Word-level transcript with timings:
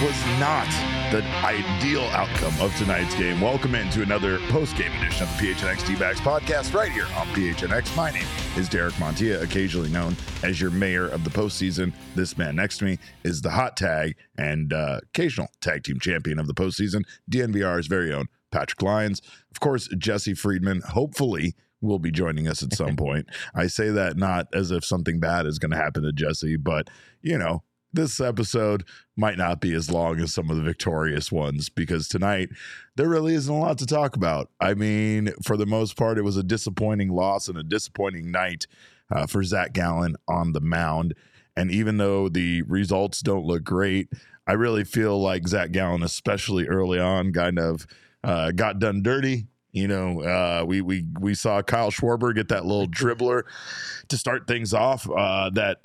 Was 0.00 0.16
not 0.38 0.64
the 1.12 1.22
ideal 1.44 2.04
outcome 2.12 2.58
of 2.58 2.74
tonight's 2.76 3.14
game. 3.16 3.38
Welcome 3.38 3.74
into 3.74 4.00
another 4.00 4.38
post-game 4.48 4.90
edition 4.92 5.24
of 5.24 5.38
the 5.38 5.52
PHNX 5.52 5.86
D-Backs 5.86 6.20
podcast 6.20 6.72
right 6.72 6.90
here 6.90 7.04
on 7.04 7.26
PHNX. 7.28 7.94
My 7.94 8.10
name 8.10 8.26
is 8.56 8.66
Derek 8.66 8.94
Montilla, 8.94 9.42
occasionally 9.42 9.90
known 9.90 10.16
as 10.42 10.58
your 10.58 10.70
mayor 10.70 11.06
of 11.06 11.22
the 11.24 11.28
postseason. 11.28 11.92
This 12.14 12.38
man 12.38 12.56
next 12.56 12.78
to 12.78 12.86
me 12.86 12.98
is 13.24 13.42
the 13.42 13.50
hot 13.50 13.76
tag 13.76 14.16
and 14.38 14.72
uh, 14.72 15.00
occasional 15.02 15.48
tag 15.60 15.84
team 15.84 16.00
champion 16.00 16.38
of 16.38 16.46
the 16.46 16.54
postseason, 16.54 17.02
DNVR's 17.30 17.86
very 17.86 18.10
own 18.10 18.28
Patrick 18.50 18.80
Lyons. 18.80 19.20
Of 19.50 19.60
course, 19.60 19.86
Jesse 19.98 20.32
Friedman, 20.32 20.80
hopefully 20.80 21.54
will 21.82 21.98
be 21.98 22.10
joining 22.10 22.48
us 22.48 22.62
at 22.62 22.72
some 22.72 22.96
point. 22.96 23.26
I 23.54 23.66
say 23.66 23.90
that 23.90 24.16
not 24.16 24.46
as 24.54 24.70
if 24.70 24.82
something 24.82 25.20
bad 25.20 25.44
is 25.44 25.58
going 25.58 25.72
to 25.72 25.76
happen 25.76 26.04
to 26.04 26.12
Jesse, 26.12 26.56
but 26.56 26.88
you 27.20 27.36
know, 27.36 27.64
this 27.92 28.20
episode 28.20 28.84
might 29.16 29.38
not 29.38 29.60
be 29.60 29.74
as 29.74 29.90
long 29.90 30.20
as 30.20 30.32
some 30.32 30.50
of 30.50 30.56
the 30.56 30.62
victorious 30.62 31.30
ones 31.30 31.68
because 31.68 32.08
tonight 32.08 32.48
there 32.96 33.08
really 33.08 33.34
isn't 33.34 33.54
a 33.54 33.58
lot 33.58 33.78
to 33.78 33.86
talk 33.86 34.16
about. 34.16 34.50
I 34.60 34.74
mean, 34.74 35.32
for 35.42 35.56
the 35.56 35.66
most 35.66 35.96
part, 35.96 36.18
it 36.18 36.22
was 36.22 36.36
a 36.36 36.42
disappointing 36.42 37.10
loss 37.10 37.48
and 37.48 37.58
a 37.58 37.62
disappointing 37.62 38.30
night 38.30 38.66
uh, 39.10 39.26
for 39.26 39.42
Zac 39.42 39.72
Gallen 39.72 40.16
on 40.28 40.52
the 40.52 40.60
mound. 40.60 41.14
And 41.56 41.70
even 41.70 41.98
though 41.98 42.28
the 42.28 42.62
results 42.62 43.20
don't 43.20 43.44
look 43.44 43.64
great, 43.64 44.08
I 44.46 44.52
really 44.52 44.84
feel 44.84 45.20
like 45.20 45.48
Zac 45.48 45.72
Gallen, 45.72 46.02
especially 46.02 46.66
early 46.68 46.98
on, 46.98 47.32
kind 47.32 47.58
of 47.58 47.86
uh, 48.24 48.52
got 48.52 48.78
done 48.78 49.02
dirty. 49.02 49.46
You 49.72 49.86
know, 49.86 50.22
uh, 50.22 50.64
we 50.66 50.80
we 50.80 51.04
we 51.20 51.34
saw 51.34 51.62
Kyle 51.62 51.92
Schwarber 51.92 52.34
get 52.34 52.48
that 52.48 52.66
little 52.66 52.88
dribbler 52.88 53.44
to 54.08 54.18
start 54.18 54.48
things 54.48 54.74
off. 54.74 55.08
Uh, 55.08 55.50
that 55.50 55.82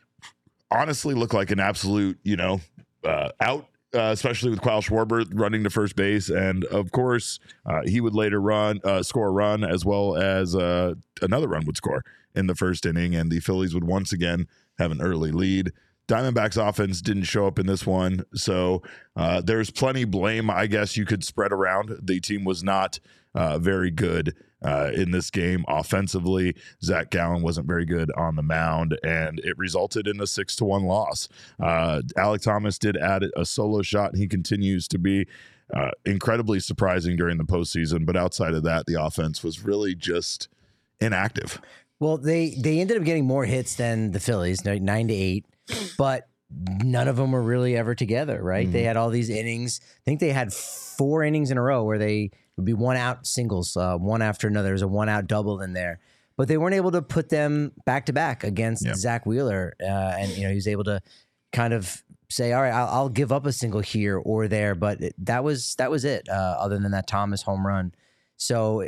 honestly 0.75 1.13
looked 1.13 1.33
like 1.33 1.51
an 1.51 1.59
absolute, 1.59 2.19
you 2.23 2.35
know, 2.35 2.61
uh, 3.03 3.29
out. 3.39 3.67
Uh, 3.93 4.11
especially 4.11 4.49
with 4.49 4.59
Kyle 4.59 4.81
Schwarber 4.81 5.25
running 5.33 5.63
to 5.63 5.69
first 5.69 5.95
base, 5.95 6.27
and 6.27 6.65
of 6.65 6.91
course, 6.91 7.39
uh, 7.65 7.79
he 7.85 8.01
would 8.01 8.13
later 8.13 8.41
run 8.41 8.81
uh, 8.83 9.01
score 9.01 9.29
a 9.29 9.31
run 9.31 9.63
as 9.63 9.85
well 9.85 10.17
as 10.17 10.53
uh, 10.53 10.95
another 11.21 11.47
run 11.47 11.65
would 11.65 11.77
score 11.77 12.03
in 12.35 12.47
the 12.47 12.55
first 12.55 12.85
inning, 12.85 13.15
and 13.15 13.31
the 13.31 13.39
Phillies 13.39 13.73
would 13.73 13.85
once 13.85 14.11
again 14.11 14.49
have 14.79 14.91
an 14.91 15.01
early 15.01 15.31
lead. 15.31 15.71
Diamondbacks 16.09 16.57
offense 16.57 17.01
didn't 17.01 17.23
show 17.23 17.47
up 17.47 17.57
in 17.57 17.67
this 17.67 17.85
one, 17.85 18.25
so 18.33 18.81
uh, 19.15 19.39
there's 19.39 19.71
plenty 19.71 20.03
blame 20.03 20.49
I 20.49 20.67
guess 20.67 20.97
you 20.97 21.05
could 21.05 21.23
spread 21.23 21.53
around. 21.53 21.97
The 22.01 22.19
team 22.19 22.43
was 22.43 22.65
not 22.65 22.99
very 23.33 23.91
good 23.91 24.35
uh, 24.65 24.91
in 24.93 25.11
this 25.11 25.29
game 25.29 25.63
offensively. 25.67 26.55
Zac 26.83 27.11
Gallen 27.11 27.43
wasn't 27.43 27.67
very 27.67 27.85
good 27.85 28.11
on 28.17 28.35
the 28.35 28.43
mound, 28.43 28.97
and 29.03 29.39
it 29.39 29.57
resulted 29.57 30.07
in 30.07 30.19
a 30.19 30.27
six 30.27 30.55
to 30.57 30.65
one 30.65 30.83
loss. 30.83 31.29
Uh, 31.59 32.01
Alek 32.17 32.41
Thomas 32.41 32.79
did 32.79 32.97
add 32.97 33.25
a 33.35 33.45
solo 33.45 33.81
shot, 33.81 34.11
and 34.11 34.19
he 34.21 34.27
continues 34.27 34.87
to 34.89 34.97
be. 34.97 35.27
Uh, 35.75 35.89
incredibly 36.05 36.59
surprising 36.59 37.17
during 37.17 37.39
the 37.39 37.43
postseason, 37.43 38.05
but 38.05 38.15
outside 38.15 38.53
of 38.53 38.61
that, 38.61 38.85
the 38.85 39.03
offense 39.03 39.43
was 39.43 39.65
really 39.65 39.95
just 39.95 40.47
inactive. 41.01 41.59
Well, 41.99 42.17
they 42.17 42.51
they 42.51 42.79
ended 42.79 42.97
up 42.97 43.03
getting 43.03 43.25
more 43.25 43.45
hits 43.45 43.73
than 43.73 44.11
the 44.11 44.19
Phillies, 44.19 44.63
nine 44.63 44.85
nine 44.85 45.07
to 45.07 45.13
eight, 45.15 45.43
but 45.97 46.27
none 46.83 47.07
of 47.07 47.15
them 47.15 47.31
were 47.31 47.41
really 47.41 47.75
ever 47.75 47.95
together. 47.95 48.43
Right? 48.43 48.71
They 48.71 48.83
had 48.83 48.95
all 48.95 49.09
these 49.09 49.31
innings. 49.31 49.81
I 49.83 50.01
think 50.05 50.19
they 50.19 50.31
had 50.31 50.53
four 50.53 51.23
innings 51.23 51.49
in 51.49 51.57
a 51.57 51.63
row 51.63 51.83
where 51.83 51.97
they 51.97 52.29
would 52.57 52.65
be 52.65 52.73
one 52.73 52.97
out 52.97 53.25
singles, 53.27 53.75
uh, 53.75 53.97
one 53.97 54.21
after 54.21 54.47
another. 54.47 54.69
There's 54.69 54.81
a 54.81 54.87
one 54.87 55.09
out 55.09 55.27
double 55.27 55.61
in 55.61 55.73
there, 55.73 55.99
but 56.37 56.47
they 56.47 56.57
weren't 56.57 56.75
able 56.75 56.91
to 56.91 57.01
put 57.01 57.29
them 57.29 57.71
back 57.85 58.05
to 58.07 58.13
back 58.13 58.43
against. 58.43 58.83
Zack 58.95 59.25
Wheeler, 59.25 59.75
uh, 59.81 59.85
and 59.85 60.31
you 60.31 60.43
know 60.43 60.49
he 60.49 60.55
was 60.55 60.67
able 60.67 60.83
to 60.85 61.01
kind 61.51 61.73
of 61.73 62.03
say, 62.29 62.53
"All 62.53 62.61
right, 62.61 62.73
I'll, 62.73 62.87
I'll 62.87 63.09
give 63.09 63.31
up 63.31 63.45
a 63.45 63.51
single 63.51 63.81
here 63.81 64.17
or 64.17 64.47
there," 64.47 64.75
but 64.75 65.01
it, 65.01 65.15
that 65.25 65.43
was 65.43 65.75
that 65.75 65.91
was 65.91 66.05
it. 66.05 66.27
Uh, 66.29 66.55
other 66.59 66.77
than 66.79 66.91
that 66.91 67.07
Thomas 67.07 67.41
home 67.41 67.65
run, 67.65 67.93
so 68.37 68.87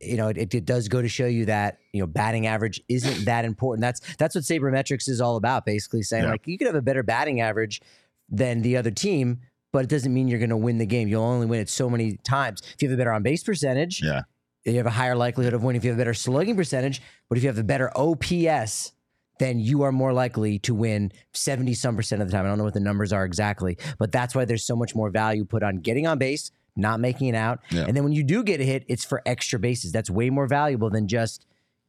you 0.00 0.18
know, 0.18 0.28
it, 0.28 0.54
it 0.54 0.66
does 0.66 0.88
go 0.88 1.00
to 1.00 1.08
show 1.08 1.24
you 1.26 1.46
that 1.46 1.78
you 1.92 2.00
know 2.00 2.06
batting 2.06 2.46
average 2.46 2.82
isn't 2.88 3.24
that 3.24 3.44
important. 3.46 3.80
That's 3.80 4.00
that's 4.16 4.34
what 4.34 4.44
sabermetrics 4.44 5.08
is 5.08 5.20
all 5.22 5.36
about. 5.36 5.64
Basically 5.64 6.02
saying 6.02 6.24
Yeah. 6.24 6.30
like 6.32 6.46
you 6.46 6.58
could 6.58 6.66
have 6.66 6.76
a 6.76 6.82
better 6.82 7.02
batting 7.02 7.40
average 7.40 7.80
than 8.28 8.60
the 8.60 8.76
other 8.76 8.90
team, 8.90 9.40
but 9.76 9.84
it 9.84 9.90
doesn't 9.90 10.14
mean 10.14 10.26
you're 10.26 10.38
going 10.38 10.48
to 10.48 10.56
win 10.56 10.78
the 10.78 10.86
game. 10.86 11.06
You'll 11.06 11.22
only 11.22 11.44
win 11.44 11.60
it 11.60 11.68
so 11.68 11.90
many 11.90 12.16
times. 12.24 12.62
If 12.74 12.80
you 12.80 12.88
have 12.88 12.96
a 12.96 12.98
better 12.98 13.12
on 13.12 13.22
base 13.22 13.44
percentage, 13.44 14.02
Yeah. 14.02 14.22
you 14.64 14.78
have 14.78 14.86
a 14.86 14.90
higher 14.90 15.14
likelihood 15.14 15.52
of 15.52 15.62
winning. 15.62 15.76
If 15.80 15.84
you 15.84 15.90
have 15.90 15.98
a 15.98 16.00
better 16.00 16.14
slugging 16.14 16.56
percentage, 16.56 17.02
but 17.28 17.36
if 17.36 17.44
you 17.44 17.50
have 17.50 17.58
a 17.58 17.62
better 17.62 17.90
OPS, 17.94 18.92
then 19.38 19.60
you 19.60 19.82
are 19.82 19.92
more 19.92 20.14
likely 20.14 20.58
to 20.60 20.74
win 20.74 21.12
70 21.34 21.74
some 21.74 21.94
percent 21.94 22.22
of 22.22 22.28
the 22.28 22.32
time. 22.32 22.46
I 22.46 22.48
don't 22.48 22.56
know 22.56 22.64
what 22.64 22.72
the 22.72 22.80
numbers 22.80 23.12
are 23.12 23.26
exactly, 23.26 23.76
but 23.98 24.10
that's 24.12 24.34
why 24.34 24.46
there's 24.46 24.64
so 24.64 24.76
much 24.76 24.94
more 24.94 25.10
value 25.10 25.44
put 25.44 25.62
on 25.62 25.76
getting 25.80 26.06
on 26.06 26.16
base, 26.16 26.50
not 26.74 26.98
making 27.00 27.28
it 27.28 27.34
out. 27.34 27.58
Yeah. 27.70 27.84
And 27.86 27.94
then 27.94 28.02
when 28.02 28.14
you 28.14 28.24
do 28.24 28.42
get 28.42 28.62
a 28.62 28.64
hit, 28.64 28.84
it's 28.88 29.04
for 29.04 29.20
extra 29.26 29.58
bases. 29.58 29.92
That's 29.92 30.08
way 30.08 30.30
more 30.30 30.46
valuable 30.46 30.88
than 30.88 31.06
just 31.06 31.44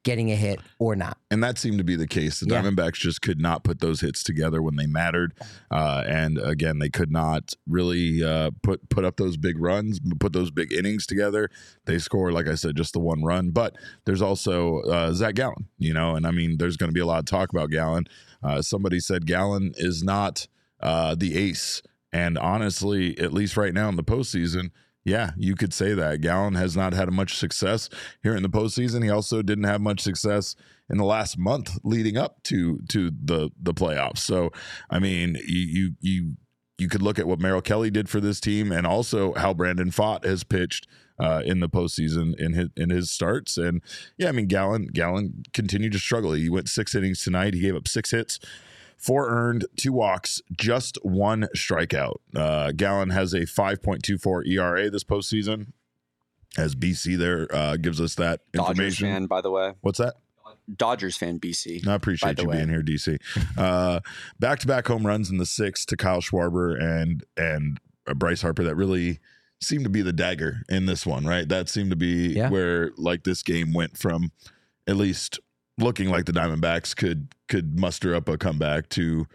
getting 0.08 0.32
a 0.32 0.36
hit 0.36 0.62
or 0.80 0.96
not. 0.96 1.18
And 1.30 1.44
that 1.44 1.58
seemed 1.58 1.78
to 1.80 1.84
be 1.84 1.98
the 1.98 2.08
case. 2.08 2.40
The 2.40 2.48
Yeah. 2.48 2.62
Diamondbacks 2.62 2.94
just 2.94 3.22
could 3.22 3.42
not 3.42 3.66
put 3.66 3.82
those 3.82 4.00
hits 4.00 4.24
together 4.24 4.62
when 4.62 4.78
they 4.78 4.88
mattered, 4.88 5.34
uh, 5.70 6.04
and 6.08 6.38
again, 6.38 6.80
they 6.80 6.90
could 6.90 7.12
not 7.12 7.54
really 7.68 8.24
uh, 8.24 8.52
put 8.64 8.88
put 8.90 9.04
up 9.04 9.18
those 9.18 9.36
big 9.36 9.60
runs, 9.60 10.00
put 10.20 10.32
those 10.32 10.50
big 10.50 10.72
innings 10.72 11.06
together. 11.06 11.50
They 11.86 12.00
score, 12.00 12.32
like 12.32 12.48
I 12.48 12.56
said, 12.56 12.78
just 12.78 12.94
the 12.94 13.00
one 13.00 13.22
run. 13.24 13.52
But 13.52 13.76
there's 14.06 14.22
also 14.22 14.80
uh, 14.84 15.12
Zac 15.12 15.36
Gallen, 15.36 15.68
you 15.78 15.94
know, 15.94 16.16
and 16.16 16.26
I 16.26 16.32
mean, 16.32 16.58
there's 16.58 16.78
going 16.78 16.90
to 16.90 16.94
be 16.94 17.02
a 17.02 17.06
lot 17.06 17.20
of 17.20 17.26
talk 17.26 17.52
about 17.52 17.70
Gallen. 17.70 18.06
Uh, 18.42 18.62
somebody 18.62 19.02
said 19.02 19.26
Gallen 19.26 19.74
is 19.76 20.04
not 20.04 20.48
uh, 20.80 21.16
the 21.16 21.36
ace, 21.38 21.82
and 22.14 22.38
honestly, 22.38 23.18
at 23.20 23.34
least 23.34 23.58
right 23.58 23.74
now 23.74 23.90
in 23.90 23.98
the 23.98 24.04
postseason. 24.04 24.72
Yeah, 25.08 25.32
you 25.38 25.56
could 25.56 25.74
say 25.74 25.94
that. 25.94 26.20
Gallen 26.20 26.56
has 26.56 26.76
not 26.76 26.92
had 26.92 27.10
much 27.14 27.38
success 27.38 27.88
here 28.24 28.36
in 28.36 28.44
the 28.44 28.50
postseason. 28.50 29.06
He 29.06 29.10
also 29.10 29.42
didn't 29.42 29.64
have 29.64 29.80
much 29.80 30.02
success 30.02 30.54
in 30.90 30.98
the 30.98 31.06
last 31.06 31.38
month 31.38 31.80
leading 31.86 32.18
up 32.18 32.44
to 32.44 32.80
to 32.90 33.10
the 33.12 33.50
the 33.58 33.74
playoffs. 33.74 34.18
So, 34.18 34.52
I 34.90 35.00
mean, 35.00 35.38
you 35.48 35.62
you 35.62 35.92
you, 36.02 36.34
you 36.78 36.90
could 36.90 37.02
look 37.02 37.20
at 37.20 37.26
what 37.26 37.40
Merrill 37.40 37.62
Kelly 37.62 37.90
did 37.90 38.10
for 38.10 38.20
this 38.20 38.42
team, 38.42 38.70
and 38.70 38.86
also 38.86 39.34
how 39.36 39.54
Brandon 39.54 39.92
Pfaadt 39.92 40.26
has 40.26 40.44
pitched 40.44 40.88
uh, 41.18 41.42
in 41.46 41.62
the 41.62 41.70
postseason 41.70 42.38
in 42.38 42.52
his 42.52 42.68
in 42.76 42.90
his 42.90 43.10
starts. 43.10 43.58
And 43.58 43.82
yeah, 44.18 44.28
I 44.28 44.34
mean, 44.34 44.48
Gallen 44.48 44.88
Gallen 44.88 45.44
continued 45.54 45.94
to 45.94 46.00
struggle. 46.00 46.34
He 46.34 46.50
went 46.50 46.68
six 46.68 46.94
innings 46.94 47.24
tonight. 47.24 47.54
He 47.54 47.62
gave 47.62 47.78
up 47.78 47.88
six 47.88 48.12
hits. 48.12 48.40
Four 48.98 49.30
earned, 49.30 49.66
two 49.76 49.94
walks, 49.94 50.42
just 50.58 50.98
one 51.04 51.48
strikeout. 51.56 52.16
Uh, 52.36 52.72
Gallen 52.72 53.12
has 53.12 53.34
a 53.34 53.42
5.24 53.42 54.48
ERA 54.48 54.90
this 54.90 55.04
postseason. 55.04 55.68
As 56.58 56.74
BC 56.76 57.18
there 57.18 57.48
uh, 57.56 57.78
gives 57.78 58.02
us 58.02 58.16
that 58.16 58.42
Dodgers 58.52 58.70
information. 58.72 59.08
fan, 59.08 59.26
by 59.28 59.42
the 59.42 59.52
way. 59.52 59.74
What's 59.82 60.00
that? 60.00 60.16
Dodgers 60.76 61.16
fan, 61.16 61.40
BC. 61.40 61.88
I 61.88 61.94
appreciate 61.94 62.36
the 62.38 62.42
you 62.44 62.50
way. 62.50 62.58
being 62.58 62.70
here, 62.70 62.82
DC. 62.82 63.20
Uh, 63.58 64.00
back-to-back 64.40 64.88
home 64.88 65.06
runs 65.06 65.30
in 65.30 65.38
the 65.38 65.46
sixth 65.46 65.88
to 65.88 65.96
Kyle 65.98 66.20
Schwarber 66.22 66.80
and 66.82 67.24
and 67.38 67.80
uh, 68.08 68.14
Bryce 68.16 68.42
Harper. 68.42 68.64
That 68.64 68.76
really 68.76 69.20
seemed 69.62 69.84
to 69.84 69.90
be 69.90 70.02
the 70.02 70.14
dagger 70.14 70.62
in 70.70 70.86
this 70.88 71.06
one, 71.06 71.26
right? 71.26 71.48
That 71.48 71.70
seemed 71.70 71.90
to 71.92 71.96
be 71.96 72.34
Yeah. 72.34 72.50
where 72.50 72.92
like 72.98 73.24
this 73.24 73.44
game 73.44 73.74
went 73.74 73.98
from 73.98 74.32
at 74.88 74.96
least 74.98 75.40
looking 75.78 76.10
like 76.10 76.26
the 76.26 76.32
Diamondbacks 76.32 76.96
could 76.96 77.30
could 77.48 77.80
muster 77.80 78.16
up 78.16 78.28
a 78.28 78.38
comeback 78.38 78.90
to 78.90 79.28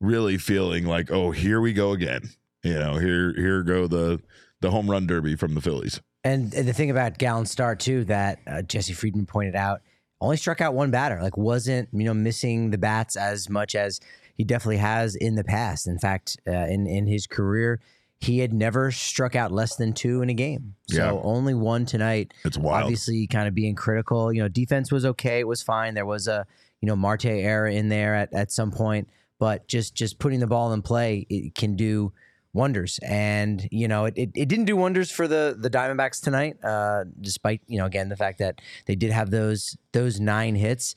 really 0.00 0.38
feeling 0.38 0.86
like, 0.86 1.10
oh, 1.10 1.30
here 1.30 1.60
we 1.60 1.72
go 1.72 1.92
again. 1.92 2.30
You 2.62 2.78
know, 2.78 2.98
here 2.98 3.32
here 3.34 3.62
go 3.62 3.86
the 3.86 4.20
the 4.60 4.70
home 4.70 4.90
run 4.90 5.06
derby 5.06 5.36
from 5.36 5.54
the 5.54 5.60
Phillies. 5.60 6.00
And, 6.22 6.50
the 6.50 6.74
thing 6.74 6.90
about 6.90 7.16
Gallen 7.16 7.46
Star 7.46 7.74
too 7.74 8.04
that 8.04 8.40
uh, 8.46 8.62
Jesse 8.62 8.92
Friedman 8.92 9.24
pointed 9.24 9.56
out, 9.56 9.80
only 10.20 10.36
struck 10.36 10.60
out 10.60 10.74
one 10.74 10.90
batter. 10.90 11.20
Like 11.22 11.36
wasn't 11.36 11.88
you 11.92 12.04
know 12.04 12.14
missing 12.14 12.70
the 12.70 12.78
bats 12.78 13.16
as 13.16 13.48
much 13.48 13.74
as 13.74 14.00
he 14.34 14.44
definitely 14.44 14.78
has 14.78 15.14
in 15.14 15.34
the 15.34 15.44
past. 15.44 15.86
In 15.86 15.98
fact, 15.98 16.36
uh, 16.46 16.52
in 16.52 16.86
in 16.86 17.06
his 17.06 17.26
career, 17.26 17.80
he 18.20 18.38
had 18.38 18.52
never 18.52 18.90
struck 18.90 19.34
out 19.34 19.50
less 19.50 19.76
than 19.76 19.92
two 19.94 20.20
in 20.20 20.28
a 20.28 20.34
game. 20.34 20.74
So 20.88 20.96
Yeah. 20.96 21.20
only 21.22 21.54
one 21.54 21.86
tonight. 21.86 22.34
It's 22.44 22.58
wild. 22.58 22.84
Obviously, 22.84 23.26
kind 23.26 23.48
of 23.48 23.54
being 23.54 23.74
critical. 23.74 24.32
You 24.32 24.42
know, 24.42 24.48
defense 24.48 24.92
was 24.92 25.06
okay. 25.06 25.40
It 25.40 25.48
was 25.48 25.62
fine. 25.62 25.94
There 25.94 26.06
was 26.06 26.28
a 26.28 26.46
you 26.80 26.86
know 26.86 26.96
Marte 26.96 27.26
error 27.26 27.66
in 27.66 27.88
there 27.88 28.14
at, 28.14 28.32
at 28.34 28.52
some 28.52 28.70
point, 28.70 29.08
but 29.38 29.66
just 29.68 29.94
just 29.94 30.18
putting 30.18 30.40
the 30.40 30.46
ball 30.46 30.72
in 30.72 30.82
play 30.82 31.26
it 31.30 31.54
can 31.54 31.76
do 31.76 32.12
wonders. 32.52 32.98
And 33.02 33.66
you 33.70 33.88
know, 33.88 34.04
it, 34.04 34.14
it, 34.16 34.30
it 34.34 34.48
didn't 34.48 34.66
do 34.66 34.76
wonders 34.76 35.10
for 35.10 35.26
the 35.26 35.56
the 35.58 35.70
Diamondbacks 35.70 36.20
tonight, 36.22 36.56
uh, 36.62 37.04
despite 37.20 37.62
you 37.66 37.78
know 37.78 37.86
again 37.86 38.10
the 38.10 38.16
fact 38.16 38.38
that 38.40 38.60
they 38.86 38.96
did 38.96 39.12
have 39.12 39.30
those 39.30 39.76
those 39.92 40.20
nine 40.20 40.56
hits. 40.56 40.94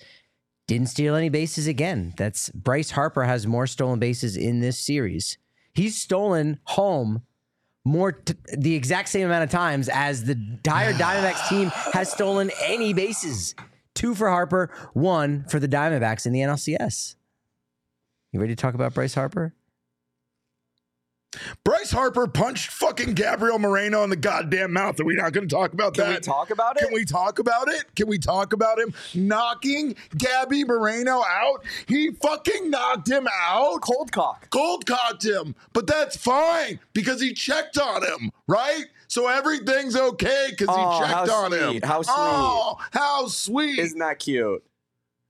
Didn't 0.67 0.87
steal 0.87 1.15
any 1.15 1.27
bases 1.29 1.67
again. 1.67 2.13
That's 2.17 2.49
Bryce 2.49 2.91
Harper 2.91 3.25
has 3.25 3.45
more 3.45 3.67
stolen 3.67 3.99
bases 3.99 4.37
in 4.37 4.61
this 4.61 4.79
series. 4.79 5.37
He's 5.73 5.99
stolen 5.99 6.59
home 6.63 7.23
more 7.85 8.13
t- 8.13 8.35
the 8.55 8.75
exact 8.75 9.09
same 9.09 9.25
amount 9.25 9.43
of 9.43 9.49
times 9.49 9.89
as 9.89 10.23
the 10.23 10.33
entire 10.33 10.93
Diamondbacks 10.93 11.49
team 11.49 11.69
has 11.93 12.11
stolen 12.11 12.51
any 12.63 12.93
bases. 12.93 13.55
Two 13.93 14.15
for 14.15 14.29
Harper, 14.29 14.71
one 14.93 15.45
for 15.49 15.59
the 15.59 15.67
Diamondbacks 15.67 16.25
in 16.25 16.33
the 16.33 16.39
NLCS. 16.39 17.15
You 18.31 18.39
ready 18.39 18.55
to 18.55 18.61
talk 18.61 18.73
about 18.73 18.93
Bryce 18.93 19.13
Harper? 19.13 19.53
Bryce 21.63 21.91
Harper 21.91 22.27
punched 22.27 22.71
fucking 22.71 23.13
Gabriel 23.13 23.59
Moreno 23.59 24.03
in 24.03 24.09
the 24.09 24.15
goddamn 24.15 24.74
mouth. 24.74 25.00
Are 25.00 25.06
we 25.06 25.15
not 25.15 25.33
going 25.33 25.47
to 25.47 25.56
talk 25.56 25.74
about 25.74 25.94
Can 25.95 26.06
that? 26.06 26.15
we 26.15 26.19
talk 26.21 26.50
about 26.51 26.77
it? 26.77 26.85
Can 26.85 26.94
we 26.94 27.06
talk 27.06 27.39
about 27.39 27.68
it? 27.69 27.85
Can 27.95 28.07
we 28.07 28.18
talk 28.18 28.53
about 28.53 28.80
him 28.80 28.94
knocking 29.13 29.95
Gabby 30.18 30.63
Moreno 30.63 31.24
out? 31.27 31.63
He 31.88 32.12
fucking 32.12 32.69
knocked 32.69 33.09
him 33.09 33.27
out. 33.31 33.81
Cold 33.81 34.12
cock. 34.12 34.50
Cold 34.50 34.85
cocked 34.85 35.24
him, 35.25 35.56
but 35.74 35.88
that's 35.88 36.15
fine 36.18 36.80
because 36.94 37.21
he 37.21 37.33
checked 37.33 37.77
on 37.77 38.03
him, 38.03 38.31
right? 38.47 38.85
So 39.07 39.27
everything's 39.27 39.95
okay 39.95 40.47
because 40.51 40.68
Oh, 40.69 41.00
he 41.01 41.06
checked 41.06 41.30
on 41.30 41.53
him. 41.53 41.81
how 41.83 42.01
sweet. 42.01 42.13
Oh, 42.15 42.77
how 42.91 43.27
sweet. 43.27 43.80
Isn't 43.80 44.00
that 44.00 44.19
cute? 44.19 44.63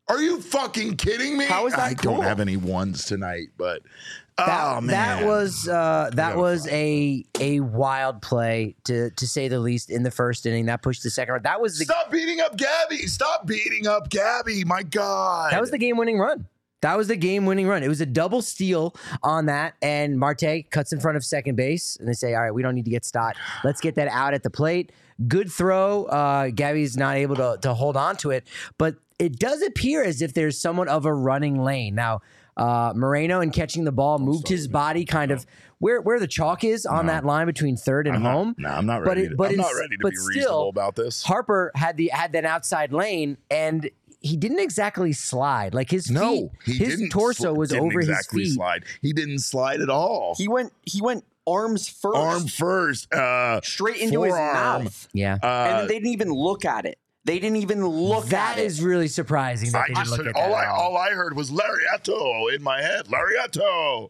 Are 0.09 0.21
you 0.21 0.41
fucking 0.41 0.97
kidding 0.97 1.37
me? 1.37 1.45
How 1.45 1.65
is 1.65 1.73
that 1.73 1.79
I 1.79 1.93
cool? 1.93 2.15
don't 2.15 2.23
have 2.23 2.41
any 2.41 2.57
ones 2.57 3.05
tonight, 3.05 3.47
but 3.57 3.81
That, 4.37 4.77
oh 4.77 4.81
man, 4.81 4.87
that 4.87 5.25
was 5.27 5.67
uh, 5.67 6.09
that 6.13 6.35
was 6.37 6.67
a 6.69 7.23
a 7.39 7.59
wild 7.59 8.21
play 8.21 8.75
to 8.85 9.11
to 9.11 9.27
say 9.27 9.47
the 9.47 9.59
least 9.59 9.91
in 9.91 10.03
the 10.03 10.11
first 10.11 10.45
inning. 10.45 10.65
That 10.65 10.81
pushed 10.81 11.03
the 11.03 11.11
second. 11.11 11.43
That 11.43 11.61
was 11.61 11.77
the 11.77 11.85
Stop 11.85 12.09
beating 12.09 12.41
up 12.41 12.57
Gabby. 12.57 13.05
Stop 13.07 13.45
beating 13.45 13.85
up 13.85 14.09
Gabby. 14.09 14.63
My 14.63 14.81
God. 14.81 15.51
That 15.51 15.61
was 15.61 15.71
the 15.71 15.77
game 15.77 15.97
winning 15.97 16.17
run. 16.17 16.47
That 16.81 16.97
was 16.97 17.07
the 17.07 17.15
game 17.15 17.45
winning 17.45 17.67
run. 17.67 17.81
It 17.81 17.87
was 17.87 18.01
a 18.01 18.05
double 18.05 18.41
steal 18.41 18.95
on 19.21 19.45
that, 19.45 19.75
and 19.81 20.19
Marte 20.19 20.69
cuts 20.69 20.91
in 20.91 20.99
front 20.99 21.15
of 21.15 21.23
second 21.23 21.55
base, 21.55 21.95
and 21.95 22.07
they 22.07 22.13
say, 22.13 22.33
"All 22.33 22.41
right, 22.41 22.53
we 22.53 22.61
don't 22.61 22.75
need 22.75 22.85
to 22.85 22.91
get 22.91 23.05
Stott. 23.05 23.37
Let's 23.63 23.79
get 23.79 23.95
that 23.95 24.09
out 24.09 24.33
at 24.33 24.43
the 24.43 24.49
plate." 24.49 24.91
Good 25.27 25.51
throw. 25.51 26.05
Uh, 26.05 26.49
Gabby's 26.49 26.97
not 26.97 27.15
able 27.15 27.35
to 27.35 27.57
to 27.61 27.73
hold 27.73 27.95
on 27.95 28.17
to 28.17 28.31
it, 28.31 28.47
but 28.77 28.95
it 29.19 29.39
does 29.39 29.61
appear 29.61 30.03
as 30.03 30.21
if 30.21 30.33
there's 30.33 30.57
somewhat 30.57 30.87
of 30.87 31.05
a 31.05 31.13
running 31.13 31.63
lane 31.63 31.95
now. 31.95 32.21
Uh, 32.55 32.93
Moreno 32.95 33.41
and 33.41 33.51
catching 33.51 33.83
the 33.83 33.91
ball 33.91 34.19
moved 34.19 34.47
his 34.47 34.67
body 34.67 35.05
kind 35.05 35.31
of 35.31 35.45
where 35.79 35.99
where 36.01 36.19
the 36.19 36.27
chalk 36.27 36.63
is 36.63 36.85
on 36.85 37.07
that 37.07 37.25
line 37.25 37.47
between 37.47 37.75
third 37.77 38.05
and 38.07 38.17
I'm 38.17 38.21
home. 38.21 38.55
Not, 38.57 38.69
no, 38.71 38.77
I'm 38.77 38.85
not 38.85 38.99
But 39.03 39.07
ready. 39.09 39.21
it- 39.23 39.29
to, 39.29 39.35
but 39.35 39.49
I'm 39.51 39.57
not 39.57 39.65
it's- 39.65 39.79
ready 39.79 39.97
to 39.97 40.01
but 40.03 40.09
be 40.11 40.15
still, 40.17 40.29
reasonable 40.35 40.69
about 40.69 40.95
this. 40.95 41.23
Harper 41.23 41.71
had 41.75 41.97
the 41.97 42.09
had 42.13 42.31
that 42.33 42.45
outside 42.45 42.93
lane 42.93 43.37
and 43.49 43.89
he 44.21 44.37
didn't 44.37 44.59
exactly 44.59 45.11
slide. 45.13 45.73
Like 45.73 45.89
his 45.91 46.09
no, 46.11 46.29
feet, 46.31 46.49
he 46.65 46.73
his 46.77 46.89
didn't. 46.89 47.09
torso 47.09 47.53
sli- 47.53 47.57
was 47.57 47.69
didn't 47.71 47.85
over 47.87 47.99
exactly 47.99 48.41
his 48.43 48.51
feet. 48.51 48.55
Slide. 48.55 48.83
He 49.01 49.13
didn't 49.13 49.39
slide 49.39 49.81
at 49.81 49.89
all. 49.89 50.35
He 50.37 50.47
went. 50.47 50.71
He 50.83 51.01
went 51.01 51.25
arms 51.45 51.89
first, 51.89 52.15
Arm 52.17 52.47
first, 52.47 53.13
uh, 53.13 53.59
straight 53.63 53.97
into 53.97 54.21
his 54.23 54.31
forearm. 54.31 54.83
mouth, 54.85 55.09
Yeah. 55.11 55.33
and 55.33 55.43
Uh, 55.43 55.77
then 55.79 55.87
they 55.89 55.95
didn't 55.95 56.13
even 56.13 56.29
look 56.31 56.63
at 56.63 56.85
it. 56.85 56.97
They 57.25 57.39
didn't 57.39 57.57
even 57.57 57.85
look 57.87 58.25
That 58.27 58.57
at 58.57 58.59
it. 58.59 58.65
is 58.65 58.81
really 58.81 59.07
surprising 59.07 59.71
that 59.71 59.77
I 59.77 59.81
they 59.87 59.93
didn't 59.93 59.97
just 60.05 60.11
look 60.11 60.19
heard- 60.19 60.27
at 60.27 60.33
that 60.35 60.49
all 60.49 60.55
I 60.55 60.65
all. 60.65 60.79
all 60.91 60.97
I 60.97 61.11
heard 61.11 61.35
was 61.35 61.51
Lariato 61.51 62.53
in 62.53 62.61
my 62.61 62.81
head. 62.81 63.05
Lariato. 63.07 64.09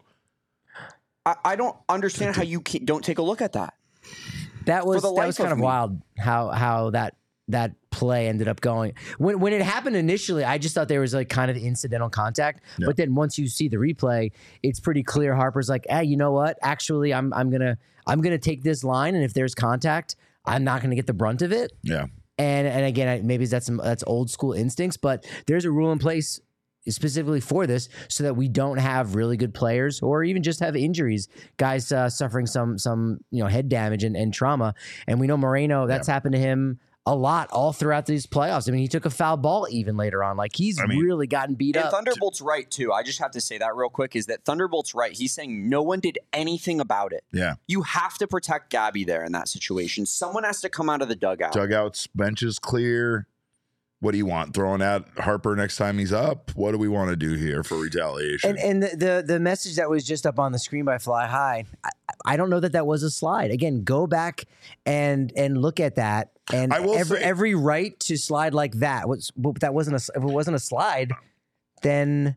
I, 1.26 1.36
I 1.46 1.56
don't 1.56 1.76
understand 1.90 2.36
how 2.36 2.44
you 2.44 2.60
can, 2.62 2.86
don't 2.86 3.04
take 3.04 3.18
a 3.18 3.22
look 3.22 3.42
at 3.42 3.54
that. 3.54 3.76
That 4.66 4.86
was 4.86 5.02
the 5.02 5.10
that 5.14 5.28
was 5.28 5.38
life 5.40 5.44
kind 5.44 5.48
of 5.48 5.52
of 5.54 5.58
me. 5.60 5.64
wild 5.66 6.02
how 6.18 6.50
how 6.50 6.90
that 6.92 7.16
that 7.50 7.74
play 7.92 8.30
ended 8.30 8.48
up 8.48 8.62
going. 8.62 8.94
When 9.18 9.40
when 9.42 9.52
it 9.54 9.62
happened 9.62 9.96
initially, 9.98 10.44
I 10.46 10.58
just 10.58 10.74
thought 10.74 10.88
there 10.88 11.02
was 11.02 11.14
like 11.14 11.28
kind 11.30 11.52
of 11.52 11.58
incidental 11.58 12.10
contact. 12.10 12.64
Yeah. 12.78 12.86
But 12.88 12.96
then 12.98 13.14
once 13.14 13.38
you 13.38 13.48
see 13.50 13.68
the 13.68 13.76
replay, 13.78 14.32
it's 14.64 14.80
pretty 14.80 15.04
clear 15.04 15.36
Harper's 15.36 15.68
like, 15.68 15.86
hey, 15.90 16.06
you 16.06 16.16
know 16.16 16.32
what? 16.32 16.58
Actually, 16.62 17.14
I'm 17.14 17.34
I'm 17.34 17.50
gonna 17.52 17.78
I'm 18.08 18.22
gonna 18.22 18.38
take 18.38 18.64
this 18.64 18.84
line, 18.86 19.16
and 19.16 19.24
if 19.24 19.34
there's 19.34 19.54
contact, 19.54 20.16
I'm 20.46 20.64
not 20.64 20.82
gonna 20.82 20.96
get 20.96 21.08
the 21.08 21.14
brunt 21.14 21.42
of 21.42 21.52
it. 21.52 21.74
Yeah. 21.84 22.06
And 22.38 22.68
and 22.68 22.86
again, 22.86 23.28
maybe 23.28 23.46
that's 23.46 23.68
some 23.68 23.78
that's 23.78 24.04
old 24.08 24.30
school 24.30 24.54
instincts, 24.54 24.98
but 24.98 25.26
there's 25.46 25.66
a 25.66 25.72
rule 25.72 25.92
in 25.92 26.00
place 26.00 26.40
specifically 26.90 27.40
for 27.40 27.66
this, 27.68 27.90
so 28.10 28.24
that 28.24 28.36
we 28.36 28.50
don't 28.50 28.78
have 28.78 29.16
really 29.16 29.38
good 29.38 29.54
players 29.54 30.02
or 30.02 30.24
even 30.24 30.44
just 30.44 30.60
have 30.60 30.76
injuries, 30.76 31.30
guys 31.58 31.92
uh, 31.92 32.10
suffering 32.10 32.46
some 32.46 32.78
some 32.78 33.20
you 33.30 33.44
know 33.44 33.50
head 33.50 33.70
damage 33.70 34.04
and, 34.04 34.16
and 34.16 34.34
trauma. 34.34 34.74
And 35.08 35.20
we 35.20 35.28
know 35.28 35.38
Moreno, 35.38 35.88
that's 35.88 36.08
happened 36.08 36.34
to 36.34 36.40
him 36.40 36.80
a 37.06 37.14
lot 37.14 37.50
all 37.52 37.74
throughout 37.74 38.06
these 38.06 38.26
playoffs. 38.26 38.70
I 38.70 38.72
mean, 38.72 38.82
he 38.82 38.88
took 38.88 39.06
a 39.06 39.10
foul 39.10 39.36
ball 39.36 39.68
even 39.70 39.98
later 39.98 40.24
on. 40.24 40.38
Like 40.38 40.56
he's 40.56 40.80
I 40.80 40.86
mean- 40.86 41.00
really 41.00 41.28
gotten 41.28 41.56
beat 41.56 41.76
And 41.76 41.86
up. 41.86 41.92
Thunderbolt's 41.92 42.42
right 42.42 42.70
too. 42.70 42.94
I 42.94 43.04
just 43.04 43.20
have 43.20 43.32
to 43.32 43.42
say 43.42 43.58
that 43.58 43.76
real 43.76 43.90
quick 43.90 44.16
is 44.16 44.28
that 44.28 44.46
Thunderbolt's 44.46 44.96
right. 44.96 45.12
He's 45.12 45.34
saying 45.34 45.68
no 45.68 45.82
one 45.82 46.00
did 46.00 46.18
anything 46.32 46.80
about 46.80 47.12
it. 47.12 47.24
Yeah. 47.34 47.56
You 47.68 47.82
have 47.82 48.18
to 48.20 48.28
protect 48.28 48.70
Gabby 48.70 49.04
there 49.04 49.24
in 49.26 49.34
that 49.34 49.50
situation. 49.50 50.06
Someone 50.06 50.46
has 50.46 50.62
to 50.62 50.70
come 50.70 50.90
out 50.90 51.02
of 51.02 51.10
the 51.10 51.16
dugout. 51.16 51.52
Dugouts, 51.54 52.08
benches 52.08 52.58
clear. 52.58 53.28
What 54.00 54.12
do 54.12 54.18
you 54.18 54.26
want? 54.26 54.54
Throwing 54.54 54.82
at 54.82 55.06
Harper 55.18 55.56
next 55.56 55.78
time 55.78 55.98
he's 55.98 56.12
up? 56.12 56.52
What 56.56 56.72
do 56.72 56.78
we 56.78 56.90
want 56.90 57.10
to 57.10 57.16
do 57.16 57.36
here 57.36 57.64
for 57.64 57.78
retaliation? 57.78 58.50
And 58.50 58.60
and 58.60 58.84
the, 58.84 58.98
the 58.98 59.24
the 59.26 59.40
message 59.40 59.78
that 59.78 59.90
was 59.90 60.04
just 60.06 60.26
up 60.26 60.40
on 60.40 60.52
the 60.52 60.60
screen 60.60 60.84
by 60.84 60.98
Fly 60.98 61.26
High, 61.26 61.64
I, 61.86 61.90
I 62.26 62.36
don't 62.36 62.50
know 62.50 62.60
that 62.60 62.74
that 62.74 62.86
was 62.86 63.04
a 63.04 63.10
slide. 63.10 63.50
Again, 63.52 63.84
go 63.86 64.06
back 64.06 64.44
and 64.86 65.32
and 65.38 65.58
look 65.62 65.80
at 65.80 65.96
that. 65.96 66.33
And 66.52 66.74
I 66.74 66.80
will 66.82 66.96
every 66.96 67.20
say- 67.20 67.24
every 67.24 67.56
right 67.56 67.98
to 68.02 68.18
slide 68.18 68.54
like 68.54 68.74
that 68.76 69.08
was 69.08 69.32
that 69.62 69.74
wasn't 69.74 69.96
a 69.96 70.12
if 70.18 70.24
it 70.24 70.26
wasn't 70.34 70.56
a 70.56 70.60
slide, 70.60 71.14
then 71.82 72.36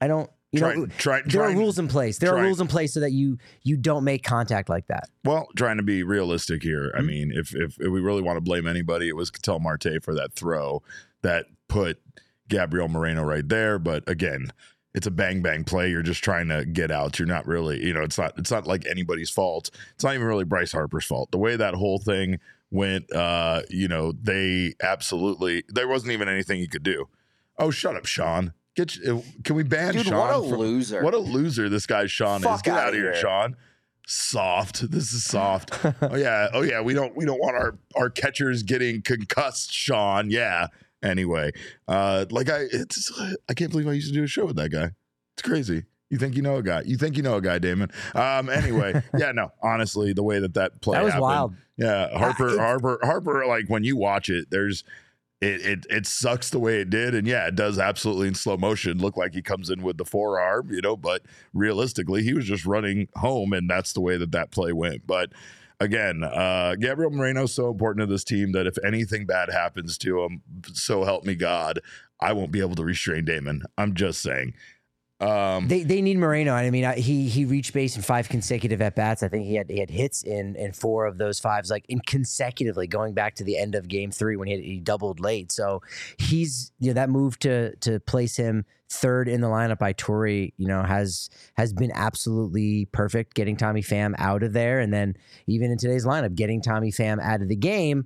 I 0.00 0.08
don't. 0.08 0.30
You 0.52 0.60
Try- 0.60 0.74
know, 0.74 0.86
try- 0.86 1.22
there 1.26 1.42
are 1.42 1.52
rules 1.52 1.78
in 1.78 1.86
place. 1.88 2.18
There 2.18 2.34
are 2.34 2.40
rules 2.40 2.60
in 2.60 2.66
place 2.68 2.94
so 2.94 3.00
that 3.00 3.10
you 3.12 3.36
you 3.62 3.76
don't 3.76 4.04
make 4.04 4.22
contact 4.22 4.68
like 4.70 4.86
that. 4.86 5.10
Well, 5.24 5.48
trying 5.56 5.76
to 5.76 5.82
be 5.82 6.02
realistic 6.02 6.62
here. 6.62 6.84
Mm-hmm. 6.88 6.98
I 6.98 7.02
mean, 7.02 7.32
if, 7.34 7.54
if 7.54 7.78
if 7.78 7.88
we 7.90 8.00
really 8.00 8.22
want 8.22 8.36
to 8.36 8.40
blame 8.40 8.66
anybody, 8.66 9.08
it 9.08 9.16
was 9.16 9.30
Ketel 9.30 9.58
Marte 9.58 10.02
for 10.02 10.14
that 10.14 10.32
throw 10.32 10.82
that 11.22 11.46
put 11.68 12.00
Gabriel 12.48 12.88
Moreno 12.88 13.22
right 13.24 13.46
there. 13.46 13.78
But 13.78 14.08
again, 14.08 14.50
it's 14.94 15.06
a 15.06 15.10
bang 15.10 15.42
bang 15.42 15.64
play. 15.64 15.90
You're 15.90 16.02
just 16.02 16.24
trying 16.24 16.48
to 16.48 16.64
get 16.64 16.90
out. 16.90 17.18
You're 17.18 17.28
not 17.28 17.46
really, 17.46 17.84
you 17.84 17.92
know, 17.92 18.02
it's 18.02 18.16
not 18.16 18.32
it's 18.38 18.50
not 18.50 18.66
like 18.66 18.86
anybody's 18.86 19.30
fault. 19.30 19.70
It's 19.94 20.04
not 20.04 20.14
even 20.14 20.26
really 20.26 20.44
Bryce 20.44 20.72
Harper's 20.72 21.04
fault. 21.04 21.32
The 21.32 21.38
way 21.38 21.56
that 21.56 21.74
whole 21.74 21.98
thing 21.98 22.38
went, 22.76 23.12
uh, 23.12 23.62
you 23.70 23.88
know, 23.88 24.12
they 24.12 24.74
absolutely 24.82 25.64
there 25.68 25.88
wasn't 25.88 26.12
even 26.12 26.28
anything 26.28 26.58
he 26.60 26.68
could 26.68 26.82
do. 26.82 27.08
Oh, 27.58 27.70
shut 27.70 27.96
up, 27.96 28.06
Sean. 28.06 28.52
Get 28.76 28.96
you, 28.96 29.22
can 29.42 29.56
we 29.56 29.62
ban 29.62 29.94
Dude, 29.94 30.06
Sean? 30.06 30.18
what 30.18 30.30
a 30.30 30.48
from- 30.50 30.58
loser. 30.60 31.02
What 31.02 31.14
a 31.14 31.18
loser 31.18 31.68
this 31.68 31.86
guy 31.86 32.06
Sean 32.06 32.46
is. 32.46 32.62
Get 32.62 32.74
out 32.76 32.88
of 32.88 32.94
here, 32.94 33.12
here. 33.12 33.14
Sean. 33.14 33.56
Soft. 34.06 34.88
This 34.90 35.12
is 35.12 35.24
soft. 35.24 35.70
oh 36.02 36.14
yeah. 36.16 36.48
Oh 36.52 36.62
yeah. 36.62 36.80
We 36.80 36.94
don't 36.94 37.16
we 37.16 37.24
don't 37.24 37.40
want 37.40 37.56
our 37.56 37.78
our 37.96 38.10
catchers 38.10 38.62
getting 38.62 39.02
concussed, 39.02 39.72
Sean. 39.72 40.30
Yeah. 40.30 40.68
Anyway, 41.02 41.50
uh, 41.88 42.26
like 42.30 42.48
I 42.48 42.66
it's 42.70 43.12
I 43.48 43.54
can't 43.54 43.70
believe 43.70 43.88
I 43.88 43.92
used 43.92 44.08
to 44.08 44.14
do 44.14 44.22
a 44.22 44.28
show 44.28 44.44
with 44.44 44.56
that 44.56 44.70
guy. 44.70 44.90
It's 45.34 45.42
crazy. 45.42 45.84
You 46.10 46.18
think 46.18 46.36
you 46.36 46.42
know 46.42 46.56
a 46.56 46.62
guy? 46.62 46.82
You 46.86 46.96
think 46.96 47.16
you 47.16 47.22
know 47.22 47.36
a 47.36 47.40
guy, 47.42 47.58
Damon? 47.58 47.90
Um. 48.14 48.48
Anyway, 48.48 49.02
yeah. 49.18 49.32
No. 49.32 49.52
Honestly, 49.62 50.12
the 50.12 50.22
way 50.22 50.38
that 50.38 50.54
that 50.54 50.80
play 50.80 50.96
That 50.96 51.04
was 51.04 51.12
happened, 51.14 51.22
wild. 51.22 51.54
Yeah. 51.76 52.16
Harper. 52.16 52.46
it's- 52.46 52.58
Harper. 52.58 52.98
Harper. 53.02 53.46
Like 53.46 53.64
when 53.68 53.82
you 53.84 53.96
watch 53.96 54.28
it, 54.30 54.46
there's 54.50 54.84
it, 55.40 55.60
it 55.66 55.86
it 55.90 56.06
sucks 56.06 56.48
the 56.50 56.58
way 56.60 56.80
it 56.80 56.90
did, 56.90 57.14
and 57.14 57.26
yeah, 57.26 57.46
it 57.48 57.56
does 57.56 57.78
absolutely 57.78 58.28
in 58.28 58.34
slow 58.34 58.56
motion 58.56 58.98
look 58.98 59.16
like 59.16 59.34
he 59.34 59.42
comes 59.42 59.68
in 59.68 59.82
with 59.82 59.98
the 59.98 60.04
forearm, 60.04 60.72
you 60.72 60.80
know. 60.80 60.96
But 60.96 61.22
realistically, 61.52 62.22
he 62.22 62.32
was 62.34 62.46
just 62.46 62.64
running 62.64 63.08
home, 63.16 63.52
and 63.52 63.68
that's 63.68 63.92
the 63.92 64.00
way 64.00 64.16
that 64.16 64.32
that 64.32 64.50
play 64.50 64.72
went. 64.72 65.06
But 65.06 65.32
again, 65.80 66.22
uh, 66.24 66.76
Gabriel 66.80 67.10
Moreno 67.10 67.42
is 67.42 67.52
so 67.52 67.68
important 67.68 68.06
to 68.08 68.12
this 68.12 68.24
team 68.24 68.52
that 68.52 68.66
if 68.66 68.78
anything 68.84 69.26
bad 69.26 69.50
happens 69.50 69.98
to 69.98 70.22
him, 70.22 70.42
so 70.72 71.04
help 71.04 71.24
me 71.24 71.34
God, 71.34 71.80
I 72.20 72.32
won't 72.32 72.50
be 72.52 72.60
able 72.60 72.76
to 72.76 72.84
restrain 72.84 73.24
Damon. 73.26 73.62
I'm 73.76 73.94
just 73.94 74.22
saying. 74.22 74.54
Um, 75.18 75.68
They 75.68 75.82
they 75.82 76.02
need 76.02 76.18
Moreno. 76.18 76.52
I 76.52 76.68
mean, 76.70 76.84
I, 76.84 76.96
he 76.96 77.28
he 77.28 77.46
reached 77.46 77.72
base 77.72 77.96
in 77.96 78.02
five 78.02 78.28
consecutive 78.28 78.82
at 78.82 78.94
bats. 78.94 79.22
I 79.22 79.28
think 79.28 79.46
he 79.46 79.54
had 79.54 79.70
he 79.70 79.78
had 79.78 79.90
hits 79.90 80.22
in 80.22 80.56
in 80.56 80.72
four 80.72 81.06
of 81.06 81.16
those 81.16 81.38
fives, 81.40 81.70
like 81.70 81.86
in 81.88 82.00
consecutively, 82.00 82.86
going 82.86 83.14
back 83.14 83.34
to 83.36 83.44
the 83.44 83.56
end 83.56 83.74
of 83.74 83.88
Game 83.88 84.10
Three 84.10 84.36
when 84.36 84.48
he, 84.48 84.54
had, 84.54 84.62
he 84.62 84.78
doubled 84.78 85.18
late. 85.20 85.52
So 85.52 85.80
he's 86.18 86.70
you 86.80 86.88
know 86.88 86.94
that 86.94 87.08
move 87.08 87.38
to 87.40 87.74
to 87.76 87.98
place 88.00 88.36
him 88.36 88.66
third 88.90 89.26
in 89.28 89.40
the 89.40 89.48
lineup 89.48 89.78
by 89.78 89.92
Torey, 89.94 90.52
you 90.58 90.68
know, 90.68 90.82
has 90.82 91.30
has 91.56 91.72
been 91.72 91.92
absolutely 91.94 92.84
perfect. 92.92 93.34
Getting 93.34 93.56
Tommy 93.56 93.82
Pham 93.82 94.14
out 94.18 94.42
of 94.42 94.52
there, 94.52 94.80
and 94.80 94.92
then 94.92 95.16
even 95.46 95.70
in 95.70 95.78
today's 95.78 96.04
lineup, 96.04 96.34
getting 96.34 96.60
Tommy 96.60 96.92
Pham 96.92 97.20
out 97.20 97.40
of 97.40 97.48
the 97.48 97.56
game. 97.56 98.04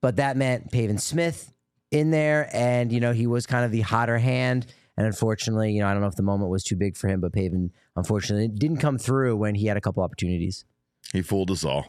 But 0.00 0.16
that 0.16 0.36
meant 0.36 0.70
Pavin 0.70 0.98
Smith 0.98 1.52
in 1.90 2.12
there, 2.12 2.48
and 2.52 2.92
you 2.92 3.00
know 3.00 3.12
he 3.12 3.26
was 3.26 3.46
kind 3.46 3.64
of 3.64 3.72
the 3.72 3.80
hotter 3.80 4.18
hand. 4.18 4.66
And 5.02 5.08
unfortunately, 5.08 5.72
you 5.72 5.80
know, 5.80 5.88
I 5.88 5.94
don't 5.94 6.00
know 6.00 6.06
if 6.06 6.14
the 6.14 6.22
moment 6.22 6.48
was 6.48 6.62
too 6.62 6.76
big 6.76 6.96
for 6.96 7.08
him, 7.08 7.20
but 7.20 7.32
Pavin 7.32 7.72
unfortunately 7.96 8.46
didn't 8.46 8.76
come 8.76 8.98
through 8.98 9.36
when 9.36 9.56
he 9.56 9.66
had 9.66 9.76
a 9.76 9.80
couple 9.80 10.00
opportunities. 10.00 10.64
He 11.12 11.22
fooled 11.22 11.50
us 11.50 11.64
all. 11.64 11.86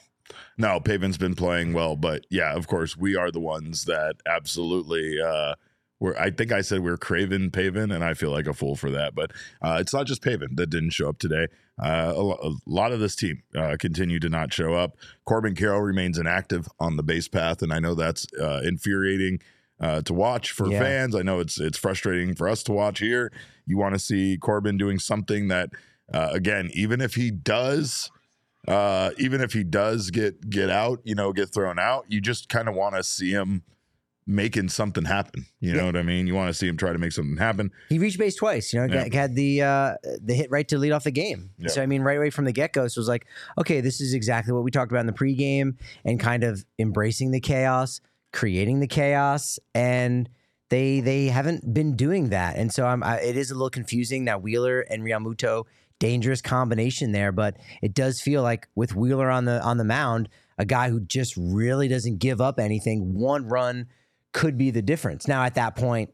No, 0.58 0.80
Pavin's 0.80 1.20
been 1.20 1.36
playing 1.36 1.74
well, 1.74 1.96
but 1.96 2.26
yeah, 2.32 2.56
of 2.56 2.66
course, 2.66 2.98
we 2.98 3.16
are 3.16 3.30
the 3.30 3.40
ones 3.40 3.86
that 3.86 4.16
absolutely. 4.26 5.22
Uh, 5.22 5.54
we're, 6.00 6.18
I 6.18 6.32
think 6.32 6.52
I 6.52 6.62
said 6.62 6.80
we 6.80 6.90
are 6.90 6.98
craving 6.98 7.52
Pavin, 7.52 7.92
and 7.92 8.04
I 8.04 8.16
feel 8.16 8.32
like 8.32 8.48
a 8.48 8.54
fool 8.54 8.76
for 8.76 8.90
that. 8.90 9.14
But 9.14 9.30
uh, 9.62 9.78
it's 9.80 9.94
not 9.94 10.08
just 10.08 10.24
Pavin 10.24 10.56
that 10.56 10.72
didn't 10.72 10.90
show 10.90 11.08
up 11.08 11.20
today. 11.20 11.50
Uh, 11.80 12.14
a, 12.16 12.48
a 12.48 12.56
lot 12.66 12.92
of 12.92 13.00
this 13.00 13.16
team 13.16 13.44
uh, 13.56 13.76
continue 13.80 14.20
to 14.22 14.30
not 14.30 14.52
show 14.52 14.74
up. 14.74 14.98
Corbin 15.24 15.54
Carroll 15.54 15.82
remains 15.82 16.18
inactive 16.18 16.68
on 16.80 16.98
the 16.98 17.04
base 17.04 17.28
path, 17.28 17.62
and 17.62 17.72
I 17.72 17.78
know 17.78 17.94
that's 17.94 18.26
uh, 18.42 18.62
infuriating 18.64 19.40
uh, 19.80 20.02
to 20.04 20.14
watch 20.14 20.52
for 20.52 20.70
Yeah. 20.70 20.80
fans. 20.80 21.16
I 21.16 21.22
know 21.24 21.40
it's 21.40 21.60
it's 21.60 21.78
frustrating 21.78 22.36
for 22.36 22.48
us 22.48 22.64
to 22.64 22.72
watch 22.72 23.00
here. 23.00 23.32
You 23.66 23.78
want 23.78 23.96
to 23.96 24.00
see 24.00 24.38
Corbin 24.38 24.78
doing 24.78 25.00
something 25.00 25.48
that, 25.50 25.70
uh, 26.14 26.30
again, 26.32 26.70
even 26.74 27.02
if 27.02 27.16
he 27.16 27.32
does 27.32 28.10
uh, 28.68 29.12
even 29.18 29.42
if 29.42 29.52
he 29.52 29.62
does 29.64 30.10
get 30.10 30.50
get 30.50 30.70
out, 30.70 31.02
you 31.04 31.16
know, 31.16 31.34
get 31.34 31.54
thrown 31.54 31.78
out, 31.78 32.06
you 32.08 32.22
just 32.22 32.48
kind 32.48 32.70
of 32.70 32.76
want 32.76 32.96
to 32.96 33.04
see 33.04 33.32
him 33.32 33.62
making 34.26 34.70
something 34.70 35.04
happen. 35.04 35.46
You 35.60 35.74
know 35.74 35.86
what 35.86 35.98
I 35.98 36.02
mean? 36.02 36.28
You 36.28 36.34
want 36.36 36.48
to 36.48 36.54
see 36.54 36.70
him 36.70 36.78
try 36.78 36.94
to 36.94 36.98
make 36.98 37.12
something 37.12 37.36
happen. 37.36 37.72
He 37.90 38.00
reached 38.00 38.18
base 38.18 38.36
twice. 38.36 38.72
You 38.72 38.80
know, 38.88 38.94
Yeah. 38.94 39.14
had 39.14 39.36
the 39.36 39.62
uh, 39.64 39.96
the 40.22 40.34
hit 40.34 40.50
right 40.50 40.66
to 40.70 40.78
lead 40.78 40.94
off 40.94 41.04
the 41.04 41.12
game. 41.12 41.50
Yeah. 41.58 41.68
So 41.68 41.82
I 41.84 41.88
mean, 41.88 42.04
right 42.04 42.18
away 42.18 42.30
from 42.30 42.46
the 42.46 42.54
get 42.54 42.72
go, 42.72 42.88
so 42.88 43.00
it 43.00 43.02
was 43.02 43.10
like, 43.10 43.26
okay, 43.58 43.82
this 43.82 44.00
is 44.00 44.14
exactly 44.14 44.54
what 44.54 44.64
we 44.64 44.72
talked 44.72 44.94
about 44.94 45.02
in 45.02 45.08
the 45.08 45.12
pregame, 45.14 45.76
and 46.06 46.18
kind 46.18 46.46
of 46.46 46.64
embracing 46.80 47.32
the 47.32 47.42
chaos, 47.42 48.00
creating 48.34 48.82
the 48.82 48.88
chaos, 48.88 49.60
and 49.74 50.30
they 50.70 51.00
they 51.00 51.28
haven't 51.28 51.74
been 51.74 51.96
doing 51.96 52.30
that. 52.30 52.58
And 52.58 52.74
so 52.74 52.86
I, 52.86 53.18
it 53.18 53.38
is 53.38 53.52
a 53.52 53.54
little 53.54 53.70
confusing 53.70 54.26
that 54.26 54.42
Wheeler 54.42 54.82
and 54.82 55.04
Realmuto 55.04 55.66
dangerous 56.00 56.42
combination 56.42 57.14
there, 57.14 57.32
but 57.32 57.56
it 57.82 57.94
does 57.94 58.20
feel 58.20 58.42
like 58.42 58.68
with 58.76 58.94
Wheeler 58.96 59.30
on 59.30 59.46
the 59.46 59.62
on 59.62 59.78
the 59.78 59.86
mound, 59.86 60.28
a 60.58 60.66
guy 60.66 60.90
who 60.90 61.00
just 61.00 61.36
really 61.38 61.88
doesn't 61.88 62.18
give 62.18 62.42
up 62.42 62.60
anything. 62.60 63.14
One 63.14 63.48
run 63.48 63.88
could 64.34 64.58
be 64.58 64.72
the 64.72 64.82
difference. 64.82 65.28
Now 65.28 65.44
at 65.44 65.56
that 65.56 65.76
point, 65.76 66.10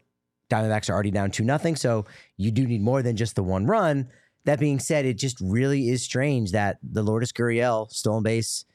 Diamondbacks 0.51 0.89
are 0.89 0.93
already 0.93 1.11
down 1.11 1.31
two 1.31 1.43
nothing, 1.43 1.75
so 1.75 2.05
you 2.37 2.51
do 2.51 2.67
need 2.67 2.81
more 2.81 3.01
than 3.01 3.15
just 3.15 3.35
the 3.35 3.43
one 3.43 3.65
run. 3.65 4.09
That 4.45 4.59
being 4.59 4.79
said, 4.79 5.05
it 5.05 5.17
just 5.17 5.37
really 5.41 5.89
is 5.89 6.03
strange 6.03 6.51
that 6.51 6.77
the 6.83 7.03
Lourdes 7.03 7.31
Gurriel 7.31 7.89
stolen 7.89 8.23
base, 8.23 8.65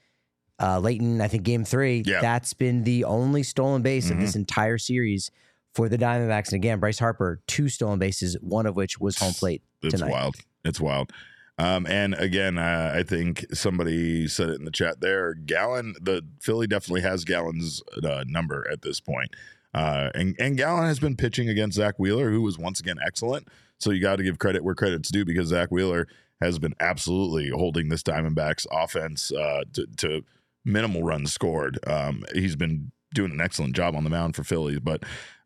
uh, 0.61 0.79
Leighton, 0.79 1.21
I 1.21 1.29
think 1.29 1.43
game 1.43 1.65
three, 1.65 2.03
Yeah. 2.07 2.21
that's 2.21 2.53
been 2.55 2.85
the 2.85 3.05
only 3.05 3.43
stolen 3.43 3.83
base 3.83 4.11
of 4.11 4.19
this 4.21 4.37
entire 4.37 4.79
series 4.79 5.31
for 5.75 5.89
the 5.89 5.99
Diamondbacks. 5.99 6.49
And 6.49 6.55
again, 6.55 6.79
Bryce 6.79 6.99
Harper, 6.99 7.41
two 7.47 7.69
stolen 7.69 7.99
bases, 7.99 8.37
one 8.41 8.67
of 8.67 8.77
which 8.77 9.01
was 9.01 9.19
home 9.19 9.33
plate 9.35 9.63
It's 9.83 9.95
tonight. 9.95 10.11
wild. 10.13 10.37
It's 10.65 10.81
wild. 10.81 11.11
Um, 11.59 11.87
and 11.87 12.15
again, 12.15 12.59
uh, 12.59 12.93
I 12.95 13.03
think 13.05 13.47
somebody 13.53 14.27
said 14.29 14.49
it 14.49 14.59
in 14.59 14.65
the 14.65 14.71
chat 14.73 15.01
there. 15.01 15.35
Gallen, 15.35 15.95
the 16.01 16.23
Philly 16.41 16.67
definitely 16.67 17.03
has 17.03 17.25
Gallen's 17.25 17.83
uh, 18.03 18.25
number 18.27 18.67
at 18.71 18.83
this 18.83 19.01
point. 19.01 19.31
Uh, 19.73 20.11
and, 20.15 20.37
and 20.39 20.57
Gallen 20.57 20.85
has 20.87 20.99
been 21.01 21.17
pitching 21.17 21.49
against 21.49 21.77
Zack 21.77 21.97
Wheeler, 21.99 22.31
who 22.31 22.43
was 22.43 22.59
once 22.59 22.79
again 22.81 22.97
excellent. 23.05 23.49
So 23.79 23.91
you 23.91 24.01
got 24.01 24.17
to 24.17 24.23
give 24.23 24.39
credit 24.39 24.63
where 24.65 24.75
credit's 24.77 25.11
due 25.11 25.25
because 25.25 25.49
Zack 25.49 25.71
Wheeler 25.71 26.07
has 26.41 26.59
been 26.61 26.75
absolutely 26.81 27.51
holding 27.51 27.89
this 27.89 28.03
Diamondbacks 28.03 28.67
offense 28.71 29.33
uh, 29.33 29.63
to, 29.75 29.87
to 29.99 30.25
minimal 30.65 31.03
runs 31.03 31.33
scored. 31.33 31.79
Um, 31.87 32.25
he's 32.35 32.57
been 32.57 32.93
doing 33.15 33.31
an 33.33 33.41
excellent 33.41 33.75
job 33.77 33.95
on 33.95 34.05
the 34.05 34.11
mound 34.11 34.35
for 34.37 34.45
Philly. 34.45 34.79
But 34.79 35.03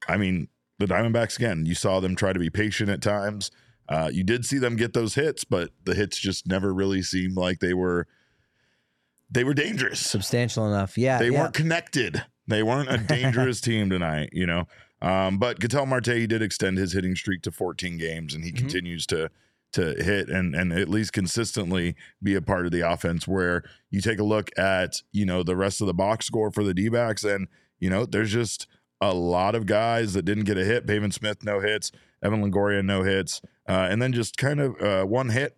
I 0.09 0.17
mean, 0.17 0.49
the 0.79 0.87
Diamondbacks 0.87 1.37
again, 1.37 1.67
you 1.67 1.75
saw 1.75 2.01
them 2.01 2.15
try 2.17 2.33
to 2.33 2.39
be 2.39 2.51
patient 2.51 2.89
at 2.91 3.03
times. 3.03 3.51
Uh, 3.89 4.11
you 4.13 4.23
did 4.23 4.45
see 4.45 4.59
them 4.59 4.77
get 4.77 4.93
those 4.93 5.15
hits, 5.15 5.45
but 5.45 5.71
the 5.85 5.95
hits 5.95 6.19
just 6.19 6.47
never 6.47 6.73
really 6.75 7.03
seemed 7.03 7.37
like 7.37 7.59
they 7.61 7.75
were 7.75 8.07
they 9.31 9.45
were 9.45 9.55
dangerous. 9.55 10.01
Substantial 10.01 10.67
enough. 10.67 10.97
Yeah. 10.97 11.19
They 11.19 11.31
yeah. 11.31 11.41
weren't 11.43 11.55
connected. 11.55 12.25
They 12.47 12.63
weren't 12.63 12.91
a 12.91 12.99
dangerous 13.07 13.61
team 13.61 13.91
tonight, 13.91 14.31
you 14.33 14.47
know. 14.47 14.67
Um, 15.03 15.39
but 15.39 15.61
Ketel 15.61 15.87
Marte 15.87 16.07
he 16.17 16.27
did 16.27 16.43
extend 16.43 16.79
his 16.79 16.93
hitting 16.93 17.15
streak 17.15 17.43
to 17.43 17.53
14 17.53 17.99
games, 17.99 18.35
and 18.35 18.43
he 18.45 18.51
Mm-hmm. 18.51 18.59
continues 18.59 19.07
to 19.07 19.31
to 19.73 19.95
hit 20.03 20.29
and 20.29 20.55
and 20.55 20.73
at 20.73 20.89
least 20.89 21.13
consistently 21.13 21.95
be 22.23 22.35
a 22.35 22.43
part 22.43 22.67
of 22.67 22.73
the 22.73 22.81
offense. 22.81 23.29
Where 23.29 23.63
you 23.91 24.01
take 24.01 24.19
a 24.19 24.25
look 24.25 24.51
at 24.59 25.03
you 25.13 25.27
know 25.27 25.43
the 25.43 25.57
rest 25.57 25.81
of 25.81 25.87
the 25.87 25.95
box 25.95 26.27
score 26.27 26.51
for 26.51 26.65
the 26.65 26.75
D 26.75 26.89
backs, 26.89 27.25
and 27.25 27.49
you 27.79 27.91
know 27.91 28.05
there's 28.07 28.33
just 28.33 28.67
a 29.01 29.15
lot 29.15 29.55
of 29.55 29.67
guys 29.67 30.15
that 30.15 30.25
didn't 30.25 30.45
get 30.45 30.59
a 30.59 30.65
hit. 30.65 30.87
Pavin 30.87 31.13
Smith 31.13 31.45
no 31.45 31.61
hits, 31.61 31.93
Evan 32.23 32.43
Longoria 32.43 32.85
no 32.85 33.03
hits, 33.03 33.41
uh, 33.69 33.87
and 33.91 34.01
then 34.03 34.13
just 34.13 34.37
kind 34.37 34.61
of 34.61 34.81
uh, 34.81 35.05
one 35.05 35.31
hit. 35.31 35.57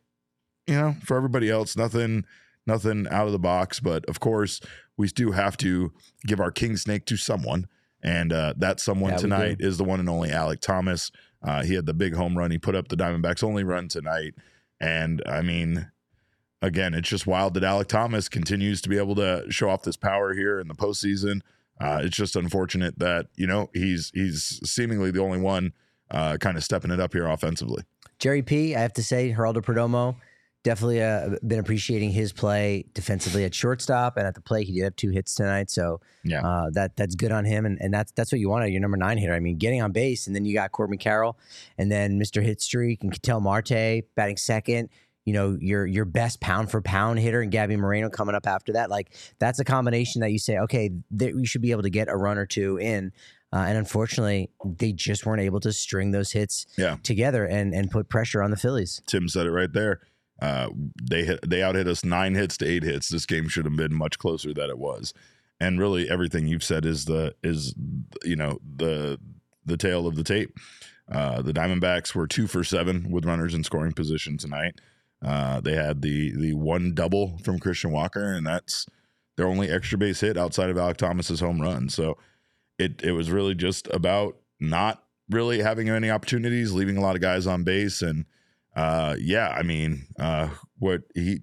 You 0.67 0.75
know, 0.75 0.97
for 1.05 1.17
everybody 1.17 1.51
else, 1.51 1.77
nothing 1.77 2.25
nothing 2.67 3.07
out 3.11 3.27
of 3.27 3.33
the 3.33 3.39
box. 3.39 3.81
But 3.81 4.05
of 4.07 4.21
course, 4.21 4.61
we 4.97 5.09
do 5.09 5.33
have 5.33 5.57
to 5.59 5.93
give 6.27 6.41
our 6.41 6.51
king 6.51 6.77
snake 6.77 7.07
to 7.07 7.17
someone. 7.17 7.67
And 8.03 8.33
uh, 8.33 8.55
that 8.57 8.81
someone 8.81 9.13
Yeah, 9.13 9.19
tonight 9.19 9.57
is 9.61 9.77
the 9.77 9.85
one 9.85 10.01
and 10.01 10.09
only 10.09 10.31
Alek 10.31 10.61
Thomas. 10.61 11.11
Uh, 11.43 11.63
he 11.63 11.75
had 11.75 11.87
the 11.87 11.95
big 11.95 12.15
home 12.15 12.37
run. 12.37 12.51
He 12.51 12.59
put 12.59 12.75
up 12.75 12.89
the 12.89 12.97
Diamondbacks' 12.97 13.43
only 13.43 13.65
run 13.65 13.89
tonight. 13.89 14.35
And 14.81 15.23
I 15.27 15.43
mean, 15.43 15.91
again, 16.63 16.95
it's 16.95 17.09
just 17.09 17.27
wild 17.27 17.55
that 17.55 17.63
Alek 17.63 17.87
Thomas 17.87 18.29
continues 18.29 18.81
to 18.83 18.89
be 18.89 18.99
able 18.99 19.15
to 19.17 19.45
show 19.49 19.71
off 19.71 19.83
this 19.83 19.97
power 19.97 20.35
here 20.35 20.61
in 20.61 20.69
the 20.69 20.75
postseason. 20.75 21.41
Uh, 21.81 22.03
it's 22.03 22.17
just 22.17 22.37
unfortunate 22.37 22.99
that 22.99 23.27
you 23.37 23.47
know 23.47 23.71
he's 23.73 24.11
he's 24.15 24.61
seemingly 24.65 25.11
the 25.11 25.23
only 25.23 25.41
one 25.41 25.73
uh, 26.11 26.37
kind 26.39 26.57
of 26.57 26.65
stepping 26.65 26.91
it 26.91 27.01
up 27.01 27.15
here 27.15 27.27
offensively. 27.27 27.85
Jerry 28.19 28.43
P, 28.43 28.77
I 28.77 28.81
have 28.81 28.93
to 28.95 29.03
say, 29.03 29.33
Geraldo 29.33 29.63
Perdomo, 29.63 30.17
definitely 30.63 31.03
uh, 31.03 31.31
been 31.47 31.59
appreciating 31.59 32.11
his 32.11 32.33
play 32.33 32.85
defensively 32.95 33.45
at 33.45 33.55
shortstop 33.55 34.17
and 34.17 34.27
at 34.27 34.35
the 34.35 34.41
plate. 34.41 34.67
He 34.67 34.75
did 34.75 34.85
have 34.85 34.97
two 34.97 35.11
hits 35.11 35.35
tonight, 35.35 35.71
so 35.71 36.01
Yeah. 36.25 36.47
uh, 36.47 36.71
that 36.75 36.97
that's 36.97 37.15
good 37.15 37.33
on 37.33 37.45
him, 37.45 37.65
and, 37.67 37.79
and 37.81 37.93
that's 37.93 38.13
that's 38.13 38.31
what 38.33 38.41
you 38.41 38.49
want 38.49 38.65
out 38.65 38.71
your 38.71 38.81
number 38.81 38.97
nine 38.97 39.19
hitter. 39.19 39.35
I 39.35 39.41
mean, 39.41 39.57
getting 39.57 39.83
on 39.83 39.93
base, 39.93 40.27
and 40.27 40.37
then 40.37 40.45
you 40.45 40.55
got 40.55 40.73
Corbin 40.73 40.99
Carroll, 40.99 41.39
and 41.79 41.91
then 41.91 42.19
Mister 42.19 42.43
Hit 42.43 42.61
Streak 42.61 43.03
and 43.03 43.13
Ketel 43.13 43.41
Marte 43.41 44.03
batting 44.15 44.37
second. 44.37 44.89
You 45.27 45.35
know, 45.35 45.57
your 45.61 45.87
your 45.87 46.07
best 46.07 46.41
pound 46.41 46.71
for 46.71 46.81
pound 46.81 47.19
hitter 47.19 47.43
and 47.43 47.53
Gabby 47.53 47.77
Moreno 47.77 48.09
coming 48.09 48.35
up 48.35 48.47
after 48.47 48.73
that. 48.73 48.89
Like 48.91 49.13
that's 49.39 49.61
a 49.61 49.65
combination 49.65 50.23
that 50.23 50.33
you 50.33 50.39
say, 50.39 50.59
okay, 50.59 50.91
that 51.13 51.35
we 51.35 51.45
should 51.47 51.61
be 51.61 51.73
able 51.73 51.83
to 51.83 51.91
get 51.91 52.09
a 52.09 52.17
run 52.17 52.39
or 52.39 52.47
two 52.47 52.79
in. 52.79 53.13
Uh, 53.53 53.65
and 53.69 53.77
unfortunately, 53.77 54.49
they 54.65 54.93
just 54.93 55.27
weren't 55.27 55.43
able 55.43 55.59
to 55.61 55.73
string 55.73 56.13
those 56.13 56.31
hits 56.33 56.67
Yeah. 56.79 56.97
together 57.03 57.45
and 57.45 57.75
and 57.75 57.91
put 57.91 58.09
pressure 58.09 58.43
on 58.43 58.51
the 58.51 58.57
Phillies. 58.57 59.03
Tim 59.07 59.29
said 59.29 59.47
it 59.47 59.51
right 59.51 59.73
there. 59.73 60.01
Uh, 60.41 60.71
they 61.03 61.25
hit, 61.25 61.49
they 61.49 61.63
out 61.63 61.75
hit 61.75 61.87
us 61.87 62.05
nine 62.05 62.35
hits 62.35 62.57
to 62.59 62.67
eight 62.67 62.83
hits. 62.83 63.09
This 63.09 63.27
game 63.27 63.49
should 63.49 63.67
have 63.67 63.77
been 63.77 63.95
much 63.95 64.19
closer 64.19 64.55
than 64.55 64.71
it 64.71 64.79
was. 64.79 65.13
And 65.61 65.79
really, 65.79 66.09
everything 66.09 66.47
you've 66.47 66.65
said 66.65 66.87
is 66.87 67.05
the 67.05 67.35
is 67.43 67.75
you 68.25 68.37
know 68.37 68.59
the 68.77 69.19
the 69.67 69.77
tail 69.77 70.07
of 70.07 70.17
the 70.17 70.25
tape. 70.25 70.57
Uh, 71.11 71.43
the 71.43 71.53
Diamondbacks 71.53 72.15
were 72.15 72.27
two 72.27 72.47
for 72.47 72.65
seven 72.65 73.11
with 73.11 73.27
runners 73.27 73.53
in 73.53 73.65
scoring 73.65 73.93
position 73.93 74.39
tonight. 74.39 74.81
Uh, 75.23 75.61
they 75.61 75.75
had 75.75 76.01
the 76.01 76.35
the 76.37 76.55
one 76.55 76.95
double 76.95 77.39
from 77.45 77.59
Christian 77.59 77.93
Walker, 77.93 78.33
and 78.33 78.47
that's 78.47 78.87
their 79.37 79.47
only 79.47 79.71
extra 79.71 79.99
base 79.99 80.21
hit 80.21 80.39
outside 80.39 80.71
of 80.71 80.77
Alek 80.77 80.97
Thomas's 80.97 81.41
home 81.41 81.61
run. 81.61 81.89
So 81.89 82.17
it 82.79 83.03
it 83.03 83.13
was 83.13 83.31
really 83.31 83.55
just 83.55 83.87
about 83.89 84.37
not 84.59 85.05
really 85.29 85.61
having 85.61 85.89
any 85.91 86.11
opportunities, 86.11 86.73
leaving 86.73 86.97
a 86.97 87.01
lot 87.03 87.17
of 87.17 87.23
guys 87.23 87.47
on 87.47 87.65
base, 87.65 88.01
and 88.01 88.25
uh, 88.81 89.17
yeah, 89.19 89.49
I 89.49 89.63
mean, 89.63 90.07
uh, 90.19 90.49
what 90.79 91.03
he 91.15 91.41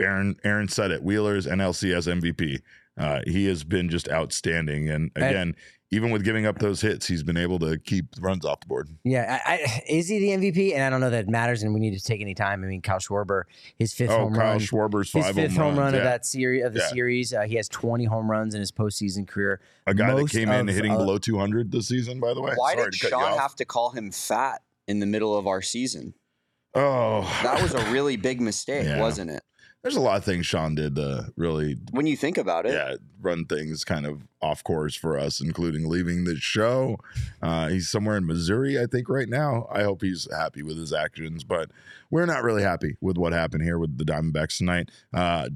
Aaron 0.00 0.36
Aaron 0.44 0.68
said 0.68 0.90
it. 0.90 1.02
Wheeler's 1.02 1.46
NLCS 1.46 2.20
MVP. 2.20 2.60
Uh, 2.96 3.20
he 3.26 3.46
has 3.46 3.62
been 3.62 3.88
just 3.88 4.08
outstanding, 4.10 4.88
and 4.88 5.12
again, 5.14 5.54
even 5.92 6.10
with 6.10 6.24
giving 6.24 6.46
up 6.46 6.58
those 6.58 6.80
hits, 6.80 7.06
he's 7.06 7.22
been 7.22 7.36
able 7.36 7.60
to 7.60 7.78
keep 7.78 8.06
runs 8.18 8.44
off 8.44 8.58
the 8.60 8.66
board. 8.66 8.88
Yeah, 9.04 9.40
I, 9.46 9.52
I, 9.52 9.82
is 9.88 10.08
he 10.08 10.18
the 10.18 10.30
MVP? 10.30 10.74
And 10.74 10.82
I 10.82 10.90
don't 10.90 11.00
know 11.00 11.10
that 11.10 11.26
it 11.26 11.28
matters, 11.28 11.62
and 11.62 11.72
we 11.72 11.78
need 11.78 11.96
to 11.96 12.02
take 12.02 12.20
any 12.20 12.34
time. 12.34 12.64
I 12.64 12.66
mean, 12.66 12.82
Kyle 12.82 12.98
Schwarber, 12.98 13.44
his 13.78 13.94
fifth 13.94 14.10
Oh, 14.10 14.18
home 14.24 14.34
Kyle 14.34 14.50
run, 14.52 14.58
Schwarber's 14.58 15.12
his 15.12 15.24
five 15.26 15.36
fifth 15.36 15.52
home, 15.52 15.66
home 15.66 15.74
run 15.76 15.84
runs, 15.92 15.96
of 15.98 16.02
that 16.02 16.26
series 16.26 16.64
of 16.64 16.74
the 16.74 16.80
Yeah. 16.80 16.88
series. 16.88 17.32
Uh, 17.32 17.42
he 17.42 17.54
has 17.54 17.68
20 17.68 18.04
home 18.06 18.28
runs 18.28 18.54
in 18.54 18.60
his 18.60 18.72
postseason 18.72 19.28
career. 19.28 19.60
A 19.86 19.94
guy 19.94 20.08
most 20.12 20.32
that 20.32 20.38
came 20.40 20.50
in 20.50 20.66
hitting 20.66 20.92
uh, 20.92 20.96
below 20.96 21.18
200 21.18 21.70
this 21.70 21.86
season, 21.86 22.18
by 22.18 22.34
the 22.34 22.42
way. 22.42 22.52
Why 22.56 22.74
Sorry 22.74 22.90
did 22.90 22.92
to 22.94 23.10
cut 23.10 23.20
you 23.20 23.24
Sean 23.26 23.38
have 23.38 23.54
to 23.56 23.64
call 23.64 23.90
him 23.90 24.10
fat 24.10 24.62
in 24.88 24.98
the 24.98 25.06
middle 25.06 25.36
of 25.38 25.46
our 25.46 25.62
season? 25.62 26.14
Oh, 26.78 27.40
That 27.42 27.60
was 27.62 27.74
a 27.74 27.90
really 27.90 28.16
big 28.16 28.40
mistake, 28.40 28.84
Yeah. 28.86 29.00
wasn't 29.00 29.30
it? 29.30 29.42
there's 29.82 29.94
a 29.94 30.00
lot 30.00 30.18
of 30.18 30.24
things 30.24 30.44
Sean 30.44 30.74
did 30.74 30.96
to 30.96 31.32
really, 31.36 31.76
When 31.92 32.04
you 32.06 32.16
think 32.16 32.36
about 32.36 32.66
it, 32.66 32.72
yeah, 32.72 32.96
run 33.20 33.44
things 33.46 33.84
kind 33.84 34.06
of 34.06 34.22
off 34.42 34.62
course 34.64 34.96
for 34.96 35.16
us, 35.16 35.40
including 35.40 35.88
leaving 35.88 36.24
the 36.24 36.34
show. 36.36 36.98
Uh, 37.40 37.68
he's 37.68 37.88
somewhere 37.88 38.16
in 38.16 38.26
Missouri, 38.26 38.78
I 38.78 38.86
think, 38.86 39.08
right 39.08 39.28
now. 39.28 39.68
I 39.72 39.84
hope 39.84 40.02
he's 40.02 40.26
happy 40.32 40.62
with 40.64 40.76
his 40.76 40.92
actions, 40.92 41.44
but 41.44 41.70
we're 42.10 42.26
not 42.26 42.42
really 42.42 42.62
happy 42.64 42.96
with 43.00 43.16
what 43.16 43.32
happened 43.32 43.62
here 43.62 43.78
with 43.78 43.96
the 43.98 44.04
Diamondbacks 44.04 44.58
tonight. 44.58 44.90
Uh, 45.14 45.48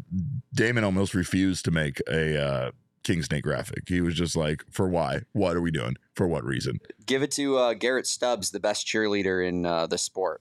Damon 0.55 0.85
almost 0.85 1.15
refused 1.15 1.65
to 1.65 1.71
make 1.73 2.01
a 2.09 2.41
uh, 2.41 2.71
King 3.03 3.23
Snake 3.25 3.43
graphic. 3.43 3.89
He 3.89 4.01
was 4.01 4.15
just 4.15 4.37
like, 4.37 4.63
"For 4.71 4.89
why? 4.89 5.23
What 5.33 5.57
are 5.57 5.61
we 5.61 5.73
doing? 5.73 5.97
For 6.15 6.29
what 6.29 6.45
reason?" 6.45 6.79
give 7.07 7.23
it 7.25 7.33
to 7.33 7.59
uh, 7.59 7.75
Garrett 7.75 8.07
Stubbs, 8.07 8.51
the 8.53 8.61
best 8.61 8.87
cheerleader 8.87 9.47
in 9.47 9.67
uh, 9.67 9.89
the 9.89 9.99
sport. 9.99 10.41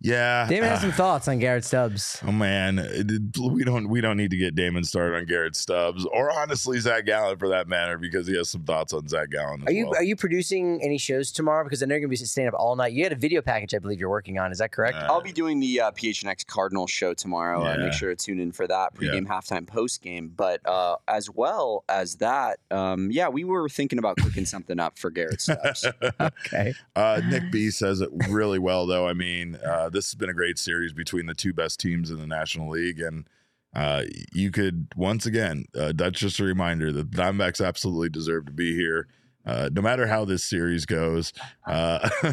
Yeah, 0.00 0.46
Damon 0.48 0.68
has 0.68 0.78
uh, 0.78 0.82
some 0.82 0.92
thoughts 0.92 1.26
on 1.26 1.40
Garrett 1.40 1.64
Stubbs. 1.64 2.20
Oh 2.24 2.30
man, 2.30 2.78
it- 2.78 3.10
it- 3.10 3.38
we 3.38 3.64
don't 3.64 3.88
we 3.88 4.00
don't 4.00 4.16
need 4.16 4.30
to 4.30 4.36
get 4.36 4.54
Damon 4.54 4.84
started 4.84 5.16
on 5.16 5.24
Garrett 5.26 5.56
Stubbs 5.56 6.06
or 6.12 6.30
honestly 6.30 6.78
Zac 6.78 7.04
Gallen 7.04 7.36
for 7.36 7.48
that 7.48 7.66
matter 7.66 7.98
because 7.98 8.26
he 8.28 8.36
has 8.36 8.48
some 8.48 8.62
thoughts 8.62 8.92
on 8.92 9.08
Zac 9.08 9.30
Gallen. 9.30 9.64
Are 9.66 9.72
you 9.72 9.86
well. 9.86 9.96
are 9.98 10.04
you 10.04 10.14
producing 10.14 10.80
any 10.82 10.98
shows 10.98 11.32
tomorrow? 11.32 11.64
Because 11.64 11.82
I 11.82 11.86
know 11.86 11.94
you're 11.96 12.00
gonna 12.02 12.10
be 12.10 12.16
staying 12.16 12.46
up 12.46 12.54
all 12.54 12.76
night. 12.76 12.92
You 12.92 13.02
had 13.02 13.12
a 13.12 13.16
video 13.16 13.42
package, 13.42 13.74
I 13.74 13.78
believe 13.80 13.98
you're 13.98 14.08
working 14.08 14.38
on. 14.38 14.52
Is 14.52 14.58
that 14.58 14.70
correct? 14.70 14.96
Uh, 14.98 15.06
I'll 15.10 15.20
be 15.20 15.32
doing 15.32 15.58
the 15.58 15.80
uh, 15.80 15.90
PHNX 15.90 16.46
Cardinals 16.46 16.90
show 16.92 17.12
tomorrow. 17.12 17.64
Uh, 17.64 17.76
make 17.78 17.92
sure 17.92 18.14
to 18.14 18.16
tune 18.16 18.38
in 18.38 18.52
for 18.52 18.68
that 18.68 18.92
Yeah. 19.00 19.10
pregame, 19.10 19.26
halftime, 19.26 19.66
postgame. 19.66 20.30
But 20.36 20.60
uh, 20.64 20.96
as 21.08 21.28
well 21.28 21.82
as 21.88 22.16
that, 22.16 22.60
um, 22.70 23.10
yeah, 23.10 23.28
we 23.28 23.42
were 23.42 23.68
thinking 23.68 23.98
about 23.98 24.16
cooking 24.18 24.44
something 24.46 24.78
up 24.78 24.96
for 24.96 25.10
Garrett 25.10 25.40
Stubbs. 25.40 25.86
okay. 26.20 26.72
Uh, 26.94 27.20
Nick 27.28 27.50
B 27.50 27.70
says 27.70 28.00
it 28.00 28.10
really 28.28 28.60
well, 28.60 28.86
though. 28.86 29.08
I 29.08 29.12
mean, 29.12 29.56
uh, 29.56 29.87
this 29.88 30.06
has 30.10 30.14
been 30.14 30.30
a 30.30 30.34
great 30.34 30.58
series 30.58 30.92
between 30.92 31.26
the 31.26 31.34
two 31.34 31.52
best 31.52 31.80
teams 31.80 32.10
in 32.10 32.18
the 32.18 32.26
National 32.26 32.70
League, 32.70 33.00
and 33.00 33.26
uh, 33.74 34.02
you 34.32 34.50
could 34.50 34.88
once 34.96 35.26
again. 35.26 35.64
Uh, 35.78 35.92
that's 35.94 36.18
just 36.18 36.40
a 36.40 36.44
reminder 36.44 36.92
that 36.92 37.10
the 37.10 37.16
Diamondbacks 37.16 37.64
absolutely 37.64 38.08
deserve 38.08 38.46
to 38.46 38.52
be 38.52 38.74
here, 38.74 39.06
uh, 39.46 39.68
no 39.72 39.82
matter 39.82 40.06
how 40.06 40.24
this 40.24 40.44
series 40.44 40.86
goes. 40.86 41.32
Uh, 41.66 42.08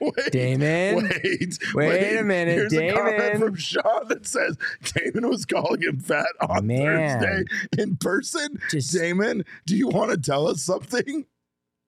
wait, 0.00 0.32
Damon. 0.32 1.08
Wait, 1.24 1.58
Wait 1.74 2.16
a 2.16 2.24
minute, 2.24 2.54
Here's 2.54 2.72
a 2.74 2.92
comment 2.92 3.38
from 3.38 3.54
Sean 3.56 4.08
that 4.08 4.26
says 4.26 4.56
Damon 4.94 5.28
was 5.28 5.44
calling 5.44 5.82
him 5.82 5.98
fat 6.00 6.26
on 6.40 6.66
Man. 6.66 7.20
Thursday 7.20 7.44
in 7.82 7.96
person. 7.96 8.58
Just- 8.70 8.92
Damon, 8.92 9.44
do 9.66 9.76
you 9.76 9.88
want 9.88 10.10
to 10.10 10.16
tell 10.16 10.46
us 10.48 10.62
something? 10.62 11.26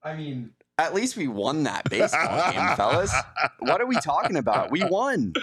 I 0.02 0.14
mean, 0.16 0.50
at 0.80 0.94
least 0.94 1.16
we 1.16 1.28
won 1.28 1.64
that 1.64 1.88
baseball 1.88 2.52
game, 2.52 2.68
fellas. 2.76 3.14
What 3.60 3.80
are 3.80 3.86
we 3.86 3.96
talking 3.96 4.36
about? 4.36 4.70
We 4.70 4.82
won. 4.84 5.34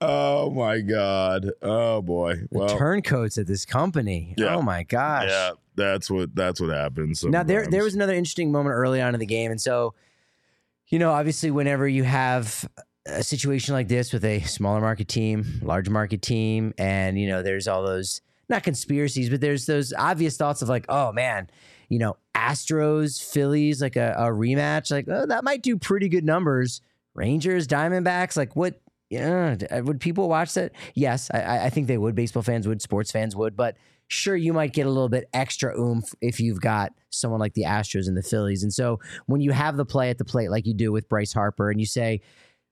Oh 0.00 0.50
my 0.50 0.80
god. 0.80 1.50
Oh 1.62 2.02
boy. 2.02 2.42
The 2.50 2.68
turncoats 2.68 3.38
at 3.38 3.46
this 3.46 3.64
company. 3.64 4.34
Yeah. 4.36 4.56
Oh 4.56 4.62
my 4.62 4.82
gosh. 4.82 5.28
yeah, 5.28 5.50
that's 5.74 6.10
what 6.10 6.34
that's 6.34 6.60
what 6.60 6.70
happens. 6.70 7.24
Now 7.24 7.42
there 7.42 7.66
there 7.66 7.84
was 7.84 7.94
another 7.94 8.14
interesting 8.14 8.52
moment 8.52 8.74
early 8.74 9.00
on 9.00 9.14
in 9.14 9.20
the 9.20 9.26
game, 9.26 9.50
and 9.50 9.60
so 9.60 9.94
you 10.88 10.98
know, 10.98 11.12
obviously, 11.12 11.50
whenever 11.50 11.88
you 11.88 12.04
have 12.04 12.68
a 13.06 13.22
situation 13.22 13.74
like 13.74 13.88
this 13.88 14.12
with 14.12 14.24
a 14.24 14.40
smaller 14.42 14.80
market 14.80 15.08
team, 15.08 15.60
large 15.62 15.88
market 15.88 16.22
team, 16.22 16.74
and 16.78 17.18
you 17.18 17.26
know, 17.26 17.42
there's 17.42 17.66
all 17.66 17.82
those 17.84 18.20
not 18.48 18.62
conspiracies, 18.62 19.30
but 19.30 19.40
there's 19.40 19.66
those 19.66 19.92
obvious 19.96 20.36
thoughts 20.36 20.62
of 20.62 20.68
like, 20.68 20.84
oh 20.88 21.12
man, 21.12 21.48
you 21.88 21.98
know, 21.98 22.16
Astros, 22.34 23.22
Phillies, 23.22 23.80
like 23.82 23.96
a, 23.96 24.14
a 24.18 24.26
rematch, 24.26 24.90
like 24.90 25.06
oh, 25.08 25.26
that 25.26 25.44
might 25.44 25.62
do 25.62 25.76
pretty 25.76 26.08
good 26.08 26.24
numbers. 26.24 26.80
Rangers, 27.14 27.66
Diamondbacks, 27.68 28.36
like 28.36 28.56
what? 28.56 28.80
Yeah, 29.10 29.56
would 29.80 30.00
people 30.00 30.28
watch 30.28 30.54
that? 30.54 30.72
Yes, 30.94 31.30
I- 31.32 31.42
I, 31.42 31.64
I 31.66 31.70
think 31.70 31.86
they 31.86 31.98
would. 31.98 32.14
Baseball 32.14 32.42
fans 32.42 32.66
would, 32.66 32.82
sports 32.82 33.12
fans 33.12 33.36
would, 33.36 33.56
but 33.56 33.76
sure, 34.08 34.34
you 34.34 34.52
might 34.52 34.72
get 34.72 34.86
a 34.86 34.90
little 34.90 35.08
bit 35.08 35.28
extra 35.32 35.78
oomph 35.78 36.12
if 36.20 36.40
you've 36.40 36.60
got 36.60 36.92
someone 37.10 37.38
like 37.38 37.54
the 37.54 37.62
Astros 37.64 38.08
and 38.08 38.16
the 38.16 38.22
Phillies. 38.22 38.62
And 38.64 38.72
so 38.72 38.98
when 39.26 39.40
you 39.40 39.52
have 39.52 39.76
the 39.76 39.84
play 39.84 40.10
at 40.10 40.18
the 40.18 40.24
plate 40.24 40.50
like 40.50 40.66
you 40.66 40.74
do 40.74 40.90
with 40.90 41.08
Bryce 41.08 41.32
Harper, 41.32 41.70
and 41.70 41.78
you 41.78 41.86
say 41.86 42.22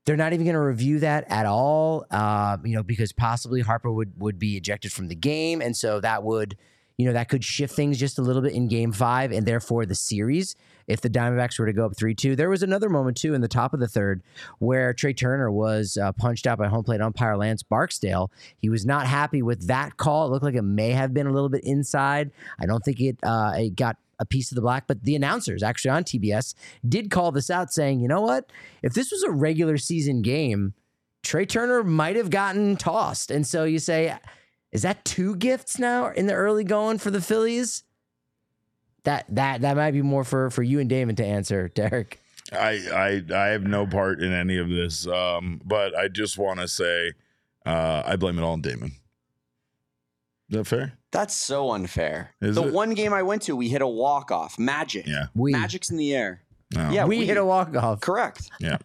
they're 0.04 0.16
not 0.16 0.32
even 0.32 0.44
going 0.44 0.54
to 0.54 0.60
review 0.60 0.98
that 1.00 1.30
at 1.30 1.46
all, 1.46 2.04
uh, 2.10 2.56
you 2.64 2.74
know, 2.74 2.82
because 2.82 3.12
possibly 3.12 3.60
Harper 3.60 3.92
would 3.92 4.18
would 4.18 4.38
be 4.40 4.56
ejected 4.56 4.92
from 4.92 5.06
the 5.08 5.14
game, 5.14 5.60
and 5.60 5.76
so 5.76 6.00
that 6.00 6.24
would. 6.24 6.56
You 7.02 7.08
know, 7.08 7.14
that 7.14 7.28
could 7.28 7.42
shift 7.42 7.74
things 7.74 7.98
just 7.98 8.20
a 8.20 8.22
little 8.22 8.42
bit 8.42 8.52
in 8.52 8.68
game 8.68 8.92
five 8.92 9.32
and 9.32 9.44
therefore 9.44 9.86
the 9.86 9.96
series 9.96 10.54
if 10.86 11.00
the 11.00 11.10
Diamondbacks 11.10 11.58
were 11.58 11.66
to 11.66 11.72
go 11.72 11.84
up 11.84 11.96
3 11.96 12.14
2. 12.14 12.36
There 12.36 12.48
was 12.48 12.62
another 12.62 12.88
moment, 12.88 13.16
too, 13.16 13.34
in 13.34 13.40
the 13.40 13.48
top 13.48 13.74
of 13.74 13.80
the 13.80 13.88
third 13.88 14.22
where 14.60 14.94
Trea 14.94 15.12
Turner 15.12 15.50
was 15.50 15.96
uh, 15.96 16.12
punched 16.12 16.46
out 16.46 16.58
by 16.58 16.68
home 16.68 16.84
plate 16.84 17.00
umpire 17.00 17.36
Lance 17.36 17.64
Barksdale. 17.64 18.30
He 18.56 18.68
was 18.68 18.86
not 18.86 19.08
happy 19.08 19.42
with 19.42 19.66
that 19.66 19.96
call. 19.96 20.28
It 20.28 20.30
looked 20.30 20.44
like 20.44 20.54
it 20.54 20.62
may 20.62 20.90
have 20.90 21.12
been 21.12 21.26
a 21.26 21.32
little 21.32 21.48
bit 21.48 21.64
inside. 21.64 22.30
I 22.60 22.66
don't 22.66 22.84
think 22.84 23.00
it, 23.00 23.18
uh, 23.24 23.54
it 23.56 23.74
got 23.74 23.96
a 24.20 24.24
piece 24.24 24.52
of 24.52 24.54
the 24.54 24.62
black, 24.62 24.84
but 24.86 25.02
the 25.02 25.16
announcers 25.16 25.64
actually 25.64 25.90
on 25.90 26.04
TBS 26.04 26.54
did 26.88 27.10
call 27.10 27.32
this 27.32 27.50
out 27.50 27.72
saying, 27.72 27.98
you 27.98 28.06
know 28.06 28.20
what? 28.20 28.48
If 28.80 28.94
this 28.94 29.10
was 29.10 29.24
a 29.24 29.30
regular 29.32 29.76
season 29.76 30.22
game, 30.22 30.74
Trea 31.24 31.46
Turner 31.46 31.82
might 31.82 32.14
have 32.14 32.30
gotten 32.30 32.76
tossed. 32.76 33.32
And 33.32 33.44
so 33.44 33.64
you 33.64 33.80
say, 33.80 34.16
is 34.72 34.82
that 34.82 35.04
two 35.04 35.36
gifts 35.36 35.78
now 35.78 36.08
in 36.08 36.26
the 36.26 36.34
early 36.34 36.64
going 36.64 36.98
for 36.98 37.10
the 37.10 37.20
Phillies? 37.20 37.84
That 39.04 39.26
that 39.30 39.60
that 39.62 39.76
might 39.76 39.90
be 39.92 40.02
more 40.02 40.24
for 40.24 40.50
for 40.50 40.62
you 40.62 40.80
and 40.80 40.88
Damon 40.88 41.16
to 41.16 41.24
answer, 41.24 41.68
Derek. 41.74 42.18
I, 42.52 43.22
I 43.30 43.34
I 43.34 43.46
have 43.48 43.62
no 43.64 43.86
part 43.86 44.22
in 44.22 44.32
any 44.32 44.58
of 44.58 44.68
this. 44.68 45.06
Um, 45.06 45.60
but 45.64 45.96
I 45.96 46.08
just 46.08 46.38
want 46.38 46.60
to 46.60 46.68
say 46.68 47.12
uh, 47.66 48.02
I 48.04 48.16
blame 48.16 48.38
it 48.38 48.42
all 48.42 48.52
on 48.52 48.60
Damon. 48.62 48.92
Is 50.50 50.58
that 50.58 50.64
fair? 50.66 50.92
That's 51.12 51.34
so 51.34 51.70
unfair. 51.72 52.34
Is 52.40 52.56
the 52.56 52.64
it? 52.64 52.72
one 52.72 52.94
game 52.94 53.12
I 53.12 53.22
went 53.22 53.42
to, 53.42 53.56
we 53.56 53.68
hit 53.68 53.82
a 53.82 53.86
walk 53.86 54.30
off. 54.30 54.58
Magic. 54.58 55.06
Yeah. 55.06 55.26
We 55.34 55.52
Magic's 55.52 55.90
in 55.90 55.96
the 55.96 56.14
air. 56.14 56.42
No. 56.74 56.90
Yeah, 56.90 57.04
we, 57.06 57.18
we- 57.18 57.26
hit 57.26 57.36
a 57.36 57.44
walk 57.44 57.74
off. 57.76 58.00
Correct. 58.00 58.50
Yeah. 58.60 58.78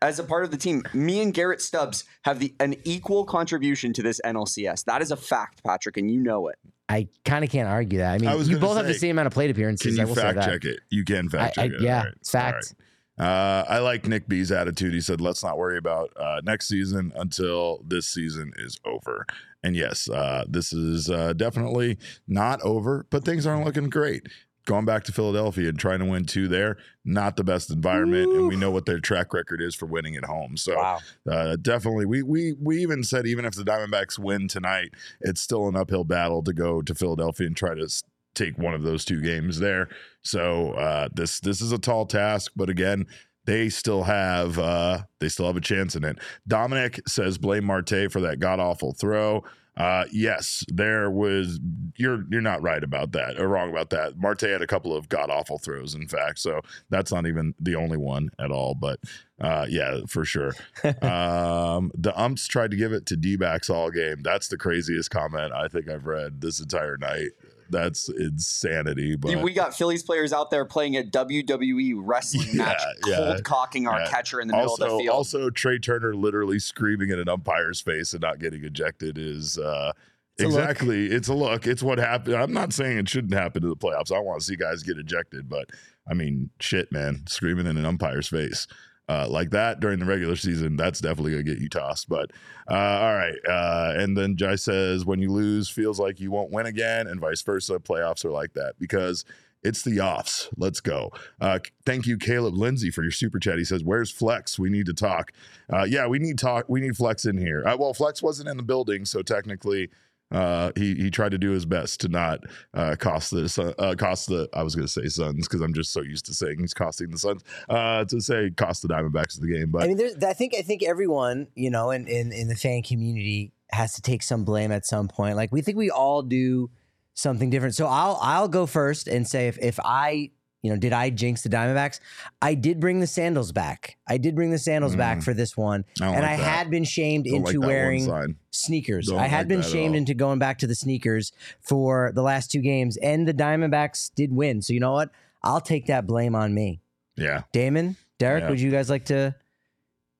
As 0.00 0.18
a 0.20 0.24
part 0.24 0.44
of 0.44 0.52
the 0.52 0.56
team, 0.56 0.82
me 0.94 1.20
and 1.22 1.34
Garrett 1.34 1.60
Stubbs 1.60 2.04
have 2.22 2.38
the 2.38 2.54
an 2.60 2.76
equal 2.84 3.24
contribution 3.24 3.92
to 3.94 4.02
this 4.02 4.20
NLCS. 4.24 4.84
That 4.84 5.02
is 5.02 5.10
a 5.10 5.16
fact, 5.16 5.64
Patrick, 5.64 5.96
and 5.96 6.08
you 6.10 6.20
know 6.20 6.48
it. 6.48 6.56
I 6.88 7.08
kind 7.24 7.44
of 7.44 7.50
can't 7.50 7.68
argue 7.68 7.98
that. 7.98 8.14
I 8.14 8.18
mean, 8.18 8.28
I 8.30 8.34
you 8.36 8.44
gonna 8.54 8.58
both 8.60 8.76
have 8.76 8.86
the 8.86 8.94
same 8.94 9.12
amount 9.16 9.26
of 9.26 9.32
plate 9.34 9.50
appearances. 9.50 9.96
Can 9.96 10.00
I 10.00 10.02
you 10.04 10.08
will 10.08 10.14
say 10.14 10.22
fact 10.22 10.36
that. 10.36 10.44
check 10.46 10.64
it? 10.64 10.80
You 10.90 11.04
can 11.04 11.28
fact 11.28 11.58
I- 11.58 11.62
check 11.68 11.72
I- 11.72 11.74
it. 11.76 11.80
yeah, 11.82 11.98
All 11.98 12.04
right. 12.04 12.12
it's 12.16 12.30
fact. 12.30 12.54
All 12.54 12.58
right. 12.60 12.84
Uh, 13.20 13.64
I 13.68 13.78
like 13.80 14.06
Nick 14.06 14.28
B's 14.28 14.52
attitude. 14.52 14.92
He 14.94 15.00
said, 15.00 15.20
"Let's 15.20 15.42
not 15.42 15.58
worry 15.58 15.76
about 15.76 16.12
uh, 16.16 16.40
next 16.44 16.68
season 16.68 17.12
until 17.16 17.82
this 17.84 18.06
season 18.06 18.52
is 18.56 18.78
over." 18.84 19.26
And 19.64 19.74
yes, 19.74 20.08
uh, 20.08 20.44
this 20.48 20.72
is 20.72 21.10
uh, 21.10 21.32
definitely 21.32 21.98
not 22.28 22.62
over, 22.62 23.06
but 23.10 23.24
things 23.24 23.44
aren't 23.44 23.64
looking 23.64 23.90
great. 23.90 24.28
Going 24.68 24.84
back 24.84 25.04
to 25.04 25.12
Philadelphia 25.12 25.70
and 25.70 25.78
trying 25.78 26.00
to 26.00 26.04
win 26.04 26.26
two 26.26 26.46
there, 26.46 26.76
not 27.02 27.36
the 27.36 27.42
best 27.42 27.70
environment, 27.70 28.30
and 28.34 28.48
we 28.48 28.54
know 28.54 28.70
what 28.70 28.84
their 28.84 29.00
track 29.00 29.32
record 29.32 29.62
is 29.62 29.74
for 29.74 29.86
winning 29.86 30.14
at 30.14 30.26
home. 30.26 30.58
So 30.58 30.76
Wow. 30.76 30.98
uh, 31.26 31.56
definitely, 31.56 32.04
we 32.04 32.22
we 32.22 32.54
we 32.60 32.82
even 32.82 33.02
said 33.02 33.26
even 33.26 33.46
if 33.46 33.54
the 33.54 33.64
Diamondbacks 33.64 34.18
win 34.18 34.46
tonight, 34.46 34.90
it's 35.22 35.40
still 35.40 35.68
an 35.68 35.76
uphill 35.76 36.04
battle 36.04 36.42
to 36.42 36.52
go 36.52 36.82
to 36.82 36.94
Philadelphia 36.94 37.46
and 37.46 37.56
try 37.56 37.74
to 37.74 37.88
take 38.34 38.58
one 38.58 38.74
of 38.74 38.82
those 38.82 39.06
two 39.06 39.22
games 39.22 39.58
there. 39.58 39.88
So 40.20 40.72
uh, 40.72 41.08
this 41.14 41.40
this 41.40 41.62
is 41.62 41.72
a 41.72 41.78
tall 41.78 42.04
task, 42.04 42.52
but 42.54 42.68
again, 42.68 43.06
they 43.46 43.70
still 43.70 44.02
have 44.02 44.58
uh, 44.58 45.04
they 45.18 45.30
still 45.30 45.46
have 45.46 45.56
a 45.56 45.62
chance 45.62 45.96
in 45.96 46.04
it. 46.04 46.18
Dominic 46.46 47.00
says 47.08 47.38
blame 47.38 47.64
Marte 47.64 48.12
for 48.12 48.20
that 48.20 48.38
god 48.38 48.60
awful 48.60 48.92
throw. 48.92 49.44
Uh, 49.78 50.04
yes, 50.10 50.64
there 50.68 51.08
was. 51.08 51.60
You're 51.96 52.24
you're 52.28 52.40
not 52.40 52.62
right 52.62 52.82
about 52.82 53.12
that 53.12 53.38
or 53.38 53.46
wrong 53.46 53.70
about 53.70 53.90
that. 53.90 54.18
Marte 54.18 54.42
had 54.42 54.60
a 54.60 54.66
couple 54.66 54.94
of 54.94 55.08
god 55.08 55.30
awful 55.30 55.58
throws, 55.58 55.94
in 55.94 56.08
fact. 56.08 56.40
So 56.40 56.60
that's 56.90 57.12
not 57.12 57.26
even 57.26 57.54
the 57.60 57.76
only 57.76 57.96
one 57.96 58.30
at 58.40 58.50
all. 58.50 58.74
But 58.74 58.98
uh, 59.40 59.66
yeah, 59.68 60.00
for 60.08 60.24
sure. 60.24 60.54
um, 61.02 61.92
the 61.94 62.12
umps 62.16 62.48
tried 62.48 62.72
to 62.72 62.76
give 62.76 62.92
it 62.92 63.06
to 63.06 63.16
D 63.16 63.36
backs 63.36 63.70
all 63.70 63.90
game. 63.90 64.22
That's 64.22 64.48
the 64.48 64.58
craziest 64.58 65.10
comment 65.10 65.52
I 65.52 65.68
think 65.68 65.88
I've 65.88 66.06
read 66.06 66.40
this 66.40 66.60
entire 66.60 66.96
night. 66.96 67.30
That's 67.70 68.08
insanity. 68.08 69.16
But 69.16 69.42
we 69.42 69.52
got 69.52 69.76
Phillies 69.76 70.02
players 70.02 70.32
out 70.32 70.50
there 70.50 70.64
playing 70.64 70.96
a 70.96 71.02
WWE 71.02 71.94
wrestling 72.02 72.48
Yeah, 72.52 72.64
match, 72.64 72.82
yeah, 73.06 73.16
cold 73.16 73.44
cocking 73.44 73.86
our 73.86 74.00
yeah. 74.00 74.10
catcher 74.10 74.40
in 74.40 74.48
the 74.48 74.54
middle 74.54 74.70
also, 74.70 74.84
of 74.84 74.90
the 74.92 74.98
field. 74.98 75.14
also 75.14 75.50
Trea 75.50 75.78
Turner 75.78 76.14
literally 76.14 76.58
screaming 76.58 77.10
in 77.10 77.18
an 77.18 77.28
umpire's 77.28 77.80
face 77.80 78.12
and 78.12 78.22
not 78.22 78.38
getting 78.38 78.64
ejected 78.64 79.18
is 79.18 79.58
uh, 79.58 79.92
a 80.40 80.42
look. 80.42 80.48
exactly. 80.50 81.06
It's 81.06 81.28
a 81.28 81.34
look. 81.34 81.66
It's 81.66 81.82
what 81.82 81.98
happened. 81.98 82.36
I'm 82.36 82.52
not 82.52 82.72
saying 82.72 82.98
it 82.98 83.08
shouldn't 83.08 83.34
happen 83.34 83.62
to 83.62 83.68
the 83.68 83.76
playoffs. 83.76 84.12
I 84.12 84.18
want 84.20 84.40
to 84.40 84.46
see 84.46 84.56
guys 84.56 84.82
get 84.82 84.98
ejected, 84.98 85.48
but 85.48 85.70
I 86.08 86.14
mean, 86.14 86.50
shit, 86.60 86.90
man, 86.92 87.24
screaming 87.26 87.66
in 87.66 87.76
an 87.76 87.84
umpire's 87.84 88.28
face. 88.28 88.66
Uh, 89.08 89.26
like 89.28 89.50
that 89.50 89.80
during 89.80 89.98
the 89.98 90.04
regular 90.04 90.36
season, 90.36 90.76
that's 90.76 91.00
definitely 91.00 91.32
gonna 91.32 91.42
get 91.42 91.58
you 91.58 91.68
tossed. 91.68 92.08
But 92.08 92.30
uh, 92.70 92.74
all 92.74 93.14
right, 93.14 93.38
uh, 93.48 93.94
and 93.96 94.16
then 94.16 94.36
Jai 94.36 94.56
says 94.56 95.06
when 95.06 95.18
you 95.20 95.32
lose, 95.32 95.70
feels 95.70 95.98
like 95.98 96.20
you 96.20 96.30
won't 96.30 96.50
win 96.50 96.66
again, 96.66 97.06
and 97.06 97.18
vice 97.20 97.42
versa. 97.42 97.78
Playoffs 97.78 98.24
are 98.24 98.30
like 98.30 98.52
that 98.52 98.74
because 98.78 99.24
it's 99.62 99.82
the 99.82 100.00
offs. 100.00 100.48
Let's 100.56 100.80
go. 100.80 101.10
Uh, 101.40 101.58
thank 101.84 102.06
you, 102.06 102.16
Caleb 102.16 102.54
Lindsay, 102.54 102.90
for 102.90 103.02
your 103.02 103.10
super 103.10 103.38
chat. 103.38 103.58
He 103.58 103.64
says, 103.64 103.82
"Where's 103.82 104.10
Flex? 104.10 104.58
We 104.58 104.70
need 104.70 104.86
to 104.86 104.94
talk." 104.94 105.32
Uh, 105.72 105.84
yeah, 105.84 106.06
we 106.06 106.18
need 106.18 106.38
talk. 106.38 106.66
We 106.68 106.80
need 106.80 106.96
Flex 106.96 107.24
in 107.24 107.38
here. 107.38 107.66
Uh, 107.66 107.76
well, 107.76 107.94
Flex 107.94 108.22
wasn't 108.22 108.48
in 108.48 108.56
the 108.56 108.62
building, 108.62 109.04
so 109.04 109.22
technically, 109.22 109.90
uh, 110.30 110.72
he 110.76 110.94
he 110.94 111.10
tried 111.10 111.30
to 111.30 111.38
do 111.38 111.50
his 111.50 111.64
best 111.64 112.00
to 112.02 112.08
not 112.08 112.40
uh, 112.74 112.96
cost 112.98 113.30
the 113.30 113.74
uh, 113.78 113.94
cost 113.94 114.28
the. 114.28 114.48
I 114.52 114.62
was 114.62 114.74
going 114.74 114.86
to 114.86 114.92
say 114.92 115.06
Suns 115.08 115.48
because 115.48 115.62
I'm 115.62 115.72
just 115.72 115.92
so 115.92 116.02
used 116.02 116.26
to 116.26 116.34
saying 116.34 116.56
he's 116.58 116.74
costing 116.74 117.10
the 117.10 117.18
Suns. 117.18 117.42
Uh, 117.68 118.04
to 118.04 118.20
say 118.20 118.50
cost 118.50 118.82
the 118.82 118.88
Diamondbacks 118.88 119.36
of 119.36 119.42
the 119.42 119.52
game, 119.52 119.70
but 119.70 119.84
I 119.84 119.86
mean, 119.88 120.00
I 120.22 120.34
think 120.34 120.54
I 120.56 120.62
think 120.62 120.82
everyone, 120.82 121.48
you 121.54 121.70
know, 121.70 121.90
in, 121.90 122.06
in 122.06 122.32
in 122.32 122.48
the 122.48 122.56
fan 122.56 122.82
community 122.82 123.52
has 123.70 123.94
to 123.94 124.02
take 124.02 124.22
some 124.22 124.44
blame 124.44 124.70
at 124.72 124.84
some 124.84 125.08
point. 125.08 125.36
Like 125.36 125.50
we 125.50 125.62
think 125.62 125.78
we 125.78 125.90
all 125.90 126.22
do 126.22 126.70
something 127.14 127.48
different. 127.48 127.74
So 127.74 127.86
I'll 127.86 128.18
I'll 128.20 128.48
go 128.48 128.66
first 128.66 129.08
and 129.08 129.26
say 129.26 129.48
if 129.48 129.58
if 129.58 129.80
I 129.82 130.32
you 130.62 130.70
know 130.70 130.76
did 130.76 130.92
I 130.92 131.10
jinx 131.10 131.42
the 131.42 131.48
Diamondbacks? 131.48 132.00
I 132.42 132.54
did 132.54 132.80
bring 132.80 133.00
the 133.00 133.06
sandals 133.06 133.52
back. 133.52 133.96
I 134.08 134.16
did 134.18 134.34
bring 134.34 134.50
the 134.50 134.58
sandals 134.58 134.96
back 134.96 135.18
Mm. 135.18 135.22
for 135.24 135.34
this 135.34 135.56
one, 135.56 135.84
I 136.00 136.06
and 136.06 136.14
like 136.22 136.24
I 136.24 136.36
that. 136.36 136.42
had 136.42 136.70
been 136.70 136.84
shamed 136.84 137.24
Don't 137.26 137.46
into 137.46 137.60
one 137.60 137.68
wearing 137.68 138.36
sneakers. 138.50 139.06
Don't 139.08 139.18
I 139.20 139.26
had 139.26 139.40
like 139.40 139.48
been 139.48 139.62
shamed 139.62 139.94
into 139.96 140.14
going 140.14 140.38
back 140.38 140.58
to 140.58 140.66
the 140.66 140.74
sneakers 140.74 141.32
for 141.60 142.12
the 142.14 142.22
last 142.22 142.50
two 142.50 142.60
games, 142.60 142.96
and 142.98 143.26
the 143.28 143.34
Diamondbacks 143.34 144.10
did 144.14 144.32
win. 144.32 144.62
So 144.62 144.72
you 144.72 144.80
know 144.80 144.92
what? 144.92 145.10
I'll 145.42 145.60
take 145.60 145.86
that 145.86 146.06
blame 146.06 146.34
on 146.34 146.52
me. 146.54 146.80
Yeah, 147.16 147.42
Damon, 147.52 147.96
Derek, 148.18 148.42
Yeah. 148.44 148.50
would 148.50 148.60
you 148.60 148.70
guys 148.70 148.90
like 148.90 149.04
to 149.06 149.34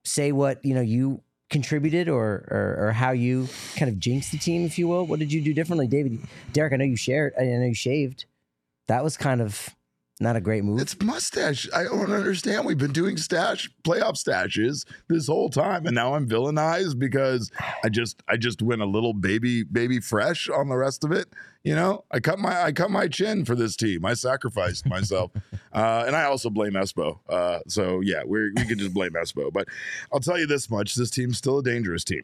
say 0.05 0.33
what 0.33 0.65
you 0.65 0.75
know 0.75 0.81
you 0.81 1.23
contributed 1.51 2.09
or, 2.09 2.45
or 2.51 2.77
or 2.89 2.93
how 2.93 3.11
you 3.13 3.49
kind 3.77 3.91
of 3.91 3.99
jinxed 3.99 4.33
the 4.33 4.39
team, 4.39 4.65
if 4.65 4.79
you 4.79 4.87
will? 4.89 5.07
What 5.07 5.19
did 5.19 5.33
you 5.33 5.41
do 5.43 5.53
differently, 5.55 5.87
David? 5.87 6.19
Derek, 6.53 6.73
I 6.73 6.77
know 6.77 6.85
you 6.85 6.97
shared. 6.97 7.33
I 7.39 7.45
know 7.45 7.67
you 7.67 7.75
shaved. 7.75 8.27
That 8.87 9.03
was 9.05 9.17
kind 9.17 9.41
of 9.41 9.69
not 10.21 10.37
a 10.37 10.41
great 10.41 10.65
move. 10.65 10.81
it's 10.81 11.01
mustache. 11.01 11.69
I 11.75 11.85
don't 11.85 12.13
understand. 12.13 12.67
We've 12.67 12.79
been 12.79 12.93
doing 12.93 13.17
stash 13.17 13.71
playoff 13.85 14.23
stashes 14.23 14.85
this 15.09 15.27
whole 15.27 15.51
time, 15.51 15.87
and 15.87 15.95
now 15.95 16.15
I'm 16.15 16.29
villainized 16.29 16.99
because 16.99 17.51
I 17.85 17.89
just 17.89 18.23
I 18.29 18.37
just 18.37 18.63
went 18.63 18.83
a 18.83 18.87
little 18.87 19.15
baby 19.15 19.63
baby 19.63 20.01
fresh 20.01 20.49
on 20.49 20.69
the 20.69 20.77
rest 20.77 21.05
of 21.05 21.13
it. 21.13 21.29
You 21.65 21.75
know, 21.75 22.05
I 22.11 22.21
cut 22.21 22.39
my 22.39 22.63
I 22.63 22.73
cut 22.73 22.91
my 22.91 23.09
chin 23.09 23.45
for 23.45 23.55
this 23.55 23.77
team. 23.77 24.05
I 24.05 24.15
sacrificed 24.15 24.87
myself, 24.87 25.31
uh, 25.73 26.05
and 26.07 26.17
I 26.17 26.25
also 26.25 26.51
blame 26.51 26.73
Espo. 26.73 27.19
Uh, 27.29 27.61
so 27.69 28.01
yeah, 28.01 28.23
we 28.27 28.51
we 28.57 28.65
could 28.65 28.79
just 28.79 28.95
blame 28.95 29.13
Espo. 29.13 29.53
But 29.53 29.69
I'll 30.13 30.21
tell 30.21 30.39
you 30.39 30.47
this 30.47 30.71
much: 30.71 30.95
this 30.95 31.11
team's 31.11 31.39
still 31.39 31.59
a 31.59 31.63
dangerous 31.63 32.05
team. 32.05 32.23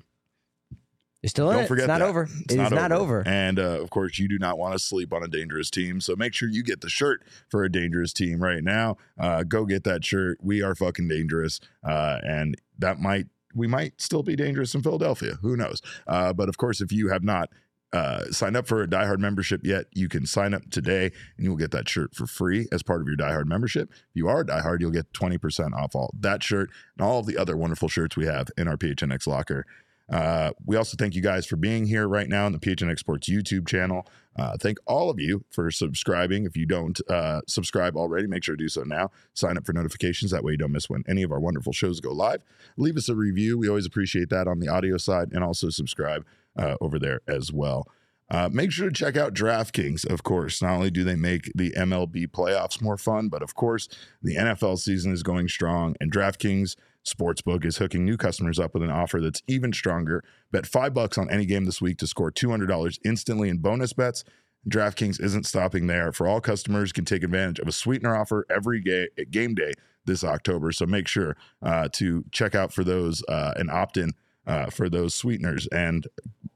You're 1.25 1.31
still 1.31 1.49
in 1.49 1.57
Don't 1.57 1.65
it. 1.65 1.69
forget 1.69 1.85
it's 1.85 1.89
not 1.89 2.01
that. 2.01 2.07
over. 2.07 2.25
It's 2.25 2.53
It 2.53 2.61
is 2.61 2.71
not 2.71 2.93
over. 2.93 3.23
And 3.27 3.59
uh, 3.59 3.81
of 3.81 3.89
course, 3.89 4.19
you 4.19 4.29
do 4.29 4.39
not 4.39 4.59
want 4.59 4.75
to 4.75 4.79
sleep 4.79 5.11
on 5.11 5.23
a 5.23 5.27
dangerous 5.27 5.71
team. 5.71 6.03
So 6.03 6.15
make 6.15 6.35
sure 6.35 6.51
you 6.51 6.63
get 6.63 6.83
the 6.83 6.91
shirt 6.91 7.23
for 7.49 7.65
a 7.65 7.73
dangerous 7.73 8.13
team 8.13 8.43
right 8.43 8.63
now. 8.63 8.99
Uh, 9.19 9.43
go 9.43 9.65
get 9.65 9.85
that 9.85 10.05
shirt. 10.05 10.37
We 10.43 10.61
are 10.61 10.75
fucking 10.75 11.09
dangerous, 11.09 11.61
uh, 11.83 12.19
and 12.23 12.61
that 12.79 13.01
might 13.01 13.29
we 13.55 13.67
might 13.67 14.03
still 14.03 14.23
be 14.23 14.37
dangerous 14.37 14.75
in 14.75 14.83
Philadelphia. 14.83 15.37
Who 15.41 15.57
knows? 15.57 15.81
Uh, 16.07 16.35
but 16.35 16.51
of 16.51 16.59
course, 16.59 16.83
if 16.83 16.93
you 16.93 17.09
have 17.09 17.25
not. 17.25 17.49
Uh, 17.93 18.25
signed 18.33 18.57
up 18.57 18.67
for 18.67 18.83
a 18.83 18.91
Die 18.91 19.07
Hard 19.07 19.21
membership 19.21 19.61
yet 19.63 19.85
you 19.93 20.09
can 20.09 20.27
sign 20.27 20.53
up 20.53 20.69
today 20.69 21.13
and 21.37 21.47
you'll 21.47 21.55
get 21.55 21.71
that 21.71 21.89
shirt 21.89 22.13
for 22.13 22.27
free 22.27 22.67
as 22.73 22.83
part 22.83 23.01
of 23.01 23.07
your 23.07 23.15
Die 23.15 23.31
Hard 23.31 23.47
membership 23.49 23.89
if 23.93 23.99
you 24.15 24.27
are 24.27 24.43
Die 24.43 24.61
Hard, 24.63 24.81
you'll 24.81 24.91
get 24.91 25.13
20% 25.13 25.73
off 25.75 25.95
all 25.95 26.11
that 26.19 26.43
shirt 26.43 26.71
and 26.99 27.07
all 27.07 27.21
of 27.21 27.27
the 27.27 27.39
other 27.39 27.57
wonderful 27.57 27.87
shirts 27.89 28.17
we 28.17 28.27
have 28.27 28.49
in 28.59 28.67
our 28.67 28.77
phnx 28.77 29.29
locker 29.29 29.65
uh, 30.11 30.51
we 30.67 30.77
also 30.77 30.97
thank 30.99 31.15
you 31.15 31.23
guys 31.23 31.47
for 31.47 31.57
being 31.57 31.87
here 31.87 32.07
right 32.07 32.29
now 32.29 32.47
on 32.47 32.53
the 32.53 32.59
PHN 32.59 32.99
Sports 32.99 33.29
YouTube 33.29 33.67
channel. 33.67 34.07
Uh, 34.37 34.57
thank 34.61 34.79
all 34.87 35.11
of 35.11 35.19
you 35.19 35.45
for 35.51 35.71
subscribing. 35.71 36.45
If 36.45 36.57
you 36.57 36.67
don't 36.67 37.01
uh, 37.09 37.41
subscribe 37.47 37.97
already, 37.97 38.27
make 38.27 38.45
sure 38.45 38.57
to 38.57 38.63
do 38.63 38.69
so 38.69 38.83
now. 38.83 39.11
Sign 39.33 39.57
up 39.57 39.65
for 39.65 39.73
notifications. 39.73 40.31
That 40.33 40.45
way 40.45 40.53
you 40.53 40.59
don't 40.59 40.73
miss 40.73 40.91
when 40.91 41.05
any 41.09 41.23
of 41.23 41.33
our 41.33 41.41
wonderful 41.41 41.73
shows 41.73 42.01
go 42.01 42.13
live. 42.13 42.43
Leave 42.77 42.97
us 42.97 43.09
a 43.09 43.15
review. 43.15 43.59
We 43.59 43.69
always 43.69 43.87
appreciate 43.87 44.29
that 44.31 44.49
on 44.49 44.59
the 44.59 44.69
audio 44.69 44.99
side. 44.99 45.31
And 45.33 45.43
also 45.43 45.71
subscribe 45.71 46.27
uh, 46.57 46.77
over 46.81 46.99
there 46.99 47.21
as 47.27 47.53
well. 47.53 47.87
Uh, 48.31 48.49
make 48.51 48.73
sure 48.73 48.89
to 48.89 48.95
check 48.95 49.17
out 49.17 49.35
DraftKings, 49.35 50.11
of 50.11 50.23
course. 50.23 50.63
Not 50.63 50.73
only 50.73 50.91
do 50.91 51.05
they 51.05 51.15
make 51.15 51.53
the 51.55 51.73
MLB 51.73 52.29
playoffs 52.29 52.81
more 52.81 52.97
fun, 52.97 53.29
but 53.29 53.43
of 53.43 53.55
course, 53.55 53.87
the 54.23 54.37
NFL 54.37 54.79
season 54.79 55.13
is 55.13 55.23
going 55.23 55.47
strong, 55.49 55.95
and 56.01 56.11
DraftKings 56.11 56.75
Sportsbook 57.05 57.65
is 57.65 57.77
hooking 57.77 58.05
new 58.05 58.17
customers 58.17 58.59
up 58.59 58.75
with 58.75 58.83
an 58.83 58.91
offer 58.91 59.21
that's 59.21 59.43
even 59.47 59.73
stronger. 59.73 60.25
Bet 60.51 60.67
five 60.67 60.95
bucks 60.95 61.19
on 61.19 61.31
any 61.31 61.45
game 61.45 61.65
this 61.65 61.81
week 61.81 61.99
to 61.99 62.07
score 62.07 62.33
$200 62.33 62.99
instantly 63.05 63.49
in 63.49 63.59
bonus 63.59 63.93
bets. 63.93 64.25
DraftKings 64.69 65.21
isn't 65.21 65.45
stopping 65.45 65.87
there. 65.87 66.13
For 66.13 66.27
all 66.27 66.41
customers, 66.41 66.93
can 66.93 67.05
take 67.05 67.23
advantage 67.23 67.59
of 67.59 67.69
a 67.69 67.73
sweetener 67.73 68.17
offer 68.17 68.47
every 68.49 68.81
ga- 68.81 69.09
game 69.31 69.55
day 69.55 69.73
this 70.07 70.25
October. 70.25 70.73
So 70.73 70.87
make 70.87 71.07
sure 71.07 71.37
uh, 71.63 71.89
to 71.93 72.25
check 72.33 72.55
out 72.55 72.73
for 72.73 72.85
those 72.85 73.23
uh, 73.29 73.53
and 73.57 73.71
opt 73.71 73.97
in 73.97 74.13
uh, 74.47 74.71
for 74.71 74.89
those 74.89 75.15
sweeteners 75.15 75.67
and 75.69 76.07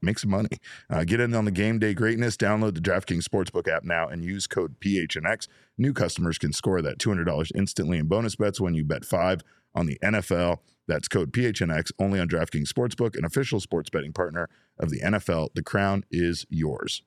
make 0.01 0.19
some 0.19 0.31
money. 0.31 0.49
Uh, 0.89 1.03
get 1.03 1.19
in 1.19 1.33
on 1.33 1.45
the 1.45 1.51
game 1.51 1.79
day 1.79 1.93
greatness. 1.93 2.37
Download 2.37 2.73
the 2.73 2.81
DraftKings 2.81 3.23
Sportsbook 3.23 3.67
app 3.67 3.83
now 3.83 4.07
and 4.07 4.23
use 4.23 4.47
code 4.47 4.79
PHNX. 4.79 5.47
New 5.77 5.93
customers 5.93 6.37
can 6.37 6.53
score 6.53 6.81
that 6.81 6.97
$200 6.97 7.51
instantly 7.55 7.97
in 7.97 8.07
bonus 8.07 8.35
bets 8.35 8.59
when 8.59 8.73
you 8.73 8.83
bet 8.83 9.05
five 9.05 9.43
on 9.75 9.85
the 9.85 9.97
NFL. 10.03 10.59
That's 10.87 11.07
code 11.07 11.31
PHNX 11.31 11.91
only 11.99 12.19
on 12.19 12.27
DraftKings 12.27 12.67
Sportsbook, 12.67 13.15
an 13.15 13.23
official 13.23 13.59
sports 13.59 13.89
betting 13.89 14.11
partner 14.11 14.49
of 14.79 14.89
the 14.89 14.99
NFL. 15.01 15.49
The 15.53 15.61
crown 15.61 16.03
is 16.09 16.45
yours. 16.49 17.03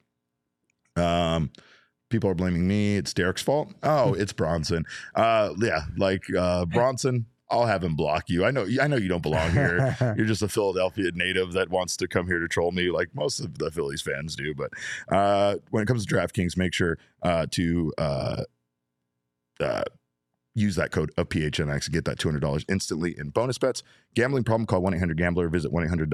Um, 0.97 1.51
people 2.11 2.31
are 2.31 2.35
blaming 2.35 2.69
me. 2.69 2.97
It's 2.97 3.13
Derek's 3.13 3.43
fault. 3.43 3.73
Oh, 3.83 4.15
it's 4.19 4.33
Bronson. 4.33 4.85
Uh, 5.15 5.55
yeah, 5.59 5.83
like 5.97 6.25
uh, 6.37 6.65
Bronson. 6.67 7.27
I'll 7.51 7.67
have 7.67 7.85
him 7.85 7.97
block 7.97 8.31
you. 8.31 8.47
I 8.47 8.51
know. 8.51 8.67
I 8.81 8.87
know 8.87 8.97
you 8.97 9.09
don't 9.09 9.23
belong 9.23 9.51
here. 9.51 9.95
You're 10.17 10.27
just 10.27 10.41
a 10.41 10.49
Philadelphia 10.49 11.11
native 11.13 11.53
that 11.53 11.69
wants 11.69 11.99
to 11.99 12.09
come 12.09 12.27
here 12.27 12.39
to 12.39 12.49
troll 12.49 12.73
me, 12.73 12.91
like 12.91 13.15
most 13.15 13.41
of 13.41 13.59
the 13.59 13.71
Phillies 13.71 14.01
fans 14.01 14.35
do. 14.35 14.55
But 14.55 14.71
uh, 15.15 15.57
when 15.71 15.83
it 15.83 15.87
comes 15.87 16.07
to 16.07 16.15
DraftKings, 16.15 16.57
make 16.57 16.73
sure 16.73 16.97
uh, 17.23 17.47
to 17.51 17.93
uh, 17.99 18.45
uh, 19.61 19.83
use 20.55 20.77
that 20.77 20.91
code 20.91 21.11
of 21.17 21.29
PHNX 21.29 21.85
to 21.87 21.91
get 21.91 22.05
that 22.05 22.19
$200 22.19 22.65
instantly 22.69 23.15
in 23.19 23.31
bonus 23.31 23.59
bets. 23.59 23.83
Gambling 24.15 24.45
problem, 24.45 24.67
call 24.67 24.83
1 24.83 24.95
800 24.95 25.17
Gambler. 25.17 25.49
Visit 25.49 25.73
1 25.73 25.85
800 25.85 26.11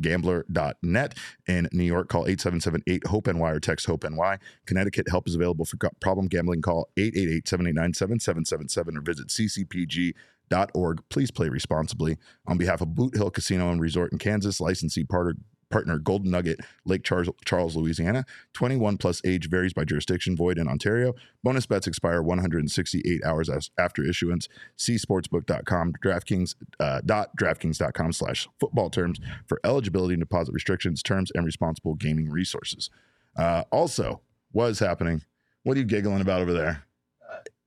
gambler.net 0.00 1.16
in 1.46 1.68
New 1.72 1.84
York 1.84 2.08
call 2.08 2.26
877-8-HOPE-NY 2.26 3.50
or 3.50 3.60
text 3.60 3.86
HOPE-NY. 3.86 4.38
Connecticut 4.66 5.08
help 5.08 5.26
is 5.26 5.34
available 5.34 5.64
for 5.64 5.78
problem 6.00 6.28
gambling 6.28 6.62
call 6.62 6.88
888-789-7777 6.98 8.96
or 8.96 9.00
visit 9.00 9.28
ccpg.org. 9.28 11.00
Please 11.08 11.30
play 11.30 11.48
responsibly. 11.48 12.18
On 12.46 12.58
behalf 12.58 12.80
of 12.80 12.94
Boot 12.94 13.16
Hill 13.16 13.30
Casino 13.30 13.70
and 13.70 13.80
Resort 13.80 14.12
in 14.12 14.18
Kansas, 14.18 14.60
licensee 14.60 15.04
partner 15.04 15.36
partner 15.70 15.98
Golden 15.98 16.30
Nugget, 16.30 16.60
Lake 16.84 17.02
Charles, 17.02 17.28
Charles, 17.44 17.76
Louisiana. 17.76 18.24
21 18.54 18.98
plus 18.98 19.20
age 19.24 19.48
varies 19.48 19.72
by 19.72 19.84
jurisdiction, 19.84 20.36
void 20.36 20.58
in 20.58 20.68
Ontario. 20.68 21.14
Bonus 21.42 21.66
bets 21.66 21.86
expire 21.86 22.22
168 22.22 23.24
hours 23.24 23.50
after 23.78 24.04
issuance. 24.04 24.48
See 24.76 24.96
sportsbook.com, 24.96 25.94
DraftKings, 26.04 26.54
uh, 26.80 27.00
dot, 27.04 27.36
DraftKings.com 27.36 28.12
slash 28.12 28.48
football 28.58 28.90
terms 28.90 29.18
for 29.46 29.60
eligibility 29.64 30.14
and 30.14 30.20
deposit 30.20 30.52
restrictions, 30.52 31.02
terms, 31.02 31.30
and 31.34 31.44
responsible 31.44 31.94
gaming 31.94 32.30
resources. 32.30 32.90
Uh, 33.36 33.64
also, 33.70 34.20
what 34.52 34.66
is 34.66 34.78
happening? 34.78 35.22
What 35.62 35.76
are 35.76 35.80
you 35.80 35.86
giggling 35.86 36.20
about 36.20 36.40
over 36.40 36.52
there? 36.52 36.87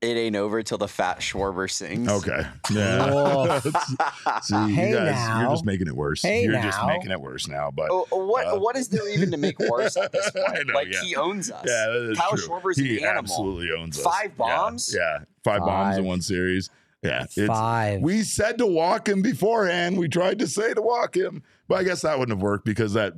It 0.01 0.17
ain't 0.17 0.35
over 0.35 0.63
till 0.63 0.79
the 0.79 0.87
fat 0.87 1.19
Schwarber 1.19 1.69
sings. 1.69 2.09
Okay. 2.09 2.41
Yeah. 2.71 3.59
See, 4.41 4.55
Hey 4.73 4.89
you 4.89 4.95
guys, 4.95 5.39
you're 5.41 5.49
just 5.51 5.65
making 5.65 5.87
it 5.87 5.95
worse. 5.95 6.21
Hey 6.23 6.43
you're 6.43 6.59
just 6.61 6.83
making 6.87 7.11
it 7.11 7.21
worse 7.21 7.47
now. 7.47 7.69
But 7.69 7.89
Oh, 7.91 8.05
what 8.11 8.47
Uh, 8.47 8.57
what 8.59 8.75
is 8.77 8.87
there 8.87 9.07
even 9.09 9.29
to 9.31 9.37
make 9.37 9.59
worse 9.59 9.97
at 9.97 10.11
this 10.11 10.31
point? 10.35 10.67
Know, 10.67 10.73
like 10.73 10.91
yeah. 10.91 11.01
he 11.01 11.15
owns 11.15 11.51
us. 11.51 11.63
Yeah, 11.67 11.87
that 11.87 12.09
is 12.11 12.17
Kyle 12.17 12.29
true. 12.31 12.47
Schwarber's 12.47 12.77
he 12.77 12.97
an 12.97 13.03
animal. 13.03 13.19
absolutely 13.19 13.69
owns 13.77 13.99
us. 13.99 14.03
Five 14.03 14.35
bombs? 14.37 14.95
Yeah, 14.95 15.19
five, 15.43 15.59
bombs 15.61 15.97
in 15.97 16.05
one 16.05 16.21
series. 16.21 16.69
Yeah, 17.03 17.23
it's, 17.23 17.35
Five. 17.47 18.01
We 18.01 18.21
said 18.23 18.57
to 18.59 18.65
walk 18.67 19.07
him 19.09 19.21
beforehand. 19.21 19.97
We 19.97 20.07
tried 20.07 20.39
to 20.39 20.47
say 20.47 20.73
to 20.73 20.81
walk 20.81 21.15
him, 21.15 21.41
but 21.67 21.79
I 21.79 21.83
guess 21.83 22.01
that 22.03 22.17
wouldn't 22.17 22.37
have 22.37 22.43
worked 22.43 22.63
because 22.65 22.93
that, 22.93 23.13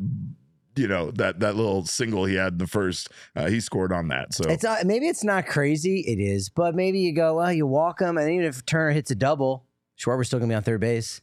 you 0.76 0.88
know, 0.88 1.12
that 1.12 1.40
that 1.40 1.56
little 1.56 1.86
single 1.86 2.26
he 2.26 2.36
had 2.36 2.54
in 2.54 2.58
the 2.58 2.68
first, 2.68 3.10
uh, 3.36 3.48
he 3.48 3.60
scored 3.60 3.92
on 3.92 4.08
that. 4.10 4.34
So 4.34 4.50
It's 4.50 4.64
not 4.64 4.86
maybe 4.86 5.08
it's 5.08 5.24
not 5.24 5.46
crazy. 5.46 6.02
It 6.02 6.20
is, 6.20 6.50
but 6.50 6.76
maybe 6.76 7.00
you 7.00 7.14
go, 7.14 7.36
well, 7.36 7.52
you 7.52 7.68
walk 7.68 8.02
him, 8.02 8.18
and 8.18 8.30
even 8.30 8.46
if 8.46 8.66
Turner 8.66 8.92
hits 8.92 9.12
a 9.12 9.16
double, 9.16 9.66
Schwarber's 9.98 10.28
still 10.28 10.40
gonna 10.40 10.50
be 10.50 10.56
on 10.56 10.64
third 10.64 10.82
base, 10.82 11.22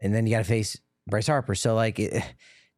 and 0.00 0.14
then 0.14 0.26
you 0.26 0.32
got 0.32 0.38
to 0.38 0.44
face 0.44 0.78
Bryce 1.08 1.26
Harper. 1.26 1.54
So 1.54 1.74
like, 1.74 1.98
it, 1.98 2.22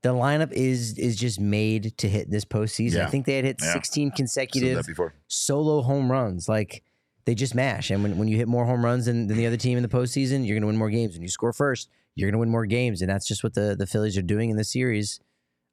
the 0.02 0.10
lineup 0.10 0.52
is 0.52 0.98
is 0.98 1.16
just 1.16 1.40
made 1.40 1.96
to 1.98 2.08
hit 2.08 2.30
this 2.30 2.44
postseason. 2.44 2.96
Yeah. 2.96 3.06
I 3.06 3.10
think 3.10 3.26
they 3.26 3.36
had 3.36 3.44
hit 3.44 3.58
Yeah. 3.62 3.72
16 3.72 4.10
consecutive 4.12 4.84
solo 5.28 5.80
home 5.82 6.10
runs. 6.10 6.48
Like 6.48 6.82
they 7.24 7.34
just 7.34 7.54
mash. 7.54 7.90
And 7.90 8.02
when, 8.02 8.18
when 8.18 8.28
you 8.28 8.36
hit 8.36 8.48
more 8.48 8.64
home 8.66 8.84
runs 8.84 9.06
than, 9.06 9.28
than 9.28 9.36
the 9.36 9.46
other 9.46 9.56
team 9.56 9.76
in 9.78 9.82
the 9.82 9.88
postseason, 9.88 10.44
you're 10.44 10.56
going 10.56 10.62
to 10.62 10.66
win 10.66 10.76
more 10.76 10.90
games. 10.90 11.14
When 11.14 11.22
you 11.22 11.28
score 11.28 11.52
first, 11.52 11.88
you're 12.16 12.26
going 12.26 12.34
to 12.34 12.40
win 12.40 12.50
more 12.50 12.66
games. 12.66 13.00
And 13.00 13.08
that's 13.08 13.28
just 13.28 13.44
what 13.44 13.54
the, 13.54 13.76
the 13.78 13.86
Phillies 13.86 14.18
are 14.18 14.22
doing 14.22 14.50
in 14.50 14.56
the 14.56 14.64
series, 14.64 15.20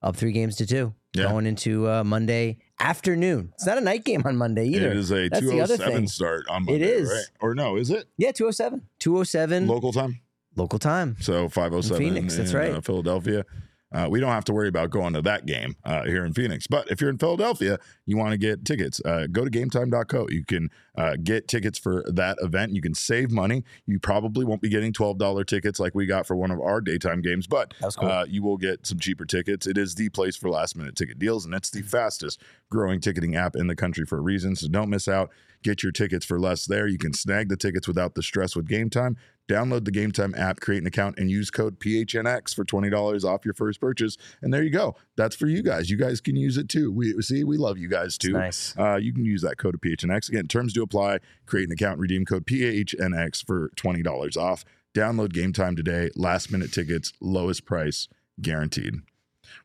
up 0.02 0.16
three 0.16 0.32
games 0.32 0.56
to 0.58 0.66
two, 0.66 0.94
Yeah. 1.14 1.24
going 1.30 1.46
into 1.46 1.90
uh, 1.90 2.04
Monday 2.04 2.58
afternoon. 2.80 3.52
It's 3.56 3.66
not 3.66 3.78
a 3.78 3.82
night 3.82 4.06
game 4.06 4.22
on 4.26 4.38
Monday 4.38 4.68
either. 4.68 4.92
It 4.92 4.98
is 4.98 5.12
a 5.12 5.28
That's 5.30 5.42
207 5.42 6.08
start 6.08 6.46
on 6.50 6.66
Monday, 6.66 6.76
It 6.76 6.82
is. 6.82 7.10
right? 7.10 7.26
Or 7.42 7.54
no, 7.56 7.76
is 7.76 7.90
it 7.90 8.06
Yeah, 8.18 8.32
207. 8.32 8.88
207 9.00 9.68
local 9.68 9.92
time? 9.92 10.20
local 10.56 10.80
time. 10.80 11.16
So 11.20 11.50
507 11.50 12.02
In 12.02 12.14
Phoenix, 12.14 12.38
that's 12.38 12.52
in, 12.52 12.58
right. 12.58 12.72
uh, 12.74 12.82
Philadelphia. 12.82 13.46
Uh, 13.92 14.08
we 14.10 14.20
don't 14.20 14.32
have 14.32 14.46
to 14.46 14.54
worry 14.54 14.68
about 14.68 14.92
going 14.92 15.14
to 15.14 15.22
that 15.22 15.46
game 15.46 15.76
uh, 15.84 16.04
here 16.04 16.24
in 16.24 16.34
Phoenix. 16.34 16.68
But 16.68 16.92
if 16.92 17.02
you're 17.02 17.10
in 17.10 17.18
Philadelphia, 17.18 17.80
you 18.06 18.18
want 18.18 18.32
to 18.32 18.38
get 18.38 18.64
tickets, 18.64 19.02
uh, 19.04 19.28
go 19.32 19.44
to 19.44 19.50
gametime.co. 19.50 20.28
You 20.30 20.46
can 20.46 20.70
uh, 20.96 21.16
get 21.24 21.48
tickets 21.48 21.80
for 21.80 22.04
that 22.08 22.38
event. 22.42 22.76
You 22.76 22.82
can 22.82 22.94
save 22.94 23.32
money. 23.32 23.64
You 23.88 24.00
probably 24.00 24.46
won't 24.46 24.62
be 24.62 24.70
getting 24.70 24.94
$12 24.94 25.46
tickets 25.48 25.80
like 25.80 25.96
we 25.96 26.06
got 26.06 26.28
for 26.28 26.36
one 26.36 26.52
of 26.52 26.60
our 26.60 26.82
daytime 26.82 27.22
games, 27.22 27.48
but 27.48 27.74
cool. 27.98 28.10
uh, 28.10 28.26
you 28.26 28.44
will 28.44 28.58
get 28.58 28.86
some 28.86 29.00
cheaper 29.00 29.26
tickets. 29.26 29.66
It 29.66 29.78
is 29.78 29.96
the 29.96 30.10
place 30.10 30.36
for 30.36 30.50
last 30.50 30.76
minute 30.76 30.96
ticket 30.96 31.18
deals, 31.18 31.46
and 31.46 31.54
it's 31.54 31.72
the 31.72 31.82
fastest 31.82 32.42
growing 32.70 33.00
ticketing 33.00 33.36
app 33.36 33.56
in 33.56 33.68
the 33.68 33.76
country 33.76 34.06
for 34.06 34.20
a 34.20 34.22
reason. 34.22 34.56
So 34.56 34.68
don't 34.68 34.90
miss 34.90 35.08
out. 35.08 35.32
Get 35.64 35.84
your 35.84 35.92
tickets 35.92 36.26
for 36.26 36.40
less 36.40 36.66
there. 36.66 36.88
You 36.88 36.98
can 36.98 37.14
snag 37.14 37.50
the 37.50 37.58
tickets 37.58 37.88
without 37.88 38.16
the 38.16 38.24
stress 38.24 38.56
with 38.56 38.68
Gametime. 38.68 39.16
Download 39.50 39.84
the 39.84 39.92
Gametime 39.92 40.38
app, 40.38 40.60
create 40.60 40.82
an 40.82 40.88
account, 40.88 41.18
and 41.18 41.32
use 41.32 41.50
code 41.50 41.80
PHNX 41.80 42.54
for 42.54 42.64
twenty 42.64 42.90
dollars 42.90 43.26
off 43.26 43.44
your 43.44 43.56
first 43.56 43.82
purchase. 43.82 44.16
And 44.44 44.54
there 44.54 44.62
you 44.62 44.70
go. 44.70 44.96
That's 45.18 45.36
for 45.36 45.48
you 45.48 45.64
guys. 45.64 45.90
You 45.90 45.98
guys 45.98 46.22
can 46.22 46.36
use 46.36 46.56
it 46.56 46.70
too. 46.70 46.92
We 46.92 47.20
see 47.22 47.44
we 47.44 47.58
love 47.58 47.80
you 47.80 47.90
guys 47.90 48.18
too. 48.18 48.34
nice. 48.34 48.76
Uh, 48.78 48.98
you 48.98 49.12
can 49.12 49.26
use 49.26 49.42
that 49.42 49.58
code 49.58 49.74
of 49.74 49.82
PHNX. 49.82 50.30
Again, 50.30 50.48
terms 50.48 50.74
do 50.74 50.84
apply. 50.84 51.18
Create 51.48 51.66
an 51.66 51.72
account, 51.74 52.00
redeem 52.00 52.26
code 52.26 52.46
PHNX 52.46 53.44
for 53.44 53.72
twenty 53.76 54.04
dollars 54.04 54.38
off. 54.38 54.64
Download 54.94 55.30
Gametime 55.30 55.76
today. 55.76 56.12
Last 56.16 56.52
minute 56.52 56.72
tickets, 56.72 57.14
lowest 57.20 57.66
price 57.66 58.08
guaranteed. 58.40 58.96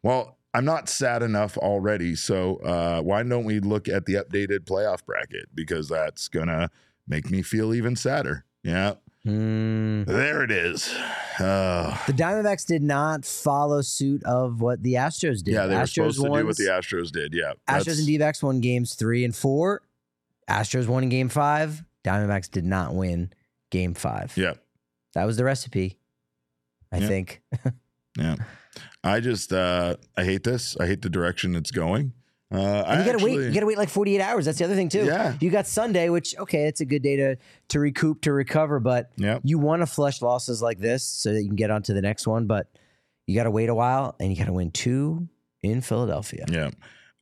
Well, 0.02 0.38
I'm 0.54 0.64
not 0.64 0.88
sad 0.88 1.22
enough 1.22 1.58
already, 1.58 2.14
so 2.14 2.56
uh, 2.56 3.02
why 3.02 3.22
don't 3.22 3.44
we 3.44 3.60
look 3.60 3.88
at 3.88 4.06
the 4.06 4.14
updated 4.14 4.60
playoff 4.60 5.04
bracket 5.04 5.48
because 5.54 5.88
that's 5.88 6.28
gonna 6.28 6.70
make 7.06 7.30
me 7.30 7.42
feel 7.42 7.74
even 7.74 7.96
sadder. 7.96 8.44
Yeah, 8.62 8.94
Hmm. 9.24 10.04
there 10.04 10.42
it 10.44 10.50
is. 10.50 10.92
Uh, 11.38 11.96
The 12.06 12.12
Diamondbacks 12.12 12.66
did 12.66 12.82
not 12.82 13.24
follow 13.24 13.80
suit 13.80 14.22
of 14.24 14.60
what 14.60 14.82
the 14.82 14.94
Astros 14.94 15.42
did. 15.42 15.54
yeah, 15.54 15.66
they 15.66 15.74
were 15.76 15.80
Astros 15.82 15.94
supposed 16.14 16.16
to 16.22 16.22
do 16.40 16.46
what 16.46 16.56
the 16.56 16.64
Astros 16.64 17.10
did. 17.10 17.32
Yeah, 17.34 17.52
Astros 17.68 17.78
that's- 17.78 17.98
and 17.98 18.06
D-backs 18.06 18.42
won 18.42 18.60
games 18.60 18.94
three 18.94 19.24
and 19.24 19.34
four. 19.34 19.80
Astros 20.48 20.86
won 20.86 21.02
in 21.04 21.08
game 21.08 21.28
five. 21.30 21.82
Diamondbacks 22.04 22.50
did 22.50 22.66
not 22.66 22.94
win 22.94 23.32
game 23.70 23.94
five. 23.94 24.36
Yeah, 24.36 24.54
That 25.14 25.24
was 25.24 25.36
the 25.38 25.44
recipe, 25.44 25.98
I 26.92 26.98
Yeah. 26.98 27.08
think. 27.08 27.42
yeah. 28.18 28.36
I 29.02 29.20
just 29.20 29.52
uh, 29.52 29.96
I 30.16 30.24
hate 30.24 30.42
this. 30.44 30.76
I 30.78 30.86
hate 30.86 31.00
the 31.02 31.08
direction 31.08 31.54
it's 31.56 31.70
going. 31.70 32.12
Uh, 32.54 32.84
And 32.86 33.00
you 33.00 33.04
gotta 33.04 33.10
actually, 33.16 33.38
wait. 33.38 33.46
You 33.48 33.52
gotta 33.54 33.66
wait 33.66 33.78
like 33.78 33.88
48 33.88 34.20
hours. 34.20 34.44
That's 34.44 34.58
the 34.58 34.64
other 34.64 34.74
thing 34.74 34.88
too. 34.88 35.04
Yeah. 35.06 35.34
You 35.40 35.50
got 35.50 35.66
Sunday, 35.66 36.08
which 36.08 36.34
okay, 36.38 36.64
it's 36.66 36.80
a 36.80 36.84
good 36.84 37.02
day 37.02 37.16
to 37.16 37.36
to 37.68 37.80
recoup 37.80 38.20
to 38.22 38.32
recover, 38.32 38.80
but 38.80 39.10
Yeah. 39.16 39.38
you 39.42 39.58
want 39.58 39.82
to 39.82 39.86
flush 39.86 40.22
losses 40.22 40.62
like 40.62 40.78
this 40.78 41.02
so 41.04 41.32
that 41.32 41.40
you 41.42 41.48
can 41.48 41.56
get 41.56 41.70
on 41.70 41.82
to 41.84 41.92
the 41.94 42.02
next 42.02 42.26
one. 42.26 42.46
But 42.46 42.68
you 43.26 43.34
got 43.34 43.44
to 43.44 43.50
wait 43.50 43.68
a 43.70 43.74
while, 43.74 44.14
and 44.20 44.30
you 44.30 44.36
got 44.36 44.44
to 44.46 44.52
win 44.52 44.70
two 44.70 45.28
in 45.62 45.80
Philadelphia. 45.80 46.44
Yeah. 46.50 46.70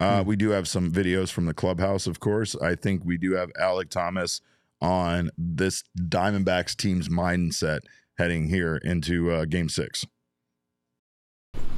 Hmm. 0.00 0.04
Uh, 0.04 0.22
We 0.24 0.34
do 0.36 0.50
have 0.50 0.66
some 0.66 0.90
videos 0.90 1.30
from 1.30 1.46
the 1.46 1.54
clubhouse, 1.54 2.06
of 2.08 2.18
course. 2.18 2.56
I 2.56 2.74
think 2.74 3.04
we 3.04 3.16
do 3.18 3.32
have 3.34 3.50
Alek 3.60 3.88
Thomas 3.88 4.40
on 4.80 5.30
this 5.38 5.84
Diamondbacks 5.96 6.76
team's 6.76 7.08
mindset 7.08 7.80
heading 8.18 8.48
here 8.48 8.76
into 8.78 9.30
uh, 9.30 9.44
game 9.44 9.68
six. 9.68 10.04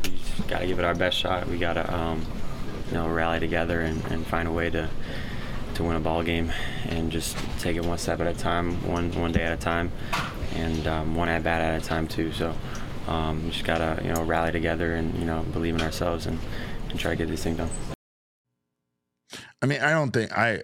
we 0.04 0.10
just 0.10 0.48
got 0.48 0.60
to 0.60 0.66
give 0.66 0.78
it 0.78 0.84
our 0.86 0.94
best 0.94 1.18
shot. 1.18 1.46
We 1.48 1.58
got 1.58 1.74
to, 1.74 1.94
um, 1.94 2.24
you 2.94 3.00
know, 3.00 3.08
rally 3.08 3.40
together 3.40 3.80
and, 3.80 4.02
and 4.06 4.24
find 4.24 4.46
a 4.46 4.52
way 4.52 4.70
to 4.70 4.88
to 5.74 5.82
win 5.82 5.96
a 5.96 6.00
ball 6.00 6.22
game, 6.22 6.52
and 6.88 7.10
just 7.10 7.36
take 7.58 7.76
it 7.76 7.84
one 7.84 7.98
step 7.98 8.20
at 8.20 8.28
a 8.28 8.38
time, 8.38 8.74
one 8.88 9.10
one 9.20 9.32
day 9.32 9.42
at 9.42 9.52
a 9.52 9.60
time, 9.60 9.90
and 10.54 10.86
um, 10.86 11.16
one 11.16 11.28
at 11.28 11.42
bat 11.42 11.60
at 11.60 11.82
a 11.82 11.84
time 11.84 12.06
too. 12.06 12.32
So, 12.32 12.54
um, 13.08 13.50
just 13.50 13.64
got 13.64 13.78
to, 13.78 14.00
you 14.04 14.12
know, 14.12 14.22
rally 14.22 14.52
together 14.52 14.94
and 14.94 15.12
you 15.18 15.24
know 15.24 15.42
believe 15.52 15.74
in 15.74 15.82
ourselves 15.82 16.26
and, 16.26 16.38
and 16.88 17.00
try 17.00 17.10
to 17.10 17.16
get 17.16 17.28
this 17.28 17.42
thing 17.42 17.56
done. 17.56 17.70
I 19.60 19.66
mean, 19.66 19.80
I 19.80 19.90
don't 19.90 20.12
think 20.12 20.30
I 20.30 20.62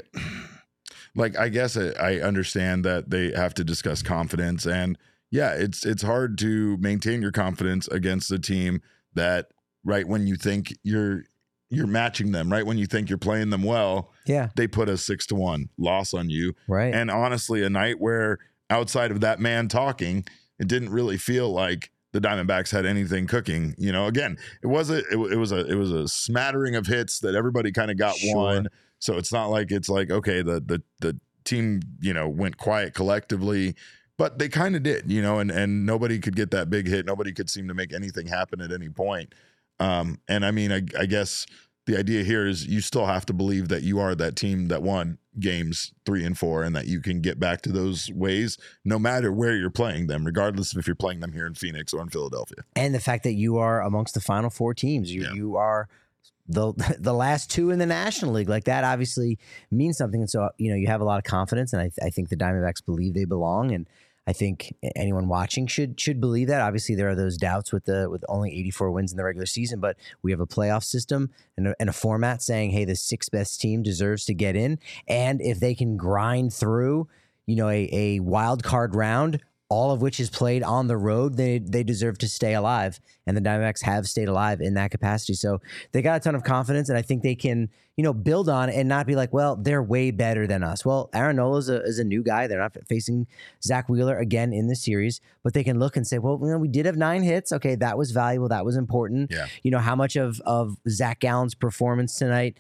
like. 1.17 1.37
I 1.37 1.49
guess 1.49 1.77
I, 1.77 1.89
I 1.99 2.21
understand 2.21 2.85
that 2.85 3.11
they 3.11 3.33
have 3.33 3.55
to 3.55 3.65
discuss 3.65 4.03
confidence, 4.03 4.65
and 4.67 4.97
yeah, 5.33 5.55
it's 5.55 5.85
it's 5.85 6.05
hard 6.05 6.39
to 6.39 6.77
maintain 6.77 7.23
your 7.23 7.33
confidence 7.33 7.89
against 7.89 8.31
a 8.31 8.39
team 8.39 8.83
that 9.15 9.49
right 9.85 10.07
when 10.07 10.29
you 10.29 10.37
think 10.37 10.77
you're 10.85 11.25
you're 11.71 11.87
matching 11.87 12.33
them, 12.33 12.51
right 12.53 12.67
when 12.67 12.77
you 12.79 12.87
think 12.87 13.09
you're 13.09 13.17
playing 13.19 13.51
them 13.51 13.63
well, 13.63 14.13
Yeah. 14.27 14.49
they 14.57 14.67
put 14.67 14.89
a 14.89 14.97
six 14.99 15.25
to 15.29 15.35
one 15.37 15.69
loss 15.79 16.13
on 16.13 16.29
you. 16.29 16.55
Right. 16.69 16.93
And 16.93 17.11
honestly, 17.11 17.63
a 17.63 17.71
night 17.71 18.01
where 18.01 18.39
outside 18.69 19.11
of 19.13 19.21
that 19.21 19.39
man 19.41 19.69
talking, 19.69 20.25
it 20.59 20.69
didn't 20.69 20.91
really 20.91 21.17
feel 21.17 21.51
like 21.51 21.91
the 22.13 22.21
Diamondbacks 22.21 22.73
had 22.73 22.85
anything 22.87 23.27
cooking. 23.29 23.75
You 23.79 23.93
know, 23.93 24.07
again, 24.07 24.37
it 24.63 24.67
was 24.67 24.91
a 24.91 24.99
it, 24.99 25.33
it 25.33 25.37
was 25.39 25.53
a 25.53 25.65
it 25.67 25.77
was 25.77 25.93
a 25.93 26.09
smattering 26.09 26.75
of 26.75 26.87
hits 26.89 27.21
that 27.21 27.35
everybody 27.37 27.71
kind 27.73 27.91
of 27.91 27.97
got 27.97 28.17
Sure. 28.17 28.35
one. 28.37 28.67
So 28.99 29.17
it's 29.17 29.33
not 29.33 29.47
like 29.47 29.71
it's 29.71 29.89
like 29.89 30.11
okay, 30.11 30.43
the 30.43 30.61
the 30.61 30.83
the 31.01 31.19
team 31.45 31.81
you 32.01 32.13
know 32.13 32.29
went 32.29 32.57
quiet 32.59 32.95
collectively. 32.95 33.75
But 34.19 34.39
they 34.39 34.51
kind 34.51 34.77
of 34.77 34.83
did, 34.83 35.11
you 35.11 35.23
know, 35.23 35.39
and 35.39 35.51
and 35.51 35.87
nobody 35.87 36.19
could 36.19 36.37
get 36.37 36.51
that 36.51 36.69
big 36.69 36.87
hit. 36.89 37.07
Nobody 37.07 37.33
could 37.33 37.49
seem 37.49 37.69
to 37.69 37.75
make 37.75 37.93
anything 37.95 38.27
happen 38.27 38.61
at 38.61 38.71
any 38.73 38.89
point. 38.91 39.33
Um, 39.81 40.21
and 40.29 40.45
I 40.45 40.51
mean, 40.51 40.71
I, 40.71 40.83
I 40.99 41.07
guess 41.07 41.47
the 41.87 41.99
idea 41.99 42.23
here 42.23 42.47
is 42.47 42.67
you 42.67 42.81
still 42.81 43.07
have 43.07 43.27
to 43.27 43.33
believe 43.33 43.69
that 43.69 43.83
you 43.83 43.99
are 43.99 44.15
that 44.15 44.37
team 44.37 44.69
that 44.69 44.83
won 44.83 45.19
games 45.39 45.93
three 46.05 46.25
and 46.25 46.37
four 46.37 46.63
and 46.63 46.77
that 46.77 46.87
you 46.87 47.01
can 47.01 47.21
get 47.21 47.41
back 47.41 47.63
to 47.63 47.73
those 47.73 48.11
ways 48.13 48.59
no 48.85 48.99
matter 48.99 49.33
where 49.33 49.57
you're 49.57 49.71
playing 49.71 50.07
them, 50.07 50.25
regardless 50.25 50.73
of 50.73 50.79
if 50.79 50.87
you're 50.87 50.95
playing 50.95 51.21
them 51.21 51.33
here 51.33 51.47
in 51.47 51.55
Phoenix 51.55 51.93
or 51.95 52.03
in 52.03 52.09
Philadelphia. 52.11 52.59
and 52.77 52.95
the 52.95 53.01
fact 53.01 53.25
that 53.25 53.33
you 53.33 53.57
are 53.57 53.81
amongst 53.83 54.15
the 54.15 54.21
final 54.21 54.51
four 54.51 54.75
teams. 54.75 55.13
You 55.13 55.23
Yeah. 55.23 55.33
you 55.33 55.57
are 55.57 55.89
the 56.47 56.73
the 56.99 57.15
last 57.15 57.51
two 57.51 57.71
in 57.71 57.79
the 57.79 57.87
National 57.87 58.33
League. 58.33 58.49
Like 58.49 58.65
that 58.65 58.85
obviously 58.85 59.39
means 59.71 59.97
something. 59.97 60.21
And 60.21 60.31
so 60.31 60.51
you 60.59 60.71
know 60.71 60.77
you 60.77 60.89
have 60.89 61.01
a 61.01 61.05
lot 61.05 61.19
of 61.19 61.25
confidence, 61.25 61.73
and 61.73 61.81
I, 61.81 61.91
I 62.05 62.11
think 62.11 62.29
the 62.29 62.37
Diamondbacks 62.37 62.85
believe 62.85 63.15
they 63.15 63.25
belong. 63.25 63.73
And 63.73 63.89
I 64.27 64.33
think 64.33 64.75
anyone 64.95 65.29
watching 65.29 65.67
should 65.67 65.99
should 65.99 66.21
believe 66.21 66.49
that. 66.49 66.61
Obviously, 66.61 66.95
there 66.95 67.09
are 67.09 67.15
those 67.15 67.37
doubts 67.37 67.73
with 67.73 67.85
the 67.85 68.09
with 68.11 68.25
only 68.29 68.51
84 68.53 68.91
wins 68.93 69.11
in 69.13 69.17
the 69.17 69.25
regular 69.25 69.47
season, 69.47 69.81
but 69.81 69.97
we 70.23 70.31
have 70.31 70.41
a 70.41 70.47
playoff 70.47 70.85
system 70.85 71.31
and 71.57 71.69
a, 71.69 71.75
and 71.81 71.89
a 71.89 71.93
format 71.93 72.43
saying, 72.43 72.71
hey, 72.71 72.85
the 72.85 72.97
sixth 72.97 73.31
best 73.31 73.61
team 73.61 73.83
deserves 73.83 74.25
to 74.27 74.35
get 74.35 74.57
in, 74.57 74.79
and 75.09 75.41
if 75.41 75.59
they 75.59 75.75
can 75.75 75.97
grind 75.97 76.53
through, 76.53 77.09
you 77.47 77.57
know, 77.57 77.69
a, 77.69 77.89
a 77.93 78.21
wild 78.21 78.63
card 78.63 78.95
round, 78.95 79.41
all 79.71 79.93
of 79.93 80.03
which 80.03 80.19
is 80.19 80.29
played 80.29 80.65
on 80.65 80.89
the 80.89 80.97
road, 80.97 81.37
they 81.37 81.59
they 81.59 81.85
deserve 81.85 82.19
to 82.19 82.29
stay 82.29 82.55
alive, 82.55 83.01
and 83.27 83.37
the 83.37 83.41
Diamondbacks 83.41 83.83
have 83.83 84.09
stayed 84.09 84.29
alive 84.29 84.61
in 84.61 84.75
that 84.75 84.91
capacity. 84.91 85.35
So 85.35 85.61
they 85.93 86.03
got 86.03 86.17
a 86.17 86.21
ton 86.21 86.35
of 86.35 86.43
confidence, 86.43 86.89
and 86.89 86.99
I 86.99 87.03
think 87.03 87.23
they 87.23 87.37
can, 87.37 87.71
you 87.97 88.03
know, 88.03 88.13
build 88.13 88.49
on 88.49 88.69
it 88.69 88.75
and 88.75 88.89
not 88.89 89.07
be 89.07 89.15
like, 89.15 89.33
well, 89.33 89.55
they're 89.55 89.83
way 89.83 90.11
better 90.11 90.49
than 90.49 90.65
us. 90.65 90.85
Well, 90.85 91.09
Aaron 91.15 91.37
Nola 91.37 91.59
is 91.59 91.69
a, 91.69 91.83
is 91.85 92.01
a 92.01 92.05
new 92.05 92.25
guy; 92.25 92.49
they're 92.49 92.59
not 92.59 92.77
facing 92.89 93.29
Zack 93.63 93.89
Wheeler 93.89 94.19
again 94.19 94.53
in 94.53 94.67
the 94.67 94.75
series, 94.75 95.21
but 95.45 95.55
they 95.55 95.63
can 95.63 95.79
look 95.79 95.97
and 95.97 96.05
say, 96.05 96.19
well, 96.19 96.37
you 96.43 96.51
know, 96.51 96.59
we 96.59 96.69
did 96.69 96.85
have 96.85 96.97
nine 96.97 97.23
hits. 97.23 97.53
Okay, 97.53 97.77
that 97.77 97.97
was 97.97 98.11
valuable. 98.11 98.49
That 98.49 98.65
was 98.65 98.77
important. 98.77 99.31
Yeah. 99.31 99.47
You 99.63 99.71
know, 99.71 99.79
how 99.79 99.95
much 99.95 100.17
of 100.17 100.41
of 100.41 100.79
Zac 100.89 101.21
Gallen's 101.21 101.55
performance 101.55 102.17
tonight? 102.17 102.59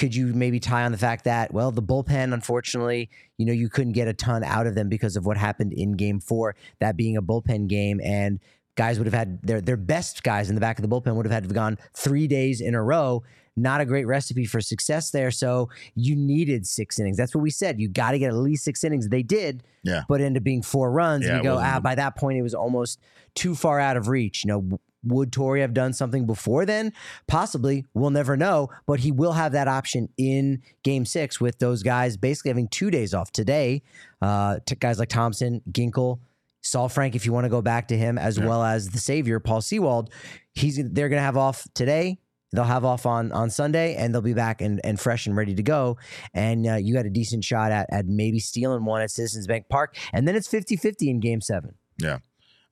Could 0.00 0.14
you 0.14 0.28
maybe 0.32 0.58
tie 0.58 0.84
on 0.84 0.92
the 0.92 0.98
fact 0.98 1.24
that, 1.24 1.52
well, 1.52 1.70
the 1.70 1.82
bullpen, 1.82 2.32
unfortunately, 2.32 3.10
you 3.36 3.44
know, 3.44 3.52
you 3.52 3.68
couldn't 3.68 3.92
get 3.92 4.08
a 4.08 4.14
ton 4.14 4.42
out 4.42 4.66
of 4.66 4.74
them 4.74 4.88
because 4.88 5.14
of 5.14 5.26
what 5.26 5.36
happened 5.36 5.74
in 5.74 5.92
game 5.92 6.20
four, 6.20 6.56
that 6.78 6.96
being 6.96 7.16
a 7.18 7.22
bullpen 7.22 7.68
game. 7.68 8.00
And 8.02 8.40
guys 8.76 8.98
would 8.98 9.06
have 9.06 9.12
had 9.14 9.42
their 9.42 9.60
their 9.60 9.76
best 9.76 10.22
guys 10.22 10.48
in 10.48 10.54
the 10.54 10.60
back 10.60 10.78
of 10.78 10.82
the 10.82 10.88
bullpen 10.88 11.14
would 11.16 11.26
have 11.26 11.32
had 11.32 11.46
to 11.46 11.54
gone 11.54 11.76
three 11.94 12.26
days 12.26 12.60
in 12.62 12.74
a 12.74 12.82
row. 12.82 13.22
Not 13.56 13.82
a 13.82 13.84
great 13.84 14.06
recipe 14.06 14.46
for 14.46 14.60
success 14.62 15.10
there. 15.10 15.30
So 15.30 15.68
you 15.94 16.16
needed 16.16 16.66
six 16.66 16.98
innings. 16.98 17.18
That's 17.18 17.34
what 17.34 17.42
we 17.42 17.50
said. 17.50 17.78
You 17.78 17.88
got 17.88 18.12
to 18.12 18.18
get 18.18 18.28
at 18.28 18.36
least 18.36 18.64
six 18.64 18.82
innings. 18.84 19.08
They 19.08 19.22
did, 19.22 19.62
Yeah. 19.82 20.04
but 20.08 20.22
ended 20.22 20.40
up 20.40 20.44
being 20.44 20.62
four 20.62 20.90
runs. 20.90 21.26
Yeah, 21.26 21.34
and 21.34 21.44
you 21.44 21.50
go, 21.50 21.58
ah, 21.60 21.78
by 21.80 21.94
that 21.96 22.16
point, 22.16 22.38
it 22.38 22.42
was 22.42 22.54
almost 22.54 23.00
too 23.34 23.54
far 23.54 23.78
out 23.78 23.98
of 23.98 24.08
reach. 24.08 24.44
You 24.44 24.48
know, 24.48 24.78
would 25.02 25.32
Torey 25.32 25.60
have 25.60 25.72
done 25.74 25.92
something 25.92 26.26
before 26.26 26.66
then? 26.66 26.92
Possibly. 27.26 27.86
We'll 27.94 28.10
never 28.10 28.36
know. 28.36 28.68
But 28.86 29.00
he 29.00 29.12
will 29.12 29.32
have 29.32 29.52
that 29.52 29.68
option 29.68 30.08
in 30.18 30.62
game 30.84 31.04
six 31.04 31.40
with 31.40 31.58
those 31.58 31.82
guys 31.82 32.16
basically 32.16 32.50
having 32.50 32.68
two 32.68 32.90
days 32.90 33.14
off 33.14 33.32
today. 33.32 33.82
Uh, 34.20 34.58
to 34.66 34.74
guys 34.74 34.98
like 34.98 35.08
Thompson, 35.08 35.62
Ginkel, 35.70 36.20
Saul 36.62 36.88
Frank, 36.90 37.14
if 37.14 37.24
you 37.24 37.32
want 37.32 37.44
to 37.46 37.48
go 37.50 37.62
back 37.62 37.88
to 37.88 37.96
him, 37.96 38.18
as 38.18 38.36
Yeah. 38.36 38.46
well 38.46 38.62
as 38.62 38.90
the 38.90 38.98
savior 38.98 39.40
Paul 39.40 39.62
Sewald, 39.62 40.10
he's 40.54 40.76
they're 40.76 41.08
going 41.08 41.18
to 41.20 41.24
have 41.24 41.36
off 41.38 41.66
today. 41.74 42.18
They'll 42.52 42.64
have 42.64 42.84
off 42.84 43.06
on 43.06 43.30
on 43.32 43.48
Sunday, 43.48 43.94
and 43.94 44.12
they'll 44.12 44.20
be 44.20 44.34
back 44.34 44.60
and, 44.60 44.80
and 44.84 44.98
fresh 44.98 45.26
and 45.26 45.36
ready 45.36 45.54
to 45.54 45.62
go. 45.62 45.96
And 46.34 46.66
uh, 46.66 46.74
you 46.74 46.92
got 46.92 47.06
a 47.06 47.10
decent 47.10 47.44
shot 47.44 47.70
at 47.72 47.86
at 47.92 48.06
maybe 48.06 48.40
stealing 48.40 48.84
one 48.84 49.00
at 49.02 49.10
Citizens 49.10 49.46
Bank 49.46 49.66
Park, 49.70 49.96
and 50.12 50.26
then 50.28 50.34
it's 50.34 50.48
50-50 50.48 50.94
in 51.08 51.20
Game 51.20 51.40
Seven. 51.40 51.76
Yeah. 51.98 52.18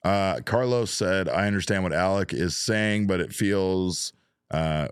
Uh, 0.05 0.41
Carlos 0.45 0.91
said, 0.91 1.29
I 1.29 1.47
understand 1.47 1.83
what 1.83 1.93
Alek 1.93 2.33
is 2.33 2.57
saying, 2.57 3.07
but 3.07 3.21
it 3.21 3.33
feels. 3.33 4.13
Uh, 4.51 4.89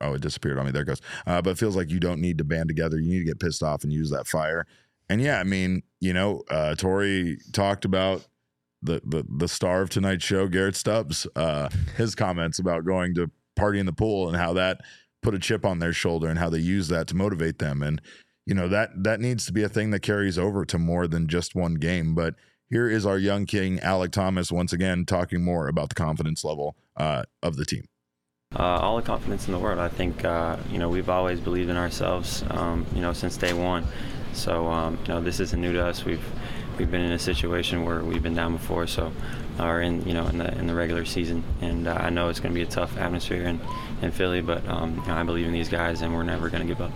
oh, 0.00 0.14
it 0.14 0.20
disappeared 0.22 0.58
on 0.58 0.66
me. 0.66 0.72
There 0.72 0.84
goes. 0.84 1.00
Uh, 1.26 1.42
but 1.42 1.50
it 1.50 1.58
feels 1.58 1.76
like 1.76 1.90
you 1.90 2.00
don't 2.00 2.20
need 2.20 2.38
to 2.38 2.44
band 2.44 2.68
together. 2.68 2.98
You 2.98 3.10
need 3.10 3.18
to 3.20 3.24
get 3.24 3.40
pissed 3.40 3.62
off 3.62 3.82
and 3.82 3.92
use 3.92 4.10
that 4.10 4.26
fire. 4.26 4.66
And 5.08 5.20
yeah, 5.20 5.40
I 5.40 5.44
mean, 5.44 5.82
you 6.00 6.12
know, 6.12 6.42
uh, 6.50 6.74
Torey 6.76 7.36
talked 7.52 7.84
about 7.84 8.26
the, 8.82 9.00
the 9.04 9.24
the 9.28 9.48
star 9.48 9.82
of 9.82 9.90
tonight's 9.90 10.24
show, 10.24 10.48
Garrett 10.48 10.76
Stubbs, 10.76 11.26
uh, 11.36 11.68
his 11.96 12.14
comments 12.14 12.58
about 12.58 12.84
going 12.84 13.14
to 13.14 13.30
party 13.56 13.78
in 13.78 13.86
the 13.86 13.92
pool 13.92 14.28
and 14.28 14.36
how 14.36 14.52
that 14.52 14.80
put 15.22 15.34
a 15.34 15.38
chip 15.38 15.64
on 15.64 15.78
their 15.78 15.92
shoulder 15.92 16.28
and 16.28 16.38
how 16.38 16.50
they 16.50 16.58
use 16.58 16.88
that 16.88 17.06
to 17.08 17.16
motivate 17.16 17.58
them. 17.58 17.82
And 17.82 18.00
you 18.44 18.54
know 18.54 18.68
that 18.68 18.90
that 19.02 19.20
needs 19.20 19.46
to 19.46 19.52
be 19.52 19.62
a 19.62 19.68
thing 19.68 19.90
that 19.90 20.00
carries 20.00 20.38
over 20.38 20.64
to 20.66 20.78
more 20.78 21.06
than 21.06 21.26
just 21.26 21.54
one 21.54 21.74
game. 21.74 22.14
But 22.14 22.34
here 22.68 22.88
is 22.88 23.06
our 23.06 23.18
young 23.18 23.46
king, 23.46 23.78
Alek 23.78 24.12
Thomas, 24.12 24.50
once 24.50 24.72
again 24.72 25.04
talking 25.04 25.42
more 25.42 25.68
about 25.68 25.88
the 25.88 25.94
confidence 25.94 26.44
level 26.44 26.76
uh, 26.96 27.24
of 27.42 27.56
the 27.56 27.64
team. 27.64 27.84
Uh, 28.54 28.62
all 28.62 28.96
the 28.96 29.02
confidence 29.02 29.46
in 29.46 29.52
the 29.52 29.58
world. 29.58 29.78
I 29.78 29.88
think 29.88 30.24
uh, 30.24 30.56
you 30.70 30.78
know 30.78 30.88
we've 30.88 31.10
always 31.10 31.40
believed 31.40 31.68
in 31.68 31.76
ourselves. 31.76 32.44
Um, 32.50 32.86
you 32.94 33.00
know 33.00 33.12
since 33.12 33.36
day 33.36 33.52
one. 33.52 33.86
So 34.32 34.68
um, 34.68 34.98
you 35.02 35.08
know 35.08 35.20
this 35.20 35.40
isn't 35.40 35.60
new 35.60 35.72
to 35.72 35.84
us. 35.84 36.04
We've 36.04 36.24
we've 36.78 36.90
been 36.90 37.02
in 37.02 37.12
a 37.12 37.18
situation 37.18 37.84
where 37.84 38.02
we've 38.04 38.22
been 38.22 38.34
down 38.34 38.52
before. 38.52 38.86
So 38.86 39.12
or 39.58 39.80
in 39.80 40.06
you 40.06 40.14
know 40.14 40.26
in 40.26 40.38
the 40.38 40.56
in 40.58 40.66
the 40.66 40.74
regular 40.74 41.04
season. 41.04 41.42
And 41.60 41.88
uh, 41.88 41.94
I 41.94 42.10
know 42.10 42.28
it's 42.28 42.40
going 42.40 42.52
to 42.52 42.58
be 42.58 42.62
a 42.62 42.70
tough 42.70 42.96
atmosphere 42.96 43.44
in, 43.44 43.60
in 44.02 44.10
Philly, 44.10 44.40
but 44.40 44.66
um, 44.68 44.96
you 44.96 45.06
know, 45.08 45.14
I 45.14 45.22
believe 45.22 45.46
in 45.46 45.52
these 45.52 45.68
guys, 45.68 46.02
and 46.02 46.14
we're 46.14 46.22
never 46.22 46.48
going 46.48 46.62
to 46.62 46.68
give 46.68 46.80
up. 46.80 46.92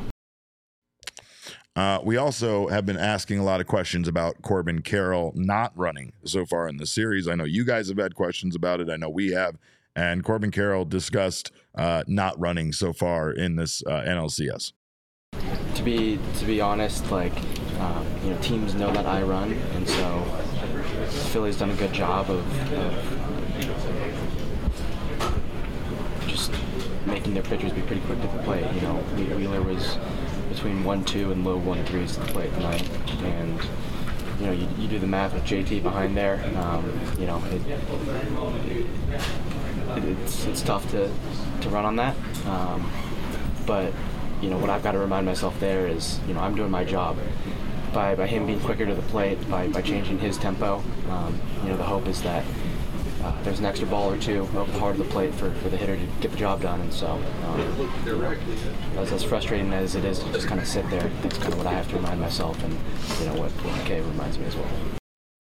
Uh, 1.76 2.00
we 2.02 2.16
also 2.16 2.66
have 2.68 2.84
been 2.84 2.96
asking 2.96 3.38
a 3.38 3.44
lot 3.44 3.60
of 3.60 3.66
questions 3.66 4.08
about 4.08 4.42
Corbin 4.42 4.82
Carroll 4.82 5.32
not 5.36 5.72
running 5.76 6.12
so 6.24 6.44
far 6.44 6.68
in 6.68 6.78
the 6.78 6.86
series. 6.86 7.28
I 7.28 7.36
know 7.36 7.44
you 7.44 7.64
guys 7.64 7.88
have 7.88 7.98
had 7.98 8.14
questions 8.16 8.56
about 8.56 8.80
it. 8.80 8.90
I 8.90 8.96
know 8.96 9.08
we 9.08 9.30
have. 9.32 9.56
And 9.94 10.24
Corbin 10.24 10.50
Carroll 10.50 10.84
discussed 10.84 11.52
uh, 11.76 12.04
not 12.06 12.38
running 12.38 12.72
so 12.72 12.92
far 12.92 13.30
in 13.30 13.56
this 13.56 13.82
uh, 13.86 14.02
NLCS. 14.02 14.72
to 15.74 15.82
be 15.82 16.18
to 16.38 16.44
be 16.44 16.60
honest, 16.60 17.10
like 17.10 17.36
um, 17.80 18.06
you 18.24 18.30
know, 18.30 18.38
teams 18.40 18.74
know 18.74 18.92
that 18.92 19.06
I 19.06 19.22
run, 19.22 19.52
and 19.52 19.88
so 19.88 20.22
Philly's 21.32 21.56
done 21.56 21.70
a 21.70 21.74
good 21.76 21.92
job 21.92 22.30
of, 22.30 22.72
of 22.72 22.92
just 26.26 26.52
making 27.06 27.34
their 27.34 27.42
pitchers 27.42 27.72
be 27.72 27.80
pretty 27.82 28.02
quick 28.02 28.20
to 28.20 28.28
the 28.28 28.42
plate. 28.42 28.66
You 28.74 28.80
know, 28.82 28.94
Wheeler 29.36 29.62
was 29.62 29.96
between 30.50 30.84
one 30.84 31.04
two 31.04 31.32
and 31.32 31.44
low 31.44 31.56
one 31.56 31.82
threes 31.86 32.14
to 32.14 32.20
the 32.20 32.32
plate 32.32 32.52
tonight, 32.54 32.86
and 33.22 33.58
you 34.38 34.46
know, 34.46 34.52
you, 34.52 34.68
you 34.78 34.88
do 34.88 34.98
the 34.98 35.06
math 35.06 35.32
with 35.32 35.44
JT 35.44 35.82
behind 35.82 36.16
there. 36.16 36.42
Um, 36.56 37.00
you 37.18 37.26
know, 37.26 37.42
it, 37.46 37.62
it, 39.96 40.04
it's 40.04 40.46
it's 40.46 40.62
tough 40.62 40.90
to 40.90 41.10
to 41.60 41.68
run 41.70 41.84
on 41.84 41.96
that. 41.96 42.16
Um, 42.46 42.90
but 43.66 43.92
you 44.42 44.50
know 44.50 44.58
what 44.58 44.70
I've 44.70 44.82
got 44.82 44.92
to 44.92 44.98
remind 44.98 45.26
myself 45.26 45.58
there 45.60 45.86
is 45.86 46.18
you 46.26 46.34
know 46.34 46.40
I'm 46.40 46.54
doing 46.54 46.70
my 46.70 46.84
job 46.84 47.18
by, 47.92 48.14
by 48.14 48.26
him 48.26 48.46
being 48.46 48.60
quicker 48.60 48.86
to 48.86 48.94
the 48.94 49.02
plate 49.02 49.38
by, 49.50 49.68
by 49.68 49.82
changing 49.82 50.18
his 50.18 50.38
tempo 50.38 50.82
um, 51.10 51.40
you 51.62 51.68
know 51.68 51.76
the 51.76 51.84
hope 51.84 52.06
is 52.06 52.22
that 52.22 52.44
uh, 53.22 53.42
there's 53.42 53.58
an 53.58 53.66
extra 53.66 53.86
ball 53.86 54.10
or 54.12 54.18
two 54.18 54.40
over 54.56 54.72
the 54.72 54.78
heart 54.78 54.92
of 54.92 54.98
the 54.98 55.12
plate 55.12 55.34
for, 55.34 55.50
for 55.56 55.68
the 55.68 55.76
hitter 55.76 55.96
to 55.96 56.06
get 56.20 56.30
the 56.30 56.36
job 56.36 56.62
done 56.62 56.80
and 56.80 56.92
so 56.92 57.08
um, 57.46 57.60
you 58.06 58.12
know, 58.14 59.02
as, 59.02 59.12
as 59.12 59.22
frustrating 59.22 59.72
as 59.72 59.94
it 59.94 60.04
is 60.04 60.18
to 60.20 60.32
just 60.32 60.46
kind 60.46 60.60
of 60.60 60.66
sit 60.66 60.88
there 60.90 61.10
that's 61.22 61.38
kind 61.38 61.52
of 61.52 61.58
what 61.58 61.66
I 61.66 61.72
have 61.72 61.88
to 61.90 61.96
remind 61.96 62.20
myself 62.20 62.62
and 62.64 62.72
you 63.18 63.26
know 63.26 63.40
what, 63.40 63.50
what 63.50 63.74
McKay 63.74 64.04
reminds 64.06 64.38
me 64.38 64.46
as 64.46 64.56
well 64.56 64.68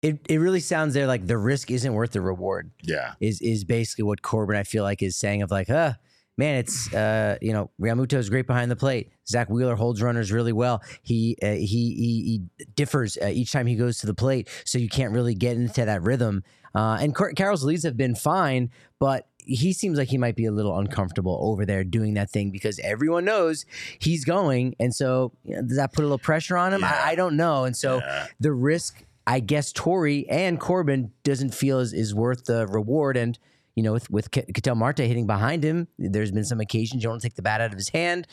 It 0.03 0.21
it 0.29 0.39
really 0.39 0.61
sounds 0.61 0.95
there 0.95 1.07
like 1.07 1.27
the 1.27 1.39
risk 1.39 1.71
isn't 1.71 1.93
worth 1.93 2.13
the 2.13 2.21
reward. 2.21 2.71
Yeah. 2.83 3.15
is 3.21 3.41
is 3.41 3.65
basically 3.65 4.05
what 4.05 4.21
Corbin 4.21 4.57
I 4.57 4.63
feel 4.65 4.85
like 4.85 5.03
is 5.03 5.17
saying 5.17 5.41
of 5.43 5.51
like, 5.51 5.71
uh, 5.71 5.95
man, 6.37 6.57
it's 6.57 6.93
uh, 6.93 7.39
you 7.41 7.55
know, 7.55 7.71
Realmuto 7.81 8.19
is 8.19 8.29
great 8.29 8.47
behind 8.47 8.71
the 8.71 8.77
plate. 8.77 9.11
Zack 9.27 9.49
Wheeler 9.49 9.77
holds 9.77 10.03
runners 10.03 10.31
really 10.31 10.53
well. 10.53 10.83
He 11.03 11.39
uh, 11.43 11.53
he, 11.53 11.95
he 12.03 12.11
he 12.29 12.67
differs 12.77 13.17
uh, 13.23 13.29
each 13.29 13.51
time 13.51 13.67
he 13.67 13.77
goes 13.77 13.99
to 14.01 14.07
the 14.07 14.15
plate, 14.15 14.49
so 14.67 14.79
you 14.79 14.91
can't 14.91 15.13
really 15.13 15.35
get 15.35 15.57
into 15.57 15.85
that 15.87 16.03
rhythm. 16.03 16.45
Uh, 16.75 16.99
and 17.01 17.15
Car- 17.15 17.33
Carroll's 17.33 17.65
leads 17.65 17.85
have 17.85 17.97
been 17.97 18.15
fine, 18.15 18.71
but 18.99 19.27
he 19.39 19.73
seems 19.73 19.99
like 19.99 20.09
he 20.09 20.17
might 20.19 20.37
be 20.37 20.47
a 20.47 20.51
little 20.53 20.79
uncomfortable 20.79 21.39
over 21.43 21.67
there 21.67 21.85
doing 21.85 22.15
that 22.15 22.31
thing 22.31 22.51
because 22.51 22.79
everyone 22.81 23.25
knows 23.25 23.67
he's 23.99 24.25
going, 24.25 24.75
and 24.81 24.95
so 24.95 25.33
you 25.45 25.55
know, 25.57 25.63
does 25.63 25.77
that 25.77 25.93
put 25.93 26.01
a 26.03 26.07
little 26.07 26.19
pressure 26.19 26.57
on 26.57 26.73
him? 26.73 26.81
Yeah. 26.81 27.01
I, 27.05 27.11
I 27.11 27.15
don't 27.15 27.37
know, 27.37 27.65
and 27.65 27.77
so 27.77 27.99
Yeah. 27.99 28.27
the 28.41 28.53
risk, 28.53 29.05
I 29.27 29.41
guess, 29.41 29.73
Torey 29.73 30.25
and 30.31 30.59
Corbin 30.59 31.13
doesn't 31.25 31.55
feel 31.55 31.79
is, 31.79 31.93
is 31.93 32.15
worth 32.15 32.45
the 32.47 32.67
reward. 32.67 33.17
And 33.17 33.39
you 33.77 33.83
know, 33.83 33.93
with 33.93 34.09
with 34.11 34.31
Ketel 34.31 34.77
Marte 34.77 35.01
hitting 35.01 35.27
behind 35.27 35.65
him, 35.65 35.89
there's 35.99 36.31
been 36.31 36.45
some 36.45 36.61
occasions 36.61 37.03
you 37.03 37.09
want 37.09 37.21
to 37.23 37.29
take 37.29 37.35
the 37.35 37.43
bat 37.43 37.61
out 37.61 37.73
of 37.73 37.77
his 37.77 37.89
hand. 37.89 38.27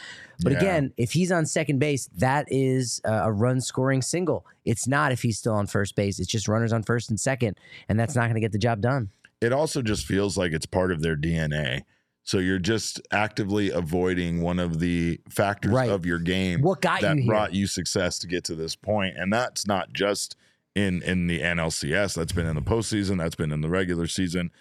But 0.43 0.53
Yeah. 0.53 0.59
again, 0.59 0.93
if 0.97 1.13
he's 1.13 1.31
on 1.31 1.45
second 1.45 1.79
base, 1.79 2.07
that 2.17 2.45
is 2.49 3.01
a, 3.05 3.31
run 3.31 3.59
scoring 3.61 4.01
single. 4.01 4.45
It's 4.65 4.87
not 4.87 5.11
if 5.11 5.21
he's 5.23 5.37
still 5.39 5.53
on 5.53 5.65
first 5.67 5.95
base. 5.95 6.19
It's 6.19 6.29
just 6.29 6.47
runners 6.47 6.71
on 6.73 6.83
first 6.83 7.09
and 7.09 7.19
second, 7.19 7.57
and 7.89 7.99
that's 7.99 8.15
not 8.15 8.23
going 8.25 8.35
to 8.35 8.39
get 8.41 8.51
the 8.51 8.59
job 8.59 8.81
done. 8.81 9.09
it 9.41 9.51
also 9.51 9.81
just 9.81 10.05
feels 10.05 10.37
like 10.37 10.51
it's 10.51 10.67
part 10.67 10.91
of 10.91 11.01
their 11.01 11.15
DNA. 11.15 11.81
So 12.23 12.37
you're 12.37 12.59
just 12.59 13.01
actively 13.11 13.71
avoiding 13.71 14.41
one 14.43 14.59
of 14.59 14.79
the 14.79 15.19
factors 15.27 15.71
Right. 15.71 15.89
of 15.89 16.05
your 16.05 16.19
game 16.19 16.61
What 16.61 16.79
got 16.81 17.01
that 17.01 17.15
you 17.15 17.23
here? 17.23 17.31
brought 17.31 17.51
you 17.55 17.65
success 17.65 18.19
to 18.19 18.27
get 18.27 18.43
to 18.43 18.53
this 18.55 18.75
point, 18.75 19.17
and 19.17 19.33
that's 19.33 19.65
not 19.65 19.91
just 19.93 20.35
in 20.75 21.01
in 21.01 21.25
the 21.25 21.39
NLCS. 21.41 22.13
That's 22.13 22.31
been 22.31 22.45
in 22.45 22.55
the 22.55 22.61
postseason. 22.61 23.17
That's 23.17 23.33
been 23.35 23.51
in 23.51 23.61
the 23.61 23.69
regular 23.69 24.05
season. 24.05 24.51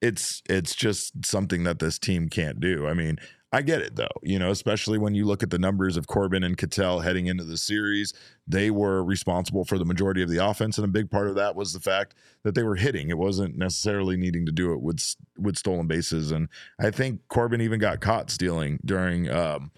It's 0.00 0.42
it's 0.48 0.74
just 0.74 1.26
something 1.26 1.64
that 1.64 1.78
this 1.78 1.98
team 1.98 2.28
can't 2.28 2.60
do. 2.60 2.86
I 2.86 2.94
mean, 2.94 3.18
I 3.52 3.62
get 3.62 3.82
it 3.82 3.96
though, 3.96 4.06
you 4.22 4.38
know, 4.38 4.50
especially 4.50 4.96
when 4.96 5.14
you 5.14 5.24
look 5.24 5.42
at 5.42 5.50
the 5.50 5.58
numbers 5.58 5.96
of 5.96 6.06
Corbin 6.06 6.44
and 6.44 6.56
Ketel 6.56 7.00
heading 7.00 7.26
into 7.26 7.42
the 7.42 7.58
series. 7.58 8.14
They 8.46 8.70
were 8.70 9.02
responsible 9.02 9.64
for 9.64 9.76
the 9.76 9.84
majority 9.84 10.22
of 10.22 10.30
the 10.30 10.44
offense, 10.44 10.78
and 10.78 10.84
a 10.84 10.88
big 10.88 11.10
part 11.10 11.26
of 11.26 11.34
that 11.34 11.56
was 11.56 11.72
the 11.72 11.80
fact 11.80 12.14
that 12.44 12.54
they 12.54 12.62
were 12.62 12.76
hitting. 12.76 13.10
It 13.10 13.18
wasn't 13.18 13.58
necessarily 13.58 14.16
needing 14.16 14.46
to 14.46 14.52
do 14.52 14.72
it 14.72 14.80
with 14.80 15.16
with 15.36 15.56
stolen 15.56 15.88
bases, 15.88 16.30
and 16.30 16.48
I 16.80 16.90
think 16.90 17.26
Corbin 17.28 17.60
even 17.60 17.80
got 17.80 18.00
caught 18.00 18.30
stealing 18.30 18.78
during 18.84 19.28
um, 19.28 19.72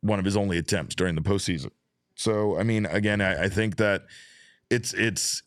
one 0.00 0.18
of 0.18 0.24
his 0.24 0.36
only 0.36 0.58
attempts 0.58 0.94
during 0.94 1.14
the 1.14 1.22
postseason. 1.22 1.70
So, 2.16 2.58
I 2.58 2.62
mean, 2.62 2.86
again, 2.86 3.20
I, 3.20 3.44
I 3.44 3.48
think 3.48 3.76
that 3.76 4.06
it's 4.70 4.92
it's 4.94 5.42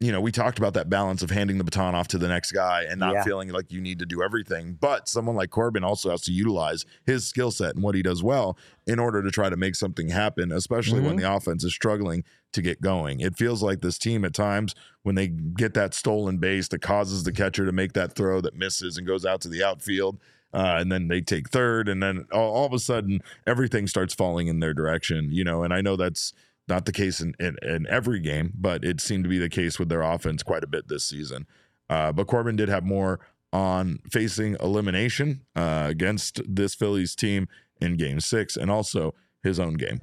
you 0.00 0.12
know 0.12 0.20
we 0.20 0.30
talked 0.30 0.58
about 0.58 0.74
that 0.74 0.90
balance 0.90 1.22
of 1.22 1.30
handing 1.30 1.56
the 1.58 1.64
baton 1.64 1.94
off 1.94 2.06
to 2.08 2.18
the 2.18 2.28
next 2.28 2.52
guy 2.52 2.82
and 2.82 3.00
not 3.00 3.14
Yeah. 3.14 3.24
feeling 3.24 3.48
like 3.48 3.72
you 3.72 3.80
need 3.80 3.98
to 4.00 4.06
do 4.06 4.22
everything 4.22 4.76
but 4.78 5.08
someone 5.08 5.36
like 5.36 5.50
corbin 5.50 5.84
also 5.84 6.10
has 6.10 6.20
to 6.22 6.32
utilize 6.32 6.84
his 7.06 7.26
skill 7.26 7.50
set 7.50 7.74
and 7.74 7.82
what 7.82 7.94
he 7.94 8.02
does 8.02 8.22
well 8.22 8.58
in 8.86 8.98
order 8.98 9.22
to 9.22 9.30
try 9.30 9.48
to 9.48 9.56
make 9.56 9.74
something 9.74 10.08
happen 10.10 10.52
especially 10.52 11.00
when 11.00 11.16
the 11.16 11.34
offense 11.34 11.64
is 11.64 11.72
struggling 11.72 12.24
to 12.52 12.60
get 12.60 12.80
going 12.80 13.20
it 13.20 13.36
feels 13.36 13.62
like 13.62 13.80
this 13.80 13.96
team 13.98 14.24
at 14.24 14.34
times 14.34 14.74
when 15.02 15.14
they 15.14 15.28
get 15.28 15.72
that 15.74 15.94
stolen 15.94 16.36
base 16.36 16.68
that 16.68 16.82
causes 16.82 17.24
the 17.24 17.32
catcher 17.32 17.64
to 17.64 17.72
make 17.72 17.94
that 17.94 18.14
throw 18.14 18.40
that 18.40 18.54
misses 18.54 18.98
and 18.98 19.06
goes 19.06 19.24
out 19.24 19.40
to 19.40 19.48
the 19.48 19.64
outfield 19.64 20.18
uh, 20.54 20.76
and 20.78 20.90
then 20.90 21.08
they 21.08 21.20
take 21.20 21.50
third, 21.50 21.86
and 21.86 22.02
then 22.02 22.24
all, 22.32 22.54
all 22.54 22.64
of 22.66 22.72
a 22.72 22.78
sudden 22.78 23.20
everything 23.46 23.86
starts 23.86 24.14
falling 24.14 24.46
in 24.46 24.60
their 24.60 24.72
direction. 24.72 25.28
You 25.30 25.44
know, 25.44 25.64
and 25.64 25.74
I 25.74 25.82
know 25.82 25.96
that's 25.96 26.32
not 26.68 26.84
the 26.84 26.92
case 26.92 27.20
in, 27.20 27.34
in, 27.38 27.56
in 27.62 27.86
every 27.88 28.20
game, 28.20 28.52
but 28.56 28.84
it 28.84 29.00
seemed 29.00 29.24
to 29.24 29.30
be 29.30 29.38
the 29.38 29.48
case 29.48 29.78
with 29.78 29.88
their 29.88 30.02
offense 30.02 30.42
quite 30.42 30.64
a 30.64 30.66
bit 30.66 30.88
this 30.88 31.04
season. 31.04 31.46
Uh, 31.88 32.12
but 32.12 32.26
Corbin 32.26 32.56
did 32.56 32.68
have 32.68 32.84
more 32.84 33.20
on 33.52 34.00
facing 34.10 34.56
elimination 34.60 35.42
uh, 35.54 35.86
against 35.88 36.40
this 36.46 36.74
Phillies 36.74 37.14
team 37.14 37.48
in 37.80 37.96
Game 37.96 38.20
Six, 38.20 38.56
and 38.56 38.70
also 38.70 39.14
his 39.42 39.60
own 39.60 39.74
game. 39.74 40.00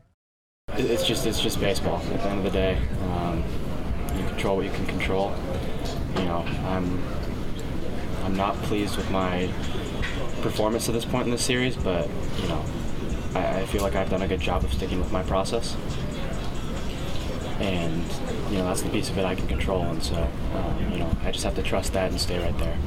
It's 0.70 1.06
just 1.06 1.26
it's 1.26 1.42
just 1.42 1.60
baseball. 1.60 1.98
At 1.98 2.22
the 2.22 2.30
end 2.30 2.38
of 2.40 2.46
the 2.46 2.52
day, 2.52 2.78
um, 3.12 3.44
you 4.18 4.26
control 4.28 4.58
what 4.58 4.66
you 4.66 4.72
can 4.72 4.86
control. 4.86 5.34
You 6.18 6.26
know, 6.26 6.46
I'm 6.66 7.04
I'm 8.24 8.36
not 8.36 8.56
pleased 8.64 8.96
with 8.96 9.10
my 9.12 9.50
performance 10.42 10.88
at 10.88 10.94
this 10.94 11.06
point 11.06 11.26
in 11.26 11.32
the 11.32 11.38
series, 11.38 11.76
but 11.76 12.10
you 12.42 12.48
know, 12.48 12.64
I, 13.36 13.62
I 13.62 13.66
feel 13.66 13.82
like 13.82 13.96
I've 13.96 14.10
done 14.10 14.22
a 14.22 14.28
good 14.28 14.40
job 14.40 14.64
of 14.64 14.74
sticking 14.74 15.00
with 15.00 15.12
my 15.12 15.24
process, 15.24 15.76
and 17.60 18.04
you 18.52 18.58
know 18.58 18.66
that's 18.66 18.82
the 18.82 18.90
piece 18.90 19.10
of 19.10 19.18
it 19.18 19.26
I 19.26 19.36
can 19.36 19.48
control. 19.48 19.84
And 19.84 20.02
so, 20.02 20.16
uh, 20.16 20.78
you 20.92 21.00
know, 21.00 21.18
I 21.24 21.32
just 21.32 21.44
have 21.44 21.56
to 21.56 21.64
trust 21.64 21.94
that 21.94 22.12
and 22.12 22.20
stay 22.20 22.40
right 22.44 22.58
there. 22.58 22.78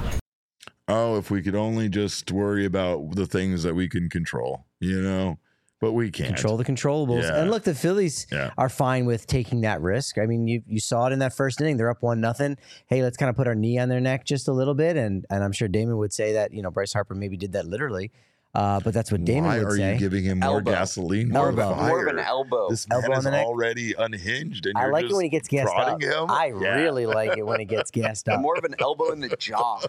Oh, 0.88 1.16
if 1.16 1.30
we 1.30 1.42
could 1.42 1.56
only 1.56 1.88
just 1.88 2.30
worry 2.30 2.64
about 2.64 3.16
the 3.16 3.26
things 3.26 3.64
that 3.64 3.74
we 3.74 3.88
can 3.88 4.08
control, 4.08 4.66
you 4.78 5.00
know, 5.02 5.38
but 5.80 5.92
we 5.92 6.10
can't. 6.12 6.28
control 6.28 6.56
the 6.56 6.64
controllables. 6.64 7.22
Yeah. 7.24 7.40
And 7.42 7.50
look, 7.50 7.64
the 7.64 7.74
Phillies 7.74 8.26
Yeah. 8.30 8.50
are 8.56 8.68
fine 8.68 9.04
with 9.04 9.26
taking 9.26 9.62
that 9.62 9.80
risk. 9.80 10.16
I 10.16 10.26
mean, 10.26 10.46
you 10.46 10.62
you 10.66 10.78
saw 10.80 11.06
it 11.08 11.12
in 11.12 11.18
that 11.18 11.34
first 11.34 11.60
inning. 11.60 11.76
They're 11.76 11.90
up 11.90 12.02
one 12.02 12.20
nothing. 12.20 12.56
Hey, 12.86 13.02
let's 13.02 13.16
kind 13.16 13.28
of 13.30 13.36
put 13.36 13.48
our 13.48 13.54
knee 13.54 13.78
on 13.78 13.88
their 13.88 14.00
neck 14.00 14.24
just 14.24 14.46
a 14.48 14.52
little 14.52 14.74
bit. 14.74 14.96
And 14.96 15.26
and 15.28 15.42
I'm 15.42 15.52
sure 15.52 15.66
Damon 15.68 15.96
would 15.98 16.12
say 16.12 16.32
that 16.34 16.52
you 16.52 16.62
know 16.62 16.70
Bryce 16.70 16.92
Harper 16.92 17.14
maybe 17.14 17.36
did 17.36 17.52
that 17.52 17.66
literally. 17.66 18.12
Uh, 18.56 18.80
but 18.80 18.94
that's 18.94 19.12
what 19.12 19.22
Damon 19.22 19.44
Why 19.50 19.58
would 19.58 19.66
are 19.66 19.76
say. 19.76 19.92
you 19.92 19.98
giving 19.98 20.24
him 20.24 20.38
more 20.40 20.54
Elbow. 20.58 20.70
gasoline? 20.70 21.28
More 21.28 21.52
More, 21.52 21.62
of, 21.64 21.76
more 21.76 22.02
of 22.08 22.14
an 22.14 22.18
elbow. 22.18 22.70
This 22.70 22.88
man 22.88 23.02
Elbow 23.04 23.18
is 23.18 23.24
the 23.24 23.42
already 23.44 23.92
unhinged, 23.98 24.64
and 24.64 24.78
I 24.78 24.84
you're 24.84 24.92
like 24.94 25.04
it 25.04 25.12
when 25.12 25.24
he 25.24 25.28
gets 25.28 25.46
gassed 25.46 25.68
up. 25.68 25.74
prodding 25.74 26.08
him. 26.08 26.30
I 26.30 26.46
Yeah. 26.58 26.74
really 26.76 27.04
like 27.04 27.36
it 27.36 27.44
when 27.46 27.60
he 27.60 27.66
gets 27.66 27.90
gassed 28.00 28.30
up. 28.30 28.40
more 28.40 28.56
of 28.56 28.64
an 28.64 28.74
elbow 28.80 29.10
in 29.12 29.20
the 29.20 29.28
jaw. 29.36 29.80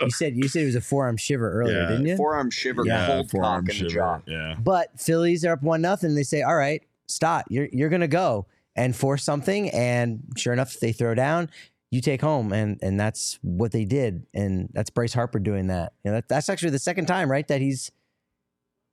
You 0.00 0.10
said 0.10 0.36
you 0.36 0.48
said 0.48 0.62
it 0.62 0.66
was 0.66 0.74
a 0.74 0.80
forearm 0.80 1.16
shiver 1.16 1.50
earlier, 1.52 1.82
Yeah. 1.82 1.88
didn't 1.88 2.06
you? 2.06 2.16
Forearm 2.16 2.50
shiver, 2.50 2.82
yeah, 2.84 3.06
cold 3.06 3.30
forearm 3.30 3.64
cock 3.66 3.74
in 3.76 3.84
the 3.84 3.90
shiver. 3.90 3.94
jaw. 3.94 4.20
Yeah, 4.26 4.56
But 4.58 4.98
Phillies 5.00 5.44
are 5.44 5.52
up 5.52 5.62
one 5.62 5.80
nothing. 5.80 6.16
They 6.16 6.24
say, 6.24 6.42
"All 6.42 6.56
right, 6.56 6.82
stop. 7.06 7.44
You're 7.48 7.68
you're 7.72 7.90
gonna 7.90 8.08
go 8.08 8.46
and 8.74 8.96
force 8.96 9.22
something." 9.22 9.70
And 9.70 10.24
sure 10.36 10.52
enough, 10.52 10.74
they 10.80 10.90
throw 10.90 11.14
down. 11.14 11.48
You 11.92 12.00
take 12.00 12.20
home, 12.22 12.52
and 12.52 12.80
and 12.82 12.98
that's 12.98 13.38
what 13.42 13.70
they 13.70 13.84
did. 13.84 14.26
And 14.34 14.68
that's 14.72 14.90
Bryce 14.90 15.14
Harper 15.14 15.38
doing 15.38 15.68
that. 15.68 15.92
You 16.04 16.10
know, 16.10 16.16
that, 16.16 16.28
that's 16.28 16.48
actually 16.48 16.70
the 16.70 16.80
second 16.80 17.06
time, 17.06 17.30
right? 17.30 17.46
That 17.46 17.60
he's 17.60 17.92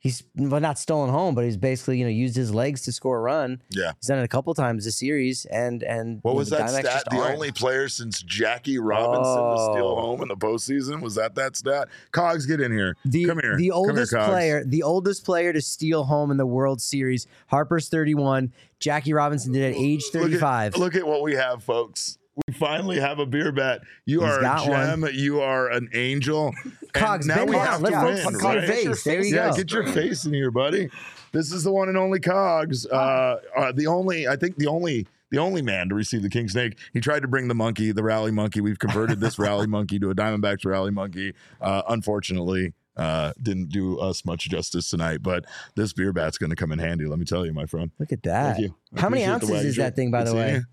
he's 0.04 0.22
well, 0.36 0.62
not 0.62 0.78
stolen 0.78 1.10
home, 1.10 1.34
but 1.34 1.44
he's 1.46 1.58
basically 1.58 1.98
you 1.98 2.04
know 2.06 2.10
used 2.12 2.36
his 2.36 2.54
legs 2.54 2.82
to 2.84 2.92
score 2.92 3.18
a 3.18 3.22
run. 3.22 3.62
yeah. 3.70 3.94
He's 4.00 4.08
done 4.10 4.20
it 4.20 4.24
a 4.24 4.28
couple 4.28 4.54
times 4.54 4.86
this 4.86 4.98
series. 5.00 5.46
And 5.46 5.82
and 5.82 6.20
What 6.22 6.32
you 6.32 6.36
know, 6.36 6.40
was 6.40 6.50
that 6.52 6.62
Diamondbacks 6.70 6.80
stat? 6.82 7.04
The 7.10 7.18
aren't. 7.18 7.34
only 7.36 7.52
player 7.52 7.88
since 7.90 8.22
Jackie 8.22 8.78
Robinson 8.78 9.24
to 9.24 9.58
steal 9.72 9.88
Oh. 9.98 10.02
home 10.02 10.22
in 10.22 10.28
the 10.28 10.36
postseason 10.38 11.02
was 11.02 11.16
that 11.16 11.34
that 11.36 11.56
stat? 11.56 11.88
Cogs, 12.12 12.46
get 12.46 12.60
in 12.62 12.72
here. 12.72 12.96
The, 13.06 13.26
Come 13.26 13.40
here. 13.42 13.58
the 13.58 13.70
Come 13.70 13.80
here, 13.86 13.90
oldest 13.90 14.12
player, 14.14 14.64
the 14.66 14.84
oldest 14.84 15.26
player 15.26 15.54
to 15.54 15.62
steal 15.62 16.04
home 16.04 16.30
in 16.32 16.38
the 16.38 16.46
World 16.46 16.82
Series. 16.82 17.26
Harper's 17.48 17.90
31. 17.90 18.52
Jackie 18.80 19.14
Robinson 19.14 19.54
did 19.54 19.62
it 19.64 19.76
at 19.76 19.82
age 19.82 20.04
Look 20.14 20.24
at- 20.26 20.30
35. 20.30 20.78
Look 20.78 20.96
at, 20.96 21.08
what 21.08 21.22
we 21.22 21.34
have, 21.36 21.64
folks. 21.64 22.18
We 22.48 22.54
finally 22.54 23.00
have 23.00 23.20
a 23.20 23.26
beer 23.26 23.52
bet. 23.52 23.82
You 24.06 24.22
He's 24.22 24.30
are 24.30 24.40
a 24.40 24.66
gem. 24.66 25.06
You 25.14 25.42
are 25.42 25.70
an 25.70 25.90
angel. 25.94 26.52
Cogs, 26.94 27.28
now 27.28 27.46
we 27.46 27.56
have 27.56 27.84
to 27.84 27.92
win, 27.92 28.18
see 28.18 28.52
your 28.52 28.62
face. 28.62 29.04
There 29.04 29.24
you 29.24 29.36
yeah, 29.36 29.50
go. 29.50 29.58
get 29.58 29.72
your 29.72 29.88
face 29.88 30.26
in 30.26 30.34
here, 30.34 30.50
buddy. 30.50 30.90
This 31.32 31.52
is 31.52 31.64
the 31.64 31.72
one 31.72 31.90
and 31.90 31.98
only 31.98 32.20
Cogs. 32.20 32.86
Uh, 32.86 33.40
uh, 33.56 33.72
the 33.72 33.88
only, 33.88 34.28
I 34.28 34.36
think, 34.36 34.58
the 34.58 34.68
only, 34.68 35.08
the 35.30 35.38
only 35.38 35.62
man 35.62 35.90
to 35.90 35.96
receive 35.96 36.24
the 36.24 36.30
king 36.30 36.48
snake. 36.48 36.78
He 36.94 37.00
tried 37.00 37.22
to 37.22 37.28
bring 37.28 37.48
the 37.48 37.56
monkey, 37.56 37.92
the 37.92 38.04
rally 38.04 38.32
monkey. 38.32 38.62
We've 38.62 38.80
converted 38.80 39.20
this 39.20 39.38
rally 39.38 39.68
monkey 39.68 40.00
to 40.00 40.10
a 40.10 40.16
Diamondbacks 40.16 40.66
rally 40.66 40.92
monkey. 40.92 41.34
Uh, 41.62 41.84
unfortunately, 41.88 42.74
uh, 42.98 43.34
didn't 43.42 43.70
do 43.70 44.00
us 44.00 44.26
much 44.26 44.50
justice 44.50 44.90
tonight. 44.90 45.24
But 45.24 45.46
this 45.76 45.94
beer 45.94 46.14
bat's 46.14 46.38
going 46.38 46.52
to 46.52 46.56
come 46.56 46.72
in 46.72 46.80
handy. 46.80 47.06
Let 47.06 47.20
me 47.20 47.26
tell 47.26 47.46
you, 47.46 47.54
my 47.54 47.66
friend. 47.66 47.92
Look 48.00 48.12
at 48.12 48.24
that. 48.24 48.56
Thank 48.56 48.68
you. 48.68 48.76
I 48.96 49.02
How 49.02 49.10
many 49.10 49.26
ounces 49.26 49.50
is 49.66 49.76
that 49.78 49.96
thing, 49.96 50.12
by 50.12 50.24
Good 50.24 50.28
the 50.32 50.36
way? 50.36 50.54
you. 50.54 50.64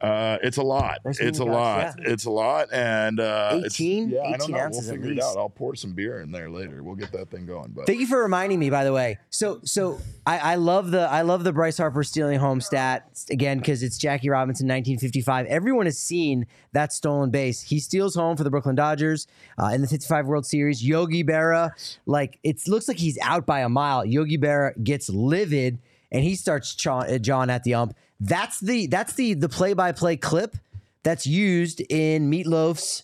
Uh, 0.00 0.38
it's 0.42 0.56
a 0.56 0.62
lot. 0.62 0.98
Nice 1.04 1.18
it's 1.20 1.38
a 1.38 1.42
meeting 1.42 1.54
lot. 1.54 1.96
guys, 1.96 2.04
It's 2.06 2.24
a 2.26 2.30
lot, 2.30 2.68
and 2.72 3.20
uh, 3.20 3.50
it's- 3.54 3.74
18? 3.80 4.10
Yeah, 4.10 4.20
I 4.20 4.22
don't 4.32 4.34
18 4.42 4.50
know. 4.50 4.56
We'll 4.56 4.64
ounces 4.66 4.88
at 4.88 4.94
figure 4.96 5.12
it 5.12 5.22
out. 5.22 5.36
I'll 5.36 5.48
pour 5.48 5.74
some 5.74 5.92
beer 5.92 6.20
in 6.20 6.30
there 6.32 6.50
later. 6.50 6.82
We'll 6.82 6.94
get 6.96 7.12
that 7.12 7.30
thing 7.30 7.46
going. 7.46 7.72
But 7.74 7.86
Thank 7.86 8.00
you 8.00 8.06
for 8.06 8.22
reminding 8.22 8.58
me, 8.58 8.70
by 8.70 8.84
the 8.84 8.92
way. 8.92 9.18
So, 9.30 9.60
so 9.64 9.98
I, 10.26 10.38
I 10.38 10.54
love 10.56 10.90
the 10.90 11.00
I 11.02 11.22
love 11.22 11.44
the 11.44 11.52
Bryce 11.52 11.78
Harper 11.78 12.04
stealing 12.04 12.38
home 12.38 12.60
stat 12.60 13.08
again 13.30 13.58
because 13.58 13.82
it's 13.82 13.98
Jackie 13.98 14.28
Robinson, 14.30 14.66
1955. 14.66 15.46
Everyone 15.46 15.86
has 15.86 15.98
seen 15.98 16.46
that 16.72 16.92
stolen 16.92 17.30
base. 17.30 17.60
He 17.62 17.80
steals 17.80 18.14
home 18.14 18.36
for 18.36 18.44
the 18.44 18.50
Brooklyn 18.50 18.74
Dodgers 18.74 19.26
uh, 19.58 19.66
in 19.74 19.80
the 19.80 19.88
55 19.88 20.26
World 20.26 20.46
Series. 20.46 20.84
Yogi 20.84 21.24
Berra, 21.24 21.70
like 22.06 22.38
it 22.42 22.66
looks 22.68 22.88
like 22.88 22.98
he's 22.98 23.18
out 23.22 23.46
by 23.46 23.60
a 23.60 23.68
mile. 23.68 24.04
Yogi 24.04 24.38
Berra 24.38 24.72
gets 24.82 25.08
livid 25.08 25.78
and 26.10 26.22
he 26.22 26.34
starts 26.36 26.74
chaw- 26.74 27.00
uh, 27.00 27.18
jawing 27.18 27.48
at 27.50 27.64
the 27.64 27.74
ump. 27.74 27.96
That's 28.24 28.60
the 28.60 28.86
that's 28.86 29.14
the 29.14 29.34
the 29.34 29.48
play 29.48 29.72
by 29.74 29.90
play 29.92 30.16
clip 30.16 30.56
that's 31.02 31.26
used 31.26 31.80
in 31.88 32.30
Meatloaf's 32.30 33.02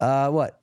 uh, 0.00 0.30
what. 0.30 0.60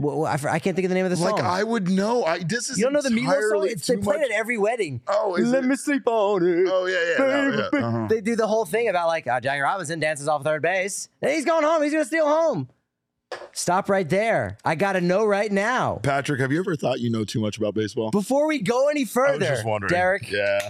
Well, 0.00 0.26
I, 0.26 0.34
I 0.34 0.58
can't 0.60 0.76
think 0.76 0.84
of 0.84 0.90
the 0.90 0.94
name 0.94 1.06
of 1.06 1.10
the 1.10 1.16
song. 1.16 1.32
like 1.32 1.42
I 1.42 1.64
would 1.64 1.88
know. 1.90 2.24
I 2.24 2.38
this 2.38 2.70
is 2.70 2.78
You 2.78 2.84
don't 2.84 2.92
know 2.92 3.02
the 3.02 3.08
Meatloaf 3.08 3.50
song? 3.50 3.66
It's, 3.68 3.86
they 3.86 3.96
play 3.96 4.18
much- 4.18 4.26
it 4.26 4.30
at 4.32 4.38
every 4.38 4.56
wedding. 4.58 5.00
Oh, 5.08 5.34
is 5.34 5.50
Let 5.50 5.64
it? 5.64 5.66
me 5.66 5.74
sleep 5.76 6.02
on 6.06 6.46
it. 6.46 6.68
Oh 6.70 6.86
yeah, 6.86 6.94
yeah. 7.26 7.48
no, 7.48 7.68
yeah. 7.72 7.86
Uh-huh. 7.86 8.06
They 8.08 8.20
do 8.20 8.36
the 8.36 8.46
whole 8.46 8.64
thing 8.64 8.88
about 8.88 9.08
like 9.08 9.26
uh, 9.26 9.40
Jackie 9.40 9.60
Robinson 9.60 9.98
dances 9.98 10.28
off 10.28 10.44
third 10.44 10.62
base. 10.62 11.08
And 11.22 11.32
he's 11.32 11.44
going 11.44 11.64
home. 11.64 11.82
He's 11.82 11.90
going 11.92 12.04
to 12.04 12.08
steal 12.08 12.26
home. 12.26 12.68
Stop 13.52 13.88
right 13.88 14.08
there. 14.08 14.56
I 14.64 14.74
got 14.76 14.92
to 14.92 15.00
know 15.00 15.24
right 15.26 15.50
now. 15.50 15.98
Patrick, 16.02 16.40
have 16.40 16.52
you 16.52 16.60
ever 16.60 16.76
thought 16.76 17.00
you 17.00 17.10
know 17.10 17.24
too 17.24 17.40
much 17.40 17.58
about 17.58 17.74
baseball? 17.74 18.10
Before 18.10 18.46
we 18.46 18.60
go 18.60 18.88
any 18.88 19.00
I 19.00 19.02
was 19.02 19.10
further, 19.10 19.46
just 19.46 19.66
wondering. 19.66 19.90
Derek, 19.90 20.30
Yeah. 20.30 20.60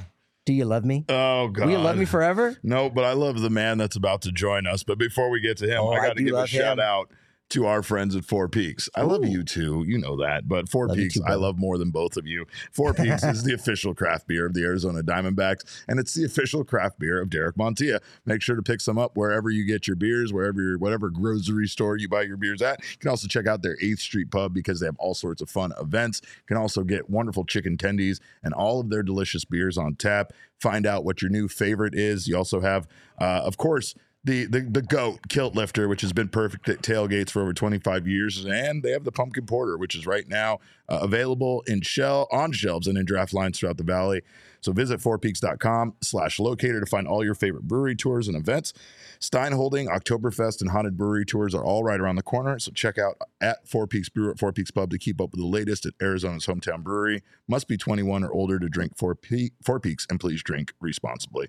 Do 0.49 0.55
you 0.55 0.65
love 0.65 0.83
me? 0.83 1.05
Oh 1.11 1.49
God. 1.49 1.67
Will 1.67 1.73
you 1.73 1.79
love 1.79 1.99
me 1.99 2.07
forever? 2.07 2.57
No, 2.63 2.89
but 2.89 3.05
I 3.05 3.13
love 3.13 3.39
the 3.43 3.51
man 3.51 3.77
that's 3.77 3.97
about 3.97 4.23
to 4.23 4.33
join 4.33 4.67
us. 4.67 4.83
But 4.83 4.97
before 4.97 5.29
we 5.29 5.41
get 5.41 5.59
to 5.59 5.67
him, 5.67 5.83
Oh, 5.83 5.91
I 5.91 6.07
got 6.07 6.17
to 6.17 6.23
give 6.23 6.35
a 6.35 6.47
shout 6.47 6.79
him. 6.79 6.81
out 6.81 7.11
to 7.51 7.67
our 7.67 7.83
friends 7.83 8.15
at 8.15 8.25
Four 8.25 8.49
Peaks. 8.49 8.89
I 8.95 9.03
love 9.03 9.25
you 9.25 9.43
too. 9.43 9.85
You 9.87 9.99
know 9.99 10.17
that. 10.17 10.49
But 10.49 10.69
Four 10.69 10.89
Love 10.89 10.97
Peaks, 10.97 11.15
too, 11.15 11.23
I 11.27 11.35
love 11.35 11.59
more 11.59 11.79
than 11.79 11.91
both 11.91 12.17
of 12.17 12.27
you. 12.27 12.47
Four 12.73 12.93
Peaks 12.95 13.23
is 13.25 13.43
the 13.43 13.55
official 13.55 13.95
craft 13.95 14.27
beer 14.27 14.47
of 14.47 14.55
the 14.55 14.63
Arizona 14.65 15.03
Diamondbacks, 15.03 15.83
and 15.89 15.99
it's 15.99 16.15
the 16.15 16.25
official 16.25 16.65
craft 16.65 16.99
beer 16.99 17.21
of 17.21 17.31
Derek 17.31 17.57
Montilla. 17.57 18.01
Make 18.27 18.43
sure 18.43 18.57
to 18.57 18.63
pick 18.63 18.81
some 18.81 18.99
up 18.99 19.17
wherever 19.17 19.51
you 19.51 19.65
get 19.65 19.87
your 19.87 19.97
beers, 19.97 20.33
wherever 20.33 20.61
your 20.61 20.79
whatever 20.79 21.11
grocery 21.11 21.69
store 21.69 21.97
you 21.97 22.09
buy 22.09 22.23
your 22.23 22.37
beers 22.37 22.61
at. 22.61 22.81
You 22.81 22.99
can 22.99 23.11
also 23.11 23.27
check 23.27 23.47
out 23.47 23.63
their 23.63 23.77
8th 23.79 24.01
Street 24.01 24.31
pub 24.31 24.53
because 24.53 24.81
they 24.81 24.87
have 24.87 24.97
all 24.99 25.15
sorts 25.15 25.41
of 25.41 25.49
fun 25.49 25.73
events. 25.81 26.21
You 26.23 26.47
can 26.47 26.57
also 26.57 26.85
get 26.85 27.09
wonderful 27.09 27.45
chicken 27.45 27.77
tendies 27.77 28.21
and 28.43 28.53
all 28.53 28.81
of 28.81 28.91
their 28.91 29.03
delicious 29.03 29.45
beers 29.45 29.79
on 29.79 29.95
tap. 29.95 30.33
Find 30.61 30.87
out 30.87 31.05
what 31.05 31.23
your 31.23 31.31
new 31.31 31.49
favorite 31.49 31.95
is. 31.95 32.27
You 32.27 32.37
also 32.37 32.61
have, 32.61 32.89
uh, 33.21 33.43
of 33.45 33.57
course, 33.57 33.95
the, 34.25 34.47
the 34.47 34.61
the 34.61 34.83
goat 34.83 35.21
kilt 35.29 35.55
lifter, 35.55 35.89
which 35.89 36.01
has 36.01 36.13
been 36.13 36.29
perfect 36.29 36.69
at 36.69 36.83
tailgates 36.83 37.31
for 37.31 37.41
over 37.41 37.53
25 37.53 38.07
years, 38.07 38.45
and 38.45 38.83
they 38.83 38.91
have 38.91 39.05
the 39.05 39.13
pumpkin 39.13 39.47
porter, 39.47 39.79
which 39.79 39.95
is 39.95 40.07
right 40.07 40.29
now 40.29 40.59
uh, 40.89 40.99
available 41.03 41.63
in 41.67 41.81
shell 41.83 42.27
on 42.33 42.53
shelves 42.53 42.87
and 42.87 42.99
in 42.99 43.05
draft 43.05 43.33
lines 43.33 43.59
throughout 43.59 43.77
the 43.77 43.85
valley. 43.85 44.23
So 44.61 44.73
visit 44.73 45.01
fourpeaks.com 45.01 45.95
slash 46.03 46.41
locator 46.41 46.81
to 46.81 46.87
find 46.87 47.07
all 47.07 47.25
your 47.25 47.37
favorite 47.37 47.69
brewery 47.69 47.95
tours 47.95 48.27
and 48.27 48.37
events. 48.37 48.73
Stein 49.21 49.53
Holding, 49.53 49.87
Oktoberfest, 49.87 50.61
and 50.61 50.71
Haunted 50.71 50.97
Brewery 50.97 51.25
tours 51.25 51.55
are 51.55 51.65
all 51.65 51.85
right 51.85 52.01
around 52.01 52.17
the 52.17 52.23
corner. 52.23 52.59
So 52.59 52.73
check 52.73 52.99
out 52.99 53.17
at 53.41 53.69
Four 53.69 53.87
Peaks 53.87 54.09
Brew 54.09 54.31
at 54.31 54.39
Four 54.39 54.53
Peaks 54.53 54.73
Pub 54.73 54.91
to 54.91 54.99
keep 54.99 55.21
up 55.21 55.31
with 55.31 55.41
the 55.41 55.47
latest 55.47 55.87
at 55.87 55.95
Arizona's 56.03 56.47
hometown 56.47 56.83
brewery. 56.83 57.23
Must 57.47 57.69
be 57.69 57.77
21 57.77 58.25
or 58.25 58.33
older 58.33 58.59
to 58.59 58.69
drink 58.69 58.99
Four, 58.99 59.15
Pe- 59.15 59.51
Four 59.63 59.79
Peaks, 59.79 60.07
and 60.11 60.19
please 60.19 60.43
drink 60.43 60.73
responsibly. 60.81 61.47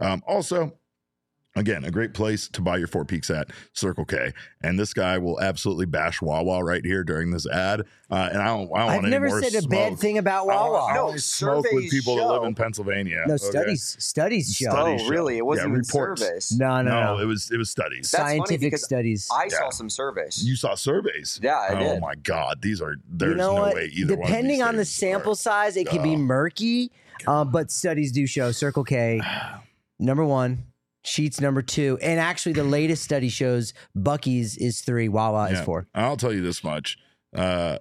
Um, 0.00 0.22
also, 0.26 0.72
Again, 1.54 1.84
a 1.84 1.90
great 1.90 2.14
place 2.14 2.48
to 2.48 2.62
buy 2.62 2.78
your 2.78 2.86
Four 2.86 3.04
Peaks 3.04 3.28
at 3.28 3.50
Circle 3.74 4.06
K, 4.06 4.32
and 4.62 4.78
this 4.78 4.94
guy 4.94 5.18
will 5.18 5.38
absolutely 5.38 5.84
bash 5.84 6.22
Wawa 6.22 6.64
right 6.64 6.82
here 6.82 7.04
during 7.04 7.30
this 7.30 7.46
ad. 7.46 7.82
Uh, 8.10 8.30
and 8.32 8.40
I 8.40 8.46
don't, 8.46 8.70
I 8.74 8.78
don't 8.78 8.78
I've 8.78 8.86
want 8.86 8.98
any 9.04 9.10
never 9.10 9.28
more 9.28 9.42
said 9.42 9.54
a 9.54 9.60
smoke. 9.60 9.70
bad 9.70 9.98
thing 9.98 10.16
about 10.16 10.48
I 10.48 10.54
don't- 10.54 10.72
Wawa. 10.72 10.86
I 10.86 10.94
No, 10.94 11.00
only 11.08 11.18
smoke 11.18 11.64
with 11.64 11.72
surveys 11.72 11.90
people 11.90 12.16
that 12.16 12.26
live 12.26 12.40
show- 12.40 12.46
in 12.46 12.54
Pennsylvania. 12.54 13.22
no, 13.26 13.34
okay? 13.34 13.44
studies 13.44 13.96
studies 13.98 14.54
show. 14.54 14.70
Studies 14.70 15.00
oh, 15.02 15.04
show. 15.04 15.10
really? 15.10 15.36
It 15.36 15.44
wasn't 15.44 15.66
Yeah, 15.68 15.72
even 15.72 15.80
reports. 15.80 16.22
surveys. 16.22 16.52
No, 16.52 16.80
no, 16.80 16.90
No, 16.90 17.16
no. 17.16 17.22
it 17.22 17.26
was 17.26 17.50
it 17.50 17.58
was 17.58 17.68
studies. 17.70 18.10
That's 18.10 18.22
funny 18.22 18.38
Scientific 18.38 18.60
because 18.62 18.84
studies. 18.84 19.28
I 19.30 19.44
Yeah. 19.50 19.58
saw 19.58 19.70
some 19.70 19.90
surveys. 19.90 20.42
you 20.42 20.56
saw 20.56 20.74
surveys. 20.74 21.38
Yeah, 21.42 21.56
I 21.56 21.74
oh 21.74 21.78
did. 21.94 22.00
my 22.00 22.14
God, 22.14 22.62
these 22.62 22.80
are 22.80 22.96
there's 23.10 23.32
you 23.32 23.36
know 23.36 23.56
no 23.56 23.60
what? 23.60 23.74
way 23.74 23.90
either. 23.92 24.14
one 24.16 24.22
of 24.22 24.26
Depending 24.28 24.58
these 24.60 24.66
on 24.66 24.76
the 24.76 24.84
things 24.86 24.88
sample 24.94 25.32
are- 25.32 25.36
size, 25.36 25.76
it 25.76 25.86
can 25.86 26.02
be 26.02 26.14
Oh. 26.14 26.16
murky. 26.16 26.90
Uh, 27.26 27.44
but 27.44 27.70
studies 27.70 28.10
do 28.10 28.26
show 28.26 28.52
Circle 28.52 28.84
K 28.84 29.20
number 29.98 30.24
one, 30.24 30.64
Sheets 31.04 31.40
number 31.40 31.62
two, 31.62 31.98
and 32.00 32.20
actually 32.20 32.52
the 32.52 32.64
latest 32.64 33.02
study 33.02 33.28
shows 33.28 33.74
Buc-ee's 33.96 34.56
is 34.56 34.80
three, 34.82 35.08
Wawa 35.08 35.50
is 35.50 35.60
four. 35.60 35.88
I'll 35.94 36.16
tell 36.16 36.32
you 36.32 36.42
this 36.42 36.62
much: 36.62 36.96
uh, 37.34 37.78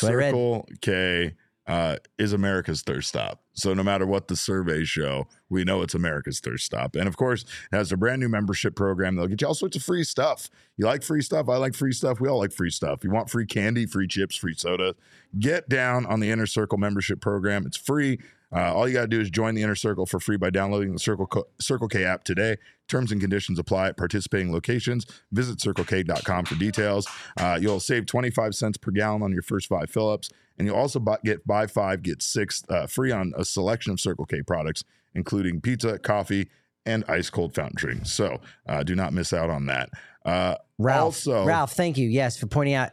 what 0.00 0.10
I 0.10 0.14
read. 0.14 0.28
Circle 0.30 0.68
K 0.80 1.34
uh, 1.66 1.96
is 2.18 2.32
America's 2.32 2.82
third 2.82 3.04
stop. 3.04 3.43
So 3.54 3.72
no 3.72 3.82
matter 3.82 4.06
what 4.06 4.28
the 4.28 4.36
surveys 4.36 4.88
show, 4.88 5.28
we 5.48 5.64
know 5.64 5.82
it's 5.82 5.94
America's 5.94 6.40
thirst 6.40 6.66
stop. 6.66 6.96
And 6.96 7.06
of 7.06 7.16
course, 7.16 7.42
it 7.72 7.76
has 7.76 7.92
a 7.92 7.96
brand 7.96 8.20
new 8.20 8.28
membership 8.28 8.74
program. 8.74 9.16
They'll 9.16 9.28
get 9.28 9.40
you 9.40 9.46
all 9.46 9.54
sorts 9.54 9.76
of 9.76 9.82
free 9.82 10.04
stuff. 10.04 10.50
You 10.76 10.86
like 10.86 11.02
free 11.02 11.22
stuff? 11.22 11.48
I 11.48 11.56
like 11.56 11.74
free 11.74 11.92
stuff. 11.92 12.20
We 12.20 12.28
all 12.28 12.38
like 12.38 12.52
free 12.52 12.70
stuff. 12.70 13.04
You 13.04 13.10
want 13.10 13.30
free 13.30 13.46
candy, 13.46 13.86
free 13.86 14.08
chips, 14.08 14.36
free 14.36 14.54
soda? 14.54 14.96
Get 15.38 15.68
down 15.68 16.04
on 16.06 16.20
the 16.20 16.30
Inner 16.30 16.46
Circle 16.46 16.78
membership 16.78 17.20
program. 17.20 17.64
It's 17.66 17.76
free. 17.76 18.18
Uh, 18.54 18.72
all 18.72 18.86
you 18.86 18.94
got 18.94 19.02
to 19.02 19.08
do 19.08 19.20
is 19.20 19.30
join 19.30 19.54
the 19.54 19.62
Inner 19.62 19.74
Circle 19.74 20.06
for 20.06 20.20
free 20.20 20.36
by 20.36 20.48
downloading 20.48 20.92
the 20.92 20.98
Circle, 20.98 21.48
Circle 21.60 21.88
K 21.88 22.04
app 22.04 22.22
today. 22.22 22.56
Terms 22.86 23.10
and 23.10 23.20
conditions 23.20 23.58
apply 23.58 23.88
at 23.88 23.96
participating 23.96 24.52
locations. 24.52 25.06
Visit 25.32 25.58
circlek.com 25.58 26.44
for 26.44 26.54
details. 26.54 27.08
Uh, 27.36 27.58
you'll 27.60 27.80
save 27.80 28.06
25 28.06 28.54
cents 28.54 28.76
per 28.78 28.90
gallon 28.92 29.22
on 29.22 29.32
your 29.32 29.42
first 29.42 29.66
five 29.68 29.90
fill 29.90 30.08
ups. 30.08 30.30
And 30.56 30.68
you'll 30.68 30.76
also 30.76 31.00
buy, 31.00 31.18
get 31.24 31.44
buy 31.46 31.66
five, 31.66 32.02
get 32.02 32.22
six 32.22 32.62
uh, 32.68 32.86
free 32.86 33.10
on 33.10 33.32
a 33.44 33.50
selection 33.50 33.92
of 33.92 34.00
Circle 34.00 34.24
K 34.26 34.42
products, 34.42 34.84
including 35.14 35.60
pizza, 35.60 35.98
coffee, 35.98 36.48
and 36.86 37.04
ice 37.08 37.30
cold 37.30 37.54
fountain 37.54 37.76
drinks. 37.76 38.12
So 38.12 38.40
uh, 38.66 38.82
do 38.82 38.94
not 38.94 39.12
miss 39.12 39.32
out 39.32 39.50
on 39.50 39.66
that. 39.66 39.90
Uh, 40.24 40.56
Ralph, 40.78 41.04
also, 41.04 41.44
Ralph, 41.44 41.72
thank 41.72 41.98
you. 41.98 42.08
Yes, 42.08 42.36
for 42.36 42.46
pointing 42.46 42.74
out 42.74 42.90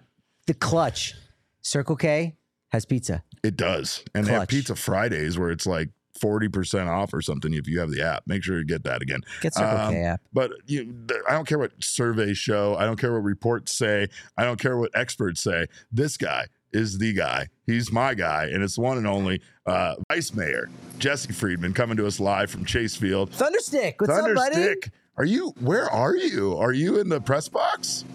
the 0.48 0.54
clutch. 0.54 1.16
Circle 1.62 1.96
K 1.96 2.36
has 2.70 2.86
pizza. 2.86 3.24
It 3.44 3.56
does. 3.56 4.04
And 4.16 4.26
they 4.26 4.32
have 4.32 4.48
Pizza 4.48 4.76
Fridays 4.76 5.38
where 5.38 5.52
it's 5.52 5.68
like 5.68 5.90
40% 6.20 6.88
off 6.88 7.14
or 7.14 7.22
something 7.22 7.54
if 7.54 7.68
you 7.68 7.80
have 7.80 7.92
the 7.92 8.02
app. 8.02 8.24
Make 8.28 8.44
sure 8.44 8.58
you 8.58 8.66
get 8.66 8.84
that 8.84 9.02
again. 9.02 9.22
Get 9.42 9.54
Circle 9.54 9.78
Um, 9.78 9.94
K 9.94 10.02
app. 10.02 10.22
But 10.34 10.52
you, 10.66 11.06
I 11.28 11.34
don't 11.34 11.48
care 11.48 11.60
what 11.60 11.72
surveys 11.84 12.38
show. 12.38 12.76
I 12.76 12.86
don't 12.86 13.00
care 13.00 13.14
what 13.14 13.24
reports 13.24 13.76
say. 13.76 14.08
I 14.38 14.44
don't 14.44 14.60
care 14.60 14.78
what 14.78 14.92
experts 14.96 15.42
say. 15.42 15.68
This 15.92 16.18
guy 16.18 16.48
is 16.74 16.98
the 16.98 17.14
guy. 17.14 17.48
He's 17.66 17.92
my 17.92 18.14
guy, 18.14 18.46
and 18.46 18.64
it's 18.64 18.78
one 18.78 18.98
and 18.98 19.08
only 19.08 19.42
uh, 19.66 19.96
Vice 20.12 20.34
Mayor 20.34 20.70
Jesse 21.00 21.34
Friedman 21.34 21.74
coming 21.74 21.98
to 21.98 22.06
us 22.08 22.20
live 22.20 22.50
from 22.52 22.66
Chase 22.66 22.96
Field. 22.96 23.32
Thunderstick. 23.32 24.00
What's 24.02 24.14
up, 24.14 24.22
buddy? 24.36 24.56
Thunderstick, 24.56 24.90
are 25.18 25.26
you? 25.26 25.54
Where 25.60 25.90
are 25.90 26.16
you? 26.16 26.56
Are 26.58 26.74
you 26.74 27.00
in 27.00 27.10
the 27.10 27.20
press 27.22 27.48
box? 27.50 28.06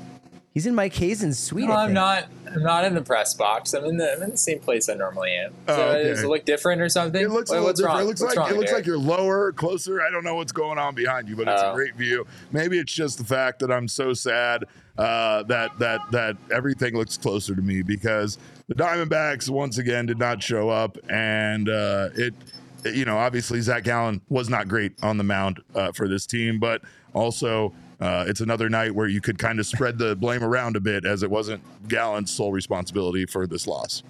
He's 0.54 0.64
in 0.64 0.74
Mike 0.74 0.94
Hazen's 0.94 1.38
suite. 1.38 1.66
No, 1.68 1.72
I 1.74 1.84
I'm 1.84 1.92
not. 1.92 2.28
I'm 2.50 2.62
not 2.62 2.86
in 2.86 2.94
the 2.94 3.02
press 3.02 3.34
box. 3.34 3.74
I'm 3.74 3.84
in 3.84 3.98
the. 3.98 4.14
I'm 4.16 4.22
in 4.22 4.30
the 4.30 4.38
same 4.38 4.58
place 4.58 4.88
I 4.88 4.94
normally 4.94 5.32
am. 5.32 5.52
Oh, 5.68 5.74
okay. 5.74 6.04
Does 6.04 6.22
it 6.22 6.28
look 6.28 6.46
different 6.46 6.80
or 6.80 6.88
something? 6.88 7.20
It 7.22 7.28
looks 7.30 7.50
a 7.50 7.54
What- 7.60 7.60
little 7.60 7.66
what's 7.68 7.80
different. 7.80 7.94
Wrong? 7.98 8.02
It 8.02 8.06
looks 8.08 8.20
What's 8.22 8.36
like 8.36 8.46
wrong 8.46 8.54
it 8.54 8.58
looks 8.58 8.70
there? 8.70 8.78
like 8.78 8.86
you're 8.86 8.96
lower, 8.96 9.52
closer. 9.52 10.00
I 10.00 10.10
don't 10.10 10.24
know 10.24 10.36
what's 10.36 10.52
going 10.52 10.78
on 10.78 10.94
behind 10.94 11.28
you, 11.28 11.36
but 11.36 11.46
it's 11.46 11.60
a 11.60 11.72
Oh. 11.72 11.74
great 11.74 11.94
view. 11.96 12.26
Maybe 12.52 12.78
it's 12.78 12.92
just 12.94 13.18
the 13.18 13.24
fact 13.24 13.58
that 13.58 13.70
I'm 13.70 13.86
so 13.86 14.14
sad 14.14 14.64
uh, 14.98 15.42
that 15.44 15.78
that 15.78 16.00
that 16.10 16.36
everything 16.50 16.96
looks 16.96 17.16
closer 17.16 17.54
to 17.54 17.62
me 17.62 17.82
because 17.82 18.38
the 18.68 18.74
Diamondbacks 18.74 19.48
once 19.48 19.78
again 19.78 20.06
did 20.06 20.18
not 20.18 20.42
show 20.42 20.68
up, 20.68 20.98
and 21.08 21.68
uh, 21.68 22.10
it. 22.14 22.34
You 22.84 23.04
know, 23.04 23.18
obviously 23.18 23.60
Zac 23.62 23.82
Gallen 23.82 24.20
was 24.28 24.48
not 24.48 24.68
great 24.68 24.92
on 25.02 25.18
the 25.18 25.24
mound 25.24 25.60
uh, 25.74 25.90
for 25.90 26.06
this 26.06 26.24
team, 26.24 26.60
but 26.60 26.82
also 27.14 27.72
uh, 28.00 28.26
it's 28.28 28.40
another 28.40 28.68
night 28.68 28.94
where 28.94 29.08
you 29.08 29.20
could 29.20 29.38
kind 29.38 29.58
of 29.58 29.66
spread 29.66 29.98
the 29.98 30.14
blame 30.14 30.44
around 30.44 30.76
a 30.76 30.80
bit, 30.80 31.04
as 31.04 31.24
it 31.24 31.30
wasn't 31.30 31.62
Gallen's 31.88 32.30
sole 32.30 32.52
responsibility 32.52 33.26
for 33.26 33.46
this 33.46 33.66
loss. 33.66 34.04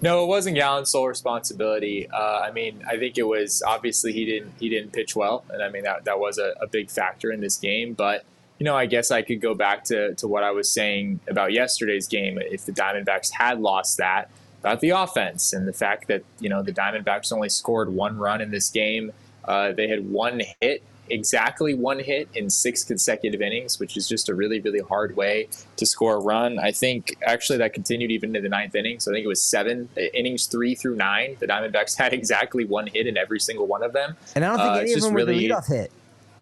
No, 0.00 0.22
it 0.22 0.28
wasn't 0.28 0.54
Gallen's 0.54 0.90
sole 0.90 1.08
responsibility. 1.08 2.08
Uh, 2.08 2.40
I 2.40 2.52
mean, 2.52 2.84
I 2.88 2.96
think 2.98 3.18
it 3.18 3.24
was 3.24 3.62
obviously 3.66 4.12
he 4.12 4.24
didn't 4.24 4.52
he 4.60 4.68
didn't 4.68 4.92
pitch 4.92 5.16
well, 5.16 5.44
and 5.50 5.62
I 5.62 5.70
mean 5.70 5.82
that 5.82 6.04
that 6.04 6.20
was 6.20 6.38
a, 6.38 6.54
a 6.60 6.68
big 6.68 6.88
factor 6.88 7.32
in 7.32 7.40
this 7.40 7.56
game. 7.56 7.94
But 7.94 8.24
you 8.58 8.64
know, 8.64 8.76
I 8.76 8.86
guess 8.86 9.10
I 9.10 9.22
could 9.22 9.40
go 9.40 9.54
back 9.54 9.84
to 9.84 10.14
to 10.16 10.26
what 10.28 10.42
I 10.42 10.50
was 10.50 10.70
saying 10.70 11.20
about 11.28 11.52
yesterday's 11.52 12.06
game. 12.08 12.38
If 12.40 12.66
the 12.66 12.72
Diamondbacks 12.72 13.30
had 13.32 13.60
lost 13.60 13.98
that, 13.98 14.30
about 14.60 14.80
the 14.80 14.90
offense 14.90 15.52
and 15.52 15.66
the 15.68 15.72
fact 15.72 16.08
that 16.08 16.22
you 16.40 16.48
know 16.48 16.62
the 16.62 16.72
Diamondbacks 16.72 17.32
only 17.32 17.48
scored 17.48 17.88
one 17.92 18.18
run 18.18 18.40
in 18.40 18.50
this 18.50 18.68
game. 18.70 19.12
Uh, 19.44 19.72
they 19.72 19.88
had 19.88 20.10
one 20.10 20.42
hit, 20.60 20.82
exactly 21.08 21.72
one 21.72 21.98
hit 21.98 22.28
in 22.34 22.50
six 22.50 22.84
consecutive 22.84 23.40
innings, 23.40 23.78
which 23.80 23.96
is 23.96 24.06
just 24.06 24.28
a 24.28 24.34
really, 24.34 24.60
really 24.60 24.80
hard 24.80 25.16
way 25.16 25.48
to 25.76 25.86
score 25.86 26.16
a 26.16 26.20
run. 26.20 26.58
I 26.58 26.70
think 26.70 27.16
actually 27.24 27.56
that 27.58 27.72
continued 27.72 28.10
even 28.10 28.30
into 28.30 28.42
the 28.42 28.50
ninth 28.50 28.74
inning. 28.74 29.00
So 29.00 29.10
I 29.10 29.14
think 29.14 29.24
it 29.24 29.28
was 29.28 29.40
seven 29.42 29.88
uh, 29.96 30.02
innings, 30.12 30.46
three 30.46 30.74
through 30.74 30.96
nine. 30.96 31.36
The 31.40 31.46
Diamondbacks 31.46 31.96
had 32.02 32.12
exactly 32.12 32.66
one 32.66 32.88
hit 32.88 33.06
in 33.06 33.16
every 33.16 33.40
single 33.40 33.66
one 33.66 33.82
of 33.82 33.94
them. 33.94 34.16
And 34.34 34.44
I 34.44 34.48
don't 34.48 34.58
think 34.58 34.68
Uh, 34.70 34.78
any 34.80 34.92
of 34.92 35.00
them 35.00 35.14
were 35.14 35.24
the 35.24 35.32
really- 35.32 35.48
leadoff 35.48 35.68
hit. 35.68 35.92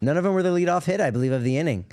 None 0.00 0.16
of 0.16 0.24
them 0.24 0.34
were 0.34 0.42
the 0.42 0.48
leadoff 0.50 0.84
hit, 0.84 1.00
I 1.00 1.10
believe, 1.10 1.32
of 1.32 1.44
the 1.44 1.56
inning. 1.58 1.84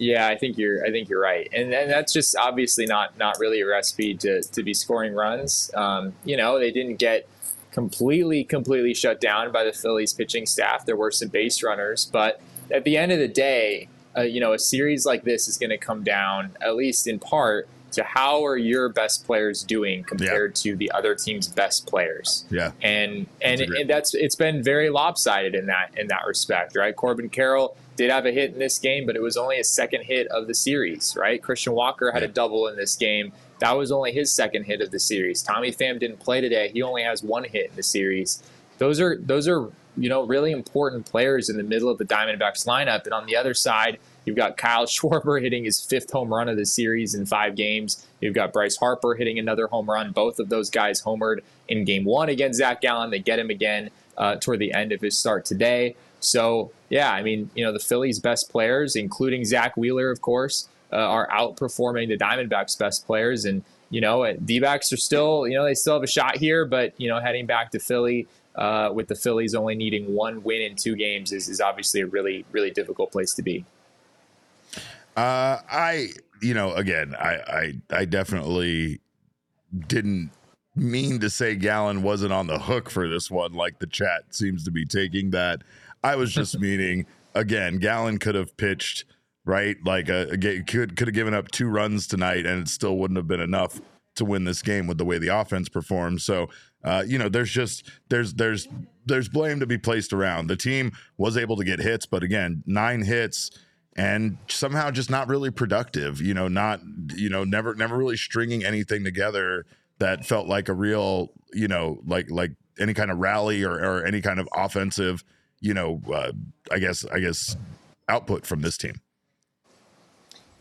Yeah, 0.00 0.26
I 0.26 0.36
think 0.36 0.56
you're. 0.56 0.84
I 0.84 0.90
think 0.90 1.10
you're 1.10 1.20
right, 1.20 1.46
and 1.52 1.72
and 1.74 1.90
that's 1.90 2.12
just 2.12 2.34
obviously 2.34 2.86
not 2.86 3.18
not 3.18 3.38
really 3.38 3.60
a 3.60 3.66
recipe 3.66 4.14
to 4.14 4.42
to 4.42 4.62
be 4.62 4.72
scoring 4.72 5.14
runs. 5.14 5.70
Um, 5.74 6.14
you 6.24 6.38
know, 6.38 6.58
they 6.58 6.70
didn't 6.70 6.96
get 6.96 7.28
completely 7.70 8.42
completely 8.42 8.94
shut 8.94 9.20
down 9.20 9.52
by 9.52 9.62
the 9.62 9.72
Phillies 9.72 10.14
pitching 10.14 10.46
staff. 10.46 10.86
There 10.86 10.96
were 10.96 11.10
some 11.10 11.28
base 11.28 11.62
runners, 11.62 12.08
but 12.10 12.40
at 12.70 12.84
the 12.84 12.96
end 12.96 13.12
of 13.12 13.18
the 13.18 13.28
day, 13.28 13.88
uh, 14.16 14.22
you 14.22 14.40
know, 14.40 14.54
a 14.54 14.58
series 14.58 15.04
like 15.04 15.22
this 15.24 15.46
is 15.48 15.58
going 15.58 15.70
to 15.70 15.78
come 15.78 16.02
down 16.02 16.56
at 16.62 16.76
least 16.76 17.06
in 17.06 17.18
part 17.18 17.68
to 17.92 18.04
how 18.04 18.44
are 18.46 18.56
your 18.56 18.88
best 18.88 19.26
players 19.26 19.62
doing 19.64 20.04
compared 20.04 20.54
to 20.54 20.76
the 20.76 20.90
other 20.92 21.14
team's 21.14 21.48
best 21.48 21.86
players 21.86 22.44
Yeah. 22.48 22.70
and 22.82 23.26
and, 23.42 23.60
That's 23.60 23.68
great 23.68 23.80
and 23.80 23.90
that's 23.90 24.14
it's 24.14 24.36
been 24.36 24.62
very 24.62 24.90
lopsided 24.90 25.54
in 25.54 25.66
that 25.66 25.90
in 25.98 26.06
that 26.08 26.22
respect, 26.26 26.76
right? 26.76 26.94
Corbin 26.94 27.28
Carroll 27.28 27.76
did 28.00 28.10
have 28.10 28.24
a 28.24 28.32
hit 28.32 28.54
in 28.54 28.58
this 28.58 28.78
game, 28.78 29.04
but 29.04 29.14
it 29.14 29.20
was 29.20 29.36
only 29.36 29.56
his 29.56 29.68
second 29.68 30.04
hit 30.04 30.26
of 30.28 30.46
the 30.46 30.54
series, 30.54 31.14
right? 31.18 31.42
Christian 31.42 31.74
Walker 31.74 32.10
had 32.10 32.22
a 32.22 32.28
double 32.28 32.66
in 32.66 32.76
this 32.76 32.96
game. 32.96 33.30
That 33.58 33.76
was 33.76 33.92
only 33.92 34.10
his 34.10 34.34
second 34.34 34.64
hit 34.64 34.80
of 34.80 34.90
the 34.90 34.98
series. 34.98 35.42
Tommy 35.42 35.70
Pham 35.70 36.00
didn't 36.00 36.18
play 36.18 36.40
today. 36.40 36.70
He 36.72 36.80
only 36.80 37.02
has 37.02 37.22
one 37.22 37.44
hit 37.44 37.68
in 37.68 37.76
the 37.76 37.82
series. 37.82 38.42
Those 38.78 39.00
are 39.00 39.18
those 39.18 39.46
are 39.46 39.70
you 39.98 40.08
know 40.08 40.22
really 40.22 40.50
important 40.50 41.04
players 41.04 41.50
in 41.50 41.58
the 41.58 41.62
middle 41.62 41.90
of 41.90 41.98
the 41.98 42.06
Diamondbacks 42.06 42.66
lineup. 42.66 43.04
And 43.04 43.12
on 43.12 43.26
the 43.26 43.36
other 43.36 43.52
side, 43.52 43.98
you've 44.24 44.34
got 44.34 44.56
Kyle 44.56 44.86
Schwarber 44.86 45.38
hitting 45.38 45.64
his 45.64 45.78
fifth 45.78 46.10
home 46.10 46.32
run 46.32 46.48
of 46.48 46.56
the 46.56 46.64
series 46.64 47.14
in 47.14 47.26
five 47.26 47.54
games. 47.54 48.06
You've 48.22 48.34
got 48.34 48.54
Bryce 48.54 48.78
Harper 48.78 49.14
hitting 49.14 49.38
another 49.38 49.66
home 49.66 49.90
run. 49.90 50.12
Both 50.12 50.38
of 50.38 50.48
those 50.48 50.70
guys 50.70 51.02
homered 51.02 51.40
in 51.68 51.84
game 51.84 52.06
one 52.06 52.30
against 52.30 52.60
Zac 52.60 52.80
Gallen. 52.80 53.10
They 53.10 53.18
get 53.18 53.38
him 53.38 53.50
again 53.50 53.90
uh, 54.16 54.36
toward 54.36 54.58
the 54.58 54.72
end 54.72 54.92
of 54.92 55.02
his 55.02 55.18
start 55.18 55.44
today. 55.44 55.96
So, 56.20 56.70
yeah, 56.88 57.12
I 57.12 57.22
mean, 57.22 57.50
you 57.54 57.64
know, 57.64 57.72
the 57.72 57.80
Phillies' 57.80 58.18
best 58.18 58.50
players, 58.50 58.96
including 58.96 59.44
Zack 59.44 59.76
Wheeler, 59.76 60.10
of 60.10 60.20
course, 60.20 60.68
uh, 60.92 60.96
are 60.96 61.28
outperforming 61.28 62.08
the 62.08 62.18
Diamondbacks' 62.18 62.78
best 62.78 63.06
players. 63.06 63.44
And, 63.44 63.62
you 63.90 64.00
know, 64.00 64.32
D 64.44 64.60
backs 64.60 64.92
are 64.92 64.96
still, 64.96 65.48
you 65.48 65.54
know, 65.54 65.64
they 65.64 65.74
still 65.74 65.94
have 65.94 66.02
a 66.02 66.08
shot 66.08 66.36
here, 66.36 66.64
but, 66.64 66.92
you 66.98 67.08
know, 67.08 67.20
heading 67.20 67.46
back 67.46 67.70
to 67.72 67.78
Philly 67.78 68.28
uh, 68.54 68.90
with 68.92 69.08
the 69.08 69.14
Phillies 69.14 69.54
only 69.54 69.74
needing 69.74 70.14
one 70.14 70.42
win 70.42 70.62
in 70.62 70.76
two 70.76 70.94
games 70.94 71.32
is, 71.32 71.48
is 71.48 71.60
obviously 71.60 72.00
a 72.00 72.06
really, 72.06 72.44
really 72.52 72.70
difficult 72.70 73.10
place 73.12 73.32
to 73.34 73.42
be. 73.42 73.64
Uh, 75.16 75.58
I, 75.70 76.08
you 76.42 76.54
know, 76.54 76.72
again, 76.74 77.14
I, 77.18 77.74
I, 77.90 78.00
I 78.00 78.04
definitely 78.04 79.00
didn't 79.86 80.30
mean 80.76 81.20
to 81.20 81.30
say 81.30 81.56
Gallen 81.56 82.02
wasn't 82.02 82.32
on 82.32 82.46
the 82.46 82.58
hook 82.58 82.90
for 82.90 83.08
this 83.08 83.30
one, 83.30 83.52
like 83.52 83.78
the 83.78 83.86
chat 83.86 84.22
seems 84.30 84.64
to 84.64 84.70
be 84.70 84.84
taking 84.84 85.30
that. 85.30 85.62
I 86.02 86.16
was 86.16 86.32
just 86.32 86.58
meaning, 86.58 87.06
again, 87.34 87.78
Gallen 87.78 88.18
could 88.18 88.34
have 88.34 88.56
pitched 88.56 89.04
right, 89.44 89.76
like 89.84 90.08
a, 90.08 90.30
a 90.32 90.62
could 90.62 90.96
could 90.96 91.08
have 91.08 91.14
given 91.14 91.34
up 91.34 91.50
two 91.50 91.68
runs 91.68 92.06
tonight, 92.06 92.46
and 92.46 92.62
it 92.62 92.68
still 92.68 92.96
wouldn't 92.96 93.18
have 93.18 93.28
been 93.28 93.40
enough 93.40 93.80
to 94.16 94.24
win 94.24 94.44
this 94.44 94.62
game 94.62 94.86
with 94.86 94.98
the 94.98 95.04
way 95.04 95.18
the 95.18 95.28
offense 95.28 95.68
performed. 95.68 96.20
So, 96.20 96.48
uh, 96.84 97.04
you 97.06 97.18
know, 97.18 97.28
there's 97.28 97.50
just 97.50 97.90
there's 98.08 98.34
there's 98.34 98.68
there's 99.06 99.28
blame 99.28 99.60
to 99.60 99.66
be 99.66 99.78
placed 99.78 100.12
around. 100.12 100.46
The 100.48 100.56
team 100.56 100.92
was 101.16 101.36
able 101.36 101.56
to 101.56 101.64
get 101.64 101.78
hits, 101.78 102.06
but 102.06 102.22
again, 102.22 102.62
nine 102.66 103.02
hits 103.02 103.50
and 103.96 104.38
somehow 104.48 104.90
just 104.90 105.10
not 105.10 105.28
really 105.28 105.50
productive 105.50 106.20
you 106.20 106.32
know 106.32 106.48
not 106.48 106.80
you 107.14 107.28
know 107.28 107.44
never 107.44 107.74
never 107.74 107.96
really 107.96 108.16
stringing 108.16 108.64
anything 108.64 109.02
together 109.02 109.66
that 109.98 110.24
felt 110.24 110.46
like 110.46 110.68
a 110.68 110.72
real 110.72 111.32
you 111.52 111.66
know 111.68 112.00
like 112.06 112.30
like 112.30 112.52
any 112.78 112.94
kind 112.94 113.10
of 113.10 113.18
rally 113.18 113.62
or, 113.62 113.72
or 113.72 114.06
any 114.06 114.20
kind 114.20 114.40
of 114.40 114.48
offensive 114.54 115.24
you 115.60 115.74
know 115.74 116.00
uh, 116.12 116.32
i 116.70 116.78
guess 116.78 117.04
i 117.12 117.18
guess 117.18 117.56
output 118.08 118.46
from 118.46 118.60
this 118.60 118.76
team 118.76 119.00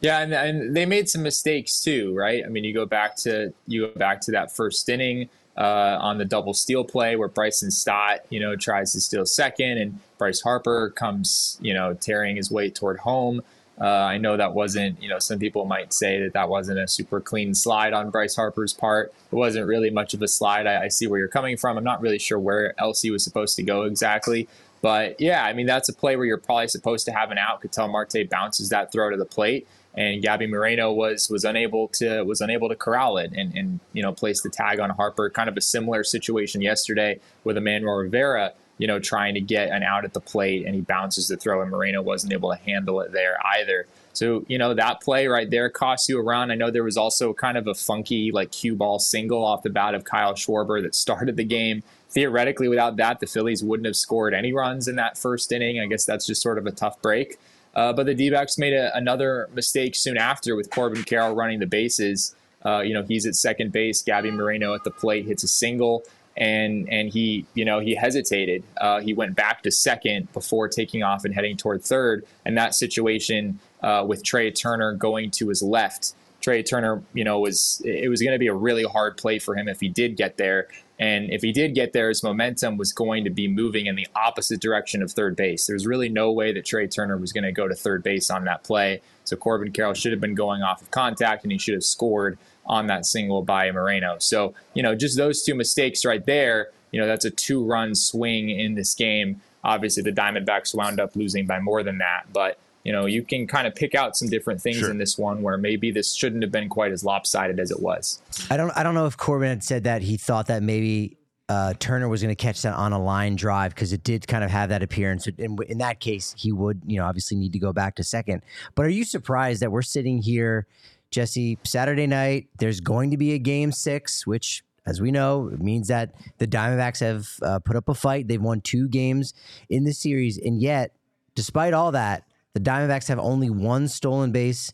Yeah, 0.01 0.19
and, 0.21 0.33
and 0.33 0.75
they 0.75 0.85
made 0.85 1.09
some 1.09 1.23
mistakes 1.23 1.81
too, 1.81 2.15
right? 2.15 2.43
I 2.45 2.47
mean, 2.47 2.63
you 2.63 2.73
go 2.73 2.85
back 2.85 3.17
to 3.17 3.53
you 3.67 3.87
go 3.87 3.99
back 3.99 4.21
to 4.21 4.31
that 4.31 4.55
first 4.55 4.87
inning 4.87 5.29
uh, 5.57 5.97
on 5.99 6.17
the 6.17 6.25
double 6.25 6.53
steal 6.53 6.85
play 6.85 7.15
where 7.17 7.27
Bryson 7.27 7.69
Stott, 7.69 8.19
you 8.29 8.39
know, 8.39 8.55
tries 8.55 8.93
to 8.93 9.01
steal 9.01 9.25
second, 9.25 9.77
and 9.77 9.99
Bryce 10.17 10.41
Harper 10.41 10.91
comes, 10.91 11.57
you 11.61 11.73
know, 11.73 11.93
tearing 11.93 12.37
his 12.37 12.49
way 12.49 12.69
toward 12.69 12.99
home. 12.99 13.41
Uh, 13.79 13.85
I 13.85 14.17
know 14.17 14.35
that 14.35 14.53
wasn't, 14.53 15.01
you 15.01 15.07
know, 15.07 15.19
some 15.19 15.39
people 15.39 15.63
might 15.63 15.93
say 15.93 16.21
that 16.23 16.33
that 16.33 16.49
wasn't 16.49 16.79
a 16.79 16.87
super 16.87 17.21
clean 17.21 17.53
slide 17.53 17.93
on 17.93 18.09
Bryce 18.09 18.35
Harper's 18.35 18.73
part. 18.73 19.13
It 19.31 19.35
wasn't 19.35 19.67
really 19.67 19.89
much 19.89 20.13
of 20.13 20.21
a 20.21 20.27
slide. 20.27 20.67
I, 20.67 20.83
I 20.83 20.87
see 20.89 21.07
where 21.07 21.17
you're 21.17 21.29
coming 21.29 21.55
from. 21.55 21.77
I'm 21.77 21.83
not 21.83 22.01
really 22.01 22.19
sure 22.19 22.39
where 22.39 22.73
else 22.77 23.01
he 23.01 23.11
was 23.11 23.23
supposed 23.23 23.55
to 23.55 23.63
go 23.63 23.83
exactly. 23.83 24.49
But 24.81 25.19
yeah, 25.19 25.43
I 25.43 25.53
mean, 25.53 25.65
that's 25.65 25.89
a 25.89 25.93
play 25.93 26.15
where 26.15 26.25
you're 26.25 26.37
probably 26.37 26.69
supposed 26.69 27.05
to 27.05 27.11
have 27.11 27.31
an 27.31 27.37
out. 27.37 27.61
Ketel 27.61 27.89
Marte 27.89 28.29
bounces 28.29 28.69
that 28.69 28.91
throw 28.91 29.09
to 29.09 29.17
the 29.17 29.25
plate 29.25 29.67
and 29.95 30.21
Gabby 30.21 30.47
Moreno 30.47 30.91
was 30.91 31.29
was 31.29 31.43
unable 31.43 31.87
to 31.89 32.23
was 32.23 32.41
unable 32.41 32.69
to 32.69 32.75
corral 32.75 33.17
it 33.17 33.31
and, 33.35 33.55
and 33.55 33.79
you 33.93 34.01
know 34.01 34.13
place 34.13 34.41
the 34.41 34.49
tag 34.49 34.79
on 34.79 34.89
Harper. 34.89 35.29
Kind 35.29 35.49
of 35.49 35.57
a 35.57 35.61
similar 35.61 36.03
situation 36.03 36.61
yesterday 36.61 37.19
with 37.43 37.57
Emmanuel 37.57 37.95
Rivera, 37.95 38.53
you 38.77 38.87
know, 38.87 38.99
trying 38.99 39.33
to 39.33 39.41
get 39.41 39.69
an 39.69 39.83
out 39.83 40.05
at 40.05 40.13
the 40.13 40.21
plate 40.21 40.65
and 40.65 40.75
he 40.75 40.81
bounces 40.81 41.27
the 41.27 41.37
throw 41.37 41.61
and 41.61 41.71
Moreno 41.71 42.01
wasn't 42.01 42.33
able 42.33 42.49
to 42.49 42.57
handle 42.57 43.01
it 43.01 43.11
there 43.11 43.37
either. 43.57 43.87
So 44.13 44.45
you 44.47 44.57
know 44.57 44.73
that 44.73 45.01
play 45.01 45.27
right 45.27 45.49
there 45.49 45.69
cost 45.69 46.07
you 46.07 46.19
a 46.19 46.23
run. 46.23 46.51
I 46.51 46.55
know 46.55 46.71
there 46.71 46.83
was 46.83 46.97
also 46.97 47.33
kind 47.33 47.57
of 47.57 47.67
a 47.67 47.73
funky 47.73 48.31
like 48.31 48.51
cue 48.51 48.75
ball 48.75 48.99
single 48.99 49.43
off 49.43 49.63
the 49.63 49.69
bat 49.69 49.95
of 49.95 50.03
Kyle 50.03 50.33
Schwarber 50.33 50.81
that 50.83 50.95
started 51.05 51.35
the 51.35 51.43
game. 51.43 51.83
Theoretically, 52.09 52.67
without 52.67 52.97
that, 52.97 53.19
the 53.19 53.27
Phillies 53.27 53.63
wouldn't 53.63 53.85
have 53.85 53.95
scored 53.95 54.33
any 54.33 54.51
runs 54.51 54.87
in 54.87 54.95
that 54.95 55.17
first 55.17 55.51
inning. 55.51 55.79
I 55.79 55.85
guess 55.85 56.05
that's 56.05 56.25
just 56.25 56.41
sort 56.41 56.57
of 56.57 56.65
a 56.65 56.71
tough 56.71 57.01
break. 57.01 57.37
Uh, 57.75 57.93
but 57.93 58.07
the 58.07 58.15
D 58.15 58.29
backs 58.31 58.57
made 58.57 58.73
a, 58.73 58.95
another 58.97 59.47
mistake 59.53 59.95
soon 59.95 60.17
after 60.17 60.55
with 60.55 60.71
Corbin 60.71 61.03
Carroll 61.03 61.35
running 61.35 61.59
the 61.59 61.67
bases. 61.67 62.35
Uh, 62.65 62.79
you 62.79 62.93
know, 62.93 63.03
he's 63.03 63.25
at 63.25 63.35
second 63.35 63.71
base. 63.71 64.01
Gabby 64.01 64.31
Moreno 64.31 64.73
at 64.73 64.83
the 64.83 64.91
plate 64.91 65.25
hits 65.25 65.43
a 65.43 65.47
single, 65.47 66.03
and 66.35 66.89
and 66.91 67.09
he, 67.09 67.45
you 67.53 67.63
know, 67.63 67.79
he 67.79 67.95
hesitated. 67.95 68.63
Uh, 68.77 68.99
he 68.99 69.13
went 69.13 69.35
back 69.35 69.61
to 69.63 69.71
second 69.71 70.31
before 70.33 70.67
taking 70.67 71.03
off 71.03 71.25
and 71.25 71.33
heading 71.33 71.57
toward 71.57 71.83
third. 71.83 72.25
And 72.43 72.57
that 72.57 72.73
situation 72.73 73.59
uh, 73.81 74.03
with 74.07 74.23
Trea 74.23 74.51
Turner 74.51 74.93
going 74.93 75.31
to 75.31 75.49
his 75.49 75.61
left, 75.61 76.15
Trea 76.41 76.63
Turner, 76.63 77.03
you 77.13 77.23
know, 77.23 77.39
was 77.39 77.81
it 77.85 78.09
was 78.09 78.21
going 78.21 78.33
to 78.33 78.39
be 78.39 78.47
a 78.47 78.53
really 78.53 78.83
hard 78.83 79.15
play 79.15 79.39
for 79.39 79.55
him 79.55 79.67
if 79.67 79.79
he 79.79 79.89
did 79.89 80.17
get 80.17 80.37
there. 80.37 80.67
And 80.99 81.31
if 81.31 81.41
he 81.41 81.53
did 81.53 81.75
get 81.75 81.93
there, 81.93 82.09
his 82.09 82.23
momentum 82.23 82.75
was 82.75 82.91
going 82.91 83.23
to 83.23 83.29
be 83.29 83.47
moving 83.47 83.85
in 83.85 83.95
the 83.95 84.07
opposite 84.15 84.59
direction 84.59 85.01
of 85.01 85.11
third 85.11 85.35
base. 85.35 85.65
There's 85.65 85.87
really 85.87 86.09
no 86.09 86.31
way 86.31 86.51
that 86.51 86.65
Trea 86.65 86.87
Turner 86.87 87.17
was 87.17 87.31
going 87.31 87.45
to 87.45 87.53
go 87.53 87.69
to 87.69 87.75
third 87.75 88.03
base 88.03 88.29
on 88.29 88.43
that 88.45 88.63
play. 88.63 89.01
So 89.23 89.37
Corbin 89.37 89.71
Carroll 89.71 89.93
should 89.93 90.11
have 90.11 90.19
been 90.19 90.35
going 90.35 90.61
off 90.61 90.81
of 90.81 90.91
contact 90.91 91.43
and 91.43 91.51
he 91.53 91.57
should 91.57 91.73
have 91.75 91.85
scored 91.85 92.37
on 92.65 92.87
that 92.87 93.05
single 93.05 93.41
by 93.41 93.71
Moreno. 93.71 94.17
So, 94.19 94.53
you 94.73 94.83
know, 94.83 94.93
just 94.93 95.15
those 95.15 95.41
two 95.41 95.55
mistakes 95.55 96.03
right 96.03 96.25
there, 96.25 96.69
you 96.91 96.99
know, 96.99 97.07
that's 97.07 97.25
a 97.25 97.31
two 97.31 97.63
run 97.63 97.95
swing 97.95 98.49
in 98.49 98.75
this 98.75 98.93
game. 98.93 99.41
Obviously, 99.63 100.03
the 100.03 100.11
Diamondbacks 100.11 100.75
wound 100.75 100.99
up 100.99 101.15
losing 101.15 101.45
by 101.45 101.59
more 101.59 101.81
than 101.81 101.99
that. 101.99 102.25
But 102.33 102.59
you 102.89 102.93
know, 102.93 103.05
you 103.05 103.21
can 103.21 103.45
kind 103.45 103.67
of 103.67 103.75
pick 103.75 103.93
out 103.93 104.17
some 104.17 104.29
different 104.29 104.59
things 104.59 104.77
sure. 104.77 104.89
in 104.89 104.97
this 104.97 105.15
one 105.15 105.43
where 105.43 105.59
maybe 105.59 105.91
this 105.91 106.15
shouldn't 106.15 106.41
have 106.41 106.51
been 106.51 106.69
quite 106.69 106.91
as 106.91 107.03
lopsided 107.03 107.59
as 107.59 107.69
it 107.69 107.79
was. 107.79 108.19
I 108.49 108.57
don't 108.57 108.71
I 108.75 108.81
don't 108.81 108.95
know 108.95 109.05
if 109.05 109.15
Corbin 109.15 109.47
had 109.49 109.63
said 109.63 109.83
that 109.83 110.01
he 110.01 110.17
thought 110.17 110.47
that 110.47 110.63
maybe 110.63 111.19
uh, 111.49 111.75
Turner 111.77 112.09
was 112.09 112.23
going 112.23 112.35
to 112.35 112.43
catch 112.43 112.63
that 112.63 112.73
on 112.73 112.91
a 112.91 112.99
line 112.99 113.35
drive 113.35 113.75
because 113.75 113.93
it 113.93 114.03
did 114.03 114.27
kind 114.27 114.43
of 114.43 114.49
have 114.49 114.69
that 114.69 114.81
appearance. 114.81 115.27
In, 115.27 115.59
in 115.67 115.77
that 115.77 115.99
case, 115.99 116.33
he 116.35 116.51
would, 116.51 116.81
you 116.87 116.97
know, 116.97 117.05
obviously 117.05 117.37
need 117.37 117.53
to 117.53 117.59
go 117.59 117.71
back 117.71 117.93
to 117.97 118.03
second. 118.03 118.41
But 118.73 118.87
are 118.87 118.89
you 118.89 119.03
surprised 119.03 119.61
that 119.61 119.71
we're 119.71 119.83
sitting 119.83 120.23
here, 120.23 120.65
Jesse, 121.11 121.59
Saturday 121.63 122.07
night? 122.07 122.47
There's 122.57 122.79
going 122.79 123.11
to 123.11 123.17
be 123.17 123.33
a 123.33 123.39
game 123.39 123.71
six, 123.71 124.25
which, 124.25 124.63
as 124.87 124.99
we 124.99 125.11
know, 125.11 125.51
means 125.59 125.89
that 125.89 126.15
the 126.39 126.47
Diamondbacks 126.47 127.01
have 127.01 127.29
uh, 127.43 127.59
put 127.59 127.75
up 127.75 127.87
a 127.87 127.93
fight. 127.93 128.27
They've 128.27 128.41
won 128.41 128.61
two 128.61 128.87
games 128.87 129.35
in 129.69 129.83
the 129.83 129.93
series. 129.93 130.39
And 130.39 130.59
yet, 130.59 130.95
despite 131.35 131.75
all 131.75 131.91
that, 131.91 132.23
the 132.53 132.59
Diamondbacks 132.59 133.07
have 133.07 133.19
only 133.19 133.49
one 133.49 133.87
stolen 133.87 134.31
base 134.31 134.73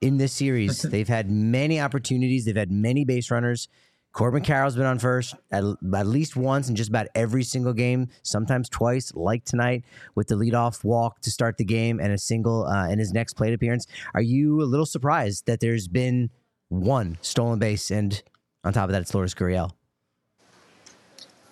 in 0.00 0.16
this 0.18 0.32
series. 0.32 0.82
They've 0.90 1.08
had 1.08 1.30
many 1.30 1.80
opportunities. 1.80 2.44
They've 2.44 2.56
had 2.56 2.70
many 2.70 3.04
base 3.04 3.30
runners. 3.30 3.68
Corbin 4.12 4.42
Carroll's 4.42 4.76
been 4.76 4.86
on 4.86 4.98
first 4.98 5.34
at, 5.50 5.62
at, 5.94 6.06
least 6.06 6.36
once 6.36 6.70
in 6.70 6.74
just 6.74 6.88
about 6.88 7.06
every 7.14 7.44
single 7.44 7.74
game, 7.74 8.08
sometimes 8.22 8.66
twice, 8.70 9.12
like 9.14 9.44
tonight 9.44 9.84
with 10.14 10.28
the 10.28 10.34
leadoff 10.34 10.82
walk 10.84 11.20
to 11.20 11.30
start 11.30 11.58
the 11.58 11.64
game 11.64 12.00
and 12.00 12.12
a 12.12 12.18
single 12.18 12.66
uh, 12.66 12.88
in 12.88 12.98
his 12.98 13.12
next 13.12 13.34
plate 13.34 13.52
appearance. 13.52 13.86
Are 14.14 14.22
you 14.22 14.62
a 14.62 14.64
little 14.64 14.86
surprised 14.86 15.44
that 15.46 15.60
there's 15.60 15.86
been 15.86 16.30
one 16.70 17.18
stolen 17.20 17.58
base 17.58 17.90
and 17.90 18.22
on 18.64 18.72
top 18.72 18.86
of 18.86 18.92
that, 18.92 19.02
it's 19.02 19.14
Lourdes 19.14 19.34
Gurriel? 19.34 19.75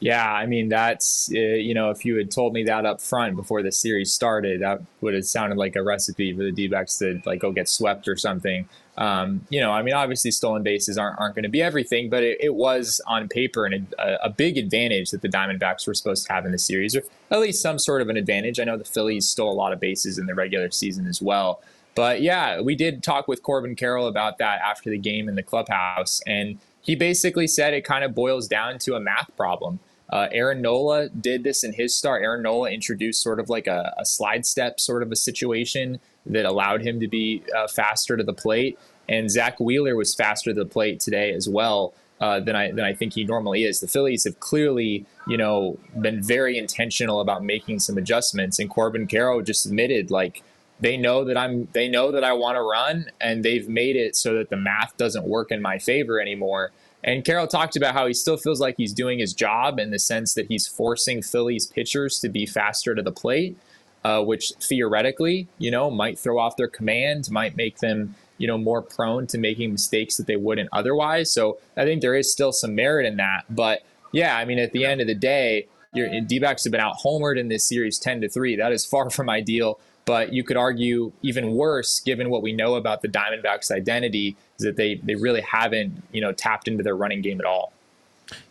Yeah, 0.01 0.31
I 0.31 0.47
mean 0.47 0.69
that's 0.69 1.31
uh, 1.35 1.39
you 1.39 1.73
know 1.75 1.91
if 1.91 2.05
you 2.05 2.17
had 2.17 2.31
told 2.31 2.53
me 2.53 2.65
that 2.65 2.85
up 2.85 3.01
front 3.01 3.37
before 3.37 3.63
the 3.63 3.73
series 3.73 4.13
started, 4.13 4.61
that 4.61 4.83
would 5.01 5.15
have 5.15 5.25
sounded 5.25 5.57
like 5.57 5.77
a 5.77 5.83
recipe 5.83 6.33
for 6.37 6.43
the 6.43 6.53
D-backs 6.53 6.99
to 6.99 7.23
like 7.25 7.41
go 7.41 7.53
get 7.53 7.69
swept 7.69 8.07
or 8.09 8.17
something. 8.17 8.69
Um, 8.97 9.47
you 9.49 9.61
know, 9.61 9.73
I 9.73 9.83
mean, 9.83 9.95
obviously 9.95 10.31
stolen 10.31 10.63
bases 10.63 10.99
aren't 10.99 11.19
aren't 11.19 11.35
going 11.35 11.45
to 11.45 11.49
be 11.49 11.63
everything, 11.63 12.11
but 12.11 12.23
it, 12.23 12.39
it 12.41 12.55
was 12.55 13.01
on 13.07 13.29
paper 13.29 13.67
and 13.67 13.93
a, 13.99 14.27
a, 14.27 14.31
big 14.31 14.57
advantage 14.57 15.11
that 15.11 15.23
the 15.23 15.29
Diamondbacks 15.29 15.87
were 15.87 15.95
supposed 15.95 16.27
to 16.27 16.33
have 16.33 16.47
in 16.47 16.53
the 16.53 16.59
series, 16.59 16.95
or 16.95 17.03
at 17.31 17.41
least 17.41 17.61
some 17.61 17.79
sort 17.79 18.03
of 18.03 18.09
an 18.09 18.17
advantage. 18.17 18.61
I 18.61 18.65
know 18.65 18.77
the 18.77 18.85
Phillies 18.85 19.29
stole 19.29 19.53
a 19.53 19.55
lot 19.55 19.73
of 19.73 19.81
bases 19.81 20.19
in 20.19 20.27
the 20.27 20.35
regular 20.35 20.71
season 20.71 21.07
as 21.07 21.21
well. 21.21 21.61
But 21.95 22.23
yeah, 22.23 22.61
we 22.61 22.75
did 22.75 23.03
talk 23.03 23.27
with 23.29 23.43
Corbin 23.43 23.77
Carroll 23.77 24.07
about 24.07 24.39
that 24.39 24.61
after 24.61 24.91
the 24.91 24.99
game 24.99 25.29
in 25.29 25.35
the 25.35 25.43
clubhouse, 25.43 26.21
and 26.27 26.59
he 26.85 26.95
basically 26.95 27.47
said 27.47 27.73
it 27.75 27.85
kind 27.85 28.05
of 28.05 28.15
boils 28.15 28.47
down 28.47 28.79
to 28.81 28.95
a 28.95 29.01
math 29.01 29.35
problem. 29.37 29.81
Uh, 30.11 30.29
Aaron 30.31 30.61
Nola 30.61 31.09
did 31.09 31.43
this 31.43 31.65
in 31.65 31.73
his 31.73 31.95
start. 31.95 32.23
Aaron 32.23 32.43
Nola 32.43 32.71
introduced 32.71 33.23
sort 33.23 33.41
of 33.41 33.49
like 33.49 33.67
a, 33.67 33.95
a 33.99 34.05
slide 34.05 34.45
step 34.45 34.79
sort 34.79 35.03
of 35.03 35.11
a 35.11 35.17
situation 35.17 35.99
that 36.27 36.45
allowed 36.45 36.83
him 36.83 37.01
to 37.01 37.09
be 37.09 37.43
uh, 37.57 37.67
faster 37.67 38.17
to 38.17 38.23
the 38.23 38.35
plate. 38.35 38.79
And 39.09 39.31
Zack 39.31 39.59
Wheeler 39.59 39.97
was 39.97 40.15
faster 40.15 40.53
to 40.53 40.61
the 40.61 40.67
plate 40.67 41.01
today 41.01 41.33
as 41.33 41.49
well. 41.49 41.95
Uh, 42.21 42.39
than 42.39 42.55
I 42.55 42.71
than 42.71 42.85
I 42.85 42.95
think 42.95 43.15
he 43.15 43.25
normally 43.25 43.65
is. 43.65 43.81
The 43.81 43.89
Phillies 43.89 44.23
have 44.23 44.39
clearly, 44.39 45.05
you 45.27 45.37
know, 45.37 45.79
been 46.01 46.23
very 46.23 46.57
intentional 46.57 47.21
about 47.21 47.43
making 47.43 47.81
some 47.81 47.99
adjustments, 47.99 48.61
and 48.61 48.71
Corbin 48.71 49.09
Carroll 49.09 49.43
just 49.43 49.67
admitted 49.67 50.13
like 50.13 50.45
they 50.85 50.99
know 50.99 51.25
that 51.25 51.39
I'm 51.39 51.67
they 51.73 51.89
know 51.89 52.13
that 52.13 52.25
I 52.25 52.35
want 52.35 52.57
to 52.57 52.63
run, 52.63 53.07
and 53.19 53.43
they've 53.43 53.67
made 53.67 53.97
it 53.97 54.15
so 54.15 54.35
that 54.35 54.51
the 54.51 54.57
math 54.59 54.95
doesn't 54.99 55.25
work 55.25 55.51
in 55.51 55.63
my 55.63 55.79
favor 55.79 56.21
anymore. 56.21 56.73
And 57.03 57.25
Carroll 57.25 57.47
talked 57.47 57.75
about 57.75 57.95
how 57.95 58.07
he 58.07 58.13
still 58.13 58.37
feels 58.37 58.61
like 58.61 58.75
he's 58.77 58.93
doing 58.93 59.19
his 59.19 59.33
job 59.33 59.79
in 59.79 59.91
the 59.91 59.99
sense 59.99 60.35
that 60.35 60.49
he's 60.49 60.67
forcing 60.67 61.23
Phillies 61.23 61.67
pitchers 61.67 62.21
to 62.21 62.29
be 62.29 62.45
faster 62.45 62.95
to 62.95 63.01
the 63.01 63.13
plate, 63.13 63.57
uh, 64.05 64.23
which 64.23 64.53
theoretically, 64.61 65.49
you 65.57 65.71
know, 65.71 65.91
might 65.91 66.19
throw 66.19 66.39
off 66.39 66.59
their 66.59 66.69
command, 66.69 67.31
might 67.31 67.57
make 67.57 67.79
them, 67.79 68.15
you 68.37 68.47
know, 68.47 68.59
more 68.59 68.83
prone 68.83 69.27
to 69.29 69.39
making 69.39 69.73
mistakes 69.73 70.19
that 70.19 70.27
they 70.27 70.37
wouldn't 70.37 70.69
otherwise. 70.71 71.33
So 71.33 71.57
I 71.79 71.85
think 71.85 72.03
there 72.03 72.15
is 72.15 72.31
still 72.31 72.53
some 72.53 72.75
merit 72.75 73.07
in 73.07 73.17
that. 73.17 73.45
But 73.49 73.81
yeah, 74.13 74.37
I 74.37 74.45
mean, 74.45 74.59
at 74.59 74.73
the 74.73 74.85
end 74.85 75.01
of 75.01 75.07
the 75.07 75.15
day, 75.15 75.67
your 75.95 76.09
D-backs 76.21 76.65
have 76.65 76.73
been 76.73 76.81
out 76.81 76.97
homered 77.03 77.39
in 77.39 77.49
this 77.49 77.65
series 77.65 77.99
10 77.99 78.21
to 78.21 78.29
3. 78.29 78.57
That 78.57 78.73
is 78.73 78.85
far 78.85 79.09
from 79.17 79.31
ideal. 79.31 79.79
But 80.07 80.33
you 80.33 80.45
could 80.45 80.57
argue 80.57 81.13
even 81.23 81.53
worse, 81.53 82.01
given 82.01 82.29
what 82.29 82.43
we 82.43 82.53
know 82.53 82.75
about 82.75 83.01
the 83.01 83.09
Diamondbacks' 83.09 83.71
identity, 83.71 84.37
is 84.59 84.65
that 84.65 84.77
they 84.77 84.97
they 84.97 85.15
really 85.15 85.41
haven't 85.41 86.03
you 86.13 86.21
know 86.21 86.33
tapped 86.33 86.69
into 86.69 86.83
their 86.83 86.97
running 86.97 87.23
game 87.23 87.41
at 87.41 87.47
all. 87.47 87.73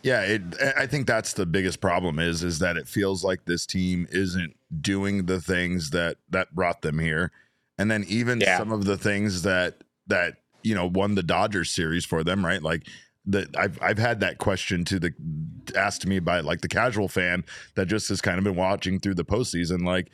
Yeah, 0.02 0.22
it, 0.22 0.42
I 0.76 0.86
think 0.86 1.06
that's 1.06 1.32
the 1.32 1.46
biggest 1.46 1.80
problem 1.80 2.18
is 2.18 2.42
is 2.42 2.58
that 2.60 2.76
it 2.76 2.88
feels 2.88 3.24
like 3.24 3.44
this 3.44 3.66
team 3.66 4.06
isn't 4.10 4.56
doing 4.80 5.26
the 5.26 5.40
things 5.40 5.90
that 5.90 6.16
that 6.30 6.54
brought 6.54 6.82
them 6.82 6.98
here, 6.98 7.30
and 7.78 7.90
then 7.90 8.04
even 8.08 8.40
yeah. 8.40 8.58
some 8.58 8.72
of 8.72 8.84
the 8.84 8.96
things 8.96 9.42
that 9.42 9.82
that 10.06 10.36
you 10.62 10.74
know 10.74 10.86
won 10.86 11.14
the 11.14 11.22
Dodgers 11.22 11.70
series 11.70 12.04
for 12.04 12.24
them, 12.24 12.44
right? 12.44 12.62
Like 12.62 12.86
that 13.26 13.56
I've 13.56 13.78
I've 13.82 13.98
had 13.98 14.20
that 14.20 14.38
question 14.38 14.84
to 14.86 14.98
the 14.98 15.12
asked 15.76 16.02
to 16.02 16.08
me 16.08 16.18
by 16.18 16.40
like 16.40 16.60
the 16.60 16.68
casual 16.68 17.08
fan 17.08 17.44
that 17.74 17.86
just 17.86 18.08
has 18.08 18.20
kind 18.20 18.38
of 18.38 18.44
been 18.44 18.56
watching 18.56 19.00
through 19.00 19.14
the 19.14 19.24
postseason, 19.24 19.84
like 19.84 20.10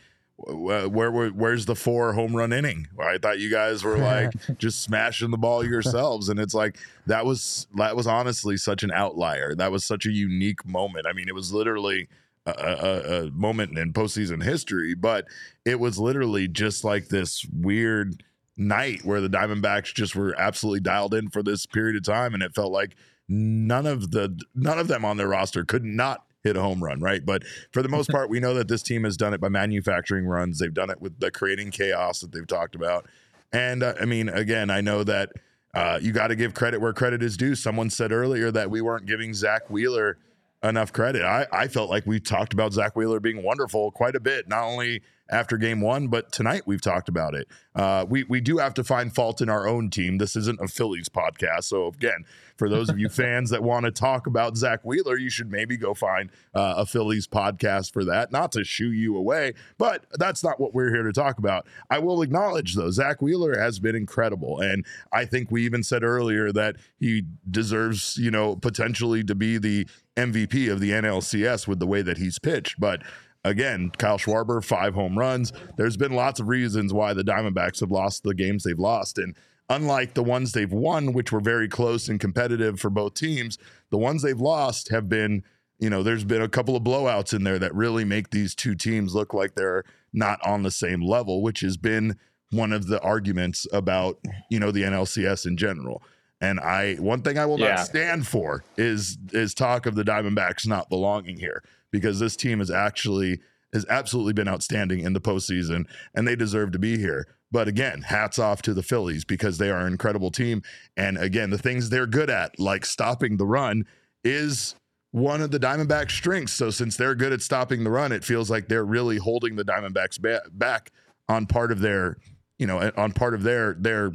where, 0.47 0.89
where 0.89 1.29
where's 1.29 1.67
the 1.67 1.75
four 1.75 2.13
home 2.15 2.35
run 2.35 2.53
inning? 2.53 2.89
I 2.99 3.19
thought 3.19 3.39
you 3.39 3.51
guys 3.51 3.85
were 3.85 3.99
like 3.99 4.33
just 4.59 4.83
smashing 4.83 5.31
the 5.31 5.39
ball 5.39 5.65
yourselves, 5.65 6.29
and 6.29 6.41
it's 6.41 6.55
like 6.55 6.79
that 7.07 7.27
was 7.27 7.67
that 7.77 7.97
was 7.97 8.07
honestly 8.07 8.57
such 8.57 8.83
an 8.83 8.91
outlier. 8.91 9.55
That 9.55 9.71
was 9.71 9.85
such 9.85 10.07
a 10.07 10.11
unique 10.11 10.67
moment. 10.67 11.07
I 11.07 11.13
mean, 11.13 11.29
it 11.29 11.35
was 11.35 11.53
literally 11.53 12.09
a, 12.47 12.53
a, 12.53 13.23
a 13.27 13.31
moment 13.31 13.79
in 13.79 13.93
postseason 13.93 14.43
history, 14.43 14.95
but 14.95 15.27
it 15.65 15.79
was 15.79 15.99
literally 15.99 16.49
just 16.49 16.85
like 16.85 17.09
this 17.09 17.45
weird 17.53 18.25
night 18.57 19.05
where 19.05 19.21
the 19.21 19.29
Diamondbacks 19.29 19.95
just 19.95 20.17
were 20.17 20.35
absolutely 20.39 20.81
dialed 20.81 21.15
in 21.15 21.29
for 21.29 21.43
this 21.43 21.67
period 21.67 21.97
of 21.97 22.05
time, 22.05 22.35
and 22.35 22.43
it 22.43 22.55
felt 22.55 22.73
like 22.73 22.97
none 23.29 23.87
of 23.87 24.11
the 24.11 24.41
none 24.55 24.79
of 24.79 24.89
them 24.89 25.05
on 25.05 25.17
their 25.17 25.29
roster 25.29 25.65
could 25.65 25.85
not 25.85 26.25
hit 26.43 26.57
a 26.57 26.61
home 26.61 26.83
run, 26.83 27.01
right? 27.01 27.25
But 27.25 27.45
for 27.73 27.83
the 27.83 27.89
most 27.89 28.11
part, 28.11 28.31
we 28.31 28.41
know 28.41 28.55
that 28.55 28.69
this 28.69 28.83
team 28.83 29.05
has 29.05 29.17
done 29.17 29.35
it 29.35 29.41
by 29.41 29.49
manufacturing 29.49 30.27
runs. 30.27 30.59
They've 30.59 30.73
done 30.73 30.91
it 30.91 31.01
with 31.01 31.21
the 31.21 31.31
creating 31.31 31.71
chaos 31.71 32.21
that 32.21 32.33
they've 32.33 32.47
talked 32.47 32.75
about. 32.75 33.07
And 33.53 33.83
uh, 33.83 33.95
I 34.01 34.05
mean, 34.05 34.29
again, 34.29 34.71
I 34.71 34.81
know 34.81 35.05
that 35.05 35.31
uh, 35.75 35.99
you 36.01 36.13
got 36.13 36.29
to 36.29 36.37
give 36.37 36.55
credit 36.55 36.81
where 36.81 36.93
credit 36.93 37.23
is 37.23 37.37
due. 37.37 37.55
Someone 37.55 37.91
said 37.91 38.13
earlier 38.13 38.51
that 38.51 38.71
we 38.71 38.81
weren't 38.81 39.07
giving 39.07 39.35
Zack 39.35 39.69
Wheeler 39.71 40.19
enough 40.63 40.93
credit. 40.93 41.23
I, 41.23 41.47
I 41.53 41.69
felt 41.69 41.91
like 41.91 42.07
we 42.07 42.21
talked 42.21 42.53
about 42.53 42.73
Zack 42.73 42.97
Wheeler 42.97 43.21
being 43.21 43.43
wonderful 43.43 43.91
quite 43.91 44.15
a 44.15 44.21
bit, 44.21 44.49
not 44.49 44.65
only 44.65 45.03
after 45.31 45.57
game 45.57 45.81
one, 45.81 46.09
but 46.09 46.33
tonight 46.33 46.63
we've 46.67 46.81
talked 46.81 47.09
about 47.09 47.35
it. 47.35 47.49
Uh, 47.75 48.05
we 48.09 48.25
we 48.25 48.41
do 48.41 48.59
have 48.59 48.75
to 48.75 48.83
find 48.83 49.15
fault 49.15 49.41
in 49.41 49.49
our 49.49 49.69
own 49.69 49.91
team. 49.91 50.19
This 50.19 50.35
isn't 50.35 50.61
a 50.61 50.67
Phillies 50.67 51.09
podcast, 51.09 51.65
so 51.65 51.87
again, 51.87 52.25
for 52.57 52.69
those 52.69 52.89
of 52.89 52.99
you 52.99 53.09
fans 53.11 53.51
that 53.51 53.63
want 53.63 53.87
to 53.87 53.93
talk 53.93 54.27
about 54.27 54.57
Zack 54.57 54.85
Wheeler, 54.85 55.17
you 55.17 55.31
should 55.31 55.51
maybe 55.51 55.77
go 55.77 55.95
find 55.95 56.31
uh, 56.55 56.75
a 56.79 56.87
Phillies 56.87 57.29
podcast 57.29 57.93
for 57.93 58.05
that. 58.05 58.33
Not 58.33 58.51
to 58.53 58.65
shoo 58.65 58.91
you 58.91 59.17
away, 59.17 59.55
but 59.79 60.05
that's 60.15 60.43
not 60.43 60.59
what 60.59 60.75
we're 60.75 60.93
here 60.93 61.05
to 61.05 61.13
talk 61.13 61.39
about. 61.39 61.67
I 61.89 62.01
will 62.01 62.23
acknowledge 62.23 62.75
though, 62.75 62.91
Zack 62.91 63.23
Wheeler 63.23 63.57
has 63.57 63.79
been 63.79 63.95
incredible, 63.95 64.59
and 64.59 64.85
I 65.13 65.25
think 65.25 65.51
we 65.51 65.65
even 65.65 65.85
said 65.85 66.03
earlier 66.03 66.51
that 66.53 66.77
he 66.99 67.23
deserves, 67.49 68.17
you 68.17 68.33
know, 68.33 68.57
potentially 68.57 69.23
to 69.25 69.37
be 69.37 69.59
the 69.59 69.87
MVP 70.17 70.71
of 70.71 70.81
the 70.81 70.91
NLCS 70.91 71.69
with 71.69 71.79
the 71.79 71.87
way 71.87 72.03
that 72.03 72.19
he's 72.19 72.39
pitched, 72.39 72.81
but 72.81 73.03
again, 73.45 73.91
Kyle 73.97 74.19
Schwarber, 74.19 74.63
five 74.63 74.95
home 74.95 75.19
runs. 75.19 75.53
There's 75.77 75.97
been 75.97 76.13
lots 76.13 76.41
of 76.41 76.49
reasons 76.49 76.93
why 76.93 77.15
the 77.15 77.25
Diamondbacks 77.25 77.81
have 77.81 77.91
lost 77.91 78.23
the 78.23 78.35
games 78.35 78.65
they've 78.65 78.79
lost. 78.79 79.19
And 79.19 79.35
unlike 79.69 80.15
the 80.15 80.23
ones 80.23 80.53
they've 80.53 80.73
won, 80.73 81.13
which 81.13 81.33
were 81.33 81.41
very 81.41 81.69
close 81.69 82.09
and 82.09 82.21
competitive 82.21 82.81
for 82.81 82.91
both 82.91 83.15
teams, 83.15 83.59
the 83.91 83.99
ones 83.99 84.23
they've 84.23 84.41
lost 84.41 84.89
have 84.89 85.09
been, 85.09 85.45
you 85.79 85.91
know, 85.91 86.03
there's 86.03 86.25
been 86.25 86.43
a 86.43 86.49
couple 86.49 86.77
of 86.77 86.83
blowouts 86.83 87.33
in 87.33 87.45
there 87.45 87.59
that 87.59 87.75
really 87.75 88.05
make 88.05 88.31
these 88.31 88.55
two 88.55 88.75
teams 88.75 89.15
look 89.15 89.33
like 89.33 89.55
they're 89.55 89.85
not 90.13 90.45
on 90.45 90.63
the 90.63 90.71
same 90.71 91.03
level, 91.03 91.43
which 91.43 91.61
has 91.61 91.77
been 91.77 92.19
one 92.51 92.73
of 92.73 92.89
the 92.89 93.01
arguments 93.01 93.67
about, 93.73 94.19
you 94.51 94.59
know, 94.59 94.73
the 94.73 94.83
NLCS 94.83 95.47
in 95.47 95.57
general. 95.57 96.03
And 96.43 96.59
I 96.59 96.95
one 96.95 97.21
thing 97.21 97.39
I 97.39 97.45
will 97.45 97.61
yeah. 97.61 97.75
not 97.75 97.87
stand 97.87 98.27
for 98.27 98.65
is 98.79 99.19
is 99.33 99.53
talk 99.53 99.85
of 99.85 99.95
the 99.95 100.03
Diamondbacks 100.03 100.67
not 100.67 100.89
belonging 100.89 101.37
here 101.37 101.63
because 101.91 102.19
this 102.21 102.37
team 102.37 102.61
is 102.61 102.71
actually 102.71 103.41
has 103.73 103.87
absolutely 103.89 104.33
been 104.33 104.49
outstanding 104.49 105.01
in 105.01 105.13
the 105.13 105.21
postseason, 105.21 105.87
and 106.15 106.27
they 106.27 106.37
deserve 106.37 106.73
to 106.73 106.79
be 106.79 106.99
here. 106.99 107.27
But 107.53 107.69
again, 107.69 108.03
hats 108.03 108.39
off 108.39 108.63
to 108.63 108.75
the 108.75 108.83
Phillies 108.83 109.25
because 109.25 109.59
they 109.59 109.71
are 109.71 109.81
an 109.81 109.93
incredible 109.93 110.31
team. 110.31 110.63
And 110.97 111.19
again, 111.19 111.51
the 111.51 111.59
things 111.59 111.91
they're 111.91 112.07
good 112.07 112.31
at, 112.31 112.59
like 112.59 112.85
stopping 112.85 113.37
the 113.37 113.47
run, 113.47 113.87
is 114.23 114.77
one 115.11 115.41
of 115.41 115.51
the 115.51 115.59
Diamondbacks' 115.59 116.13
strengths. 116.13 116.53
So 116.53 116.71
since 116.71 116.97
they're 116.97 117.17
good 117.17 117.33
at 117.33 117.43
stopping 117.43 117.83
the 117.83 117.91
run, 117.91 118.13
it 118.13 118.25
feels 118.25 118.51
like 118.51 118.69
they're 118.69 118.85
really 118.85 119.19
holding 119.19 119.57
the 119.57 119.65
Diamondbacks 119.65 120.21
ba- 120.21 120.43
back 120.53 120.93
on 121.29 121.47
part 121.47 121.73
of 121.73 121.81
their, 121.81 122.17
you 122.59 122.67
know, 122.67 122.93
on 122.97 123.13
part 123.13 123.35
of 123.35 123.43
their 123.43 123.75
their 123.75 124.13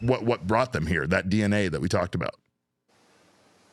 what 0.00 0.24
what 0.24 0.46
brought 0.46 0.72
them 0.72 0.86
here, 0.86 1.06
that 1.06 1.28
DNA 1.28 1.70
that 1.70 1.80
we 1.80 1.88
talked 1.88 2.14
about. 2.14 2.34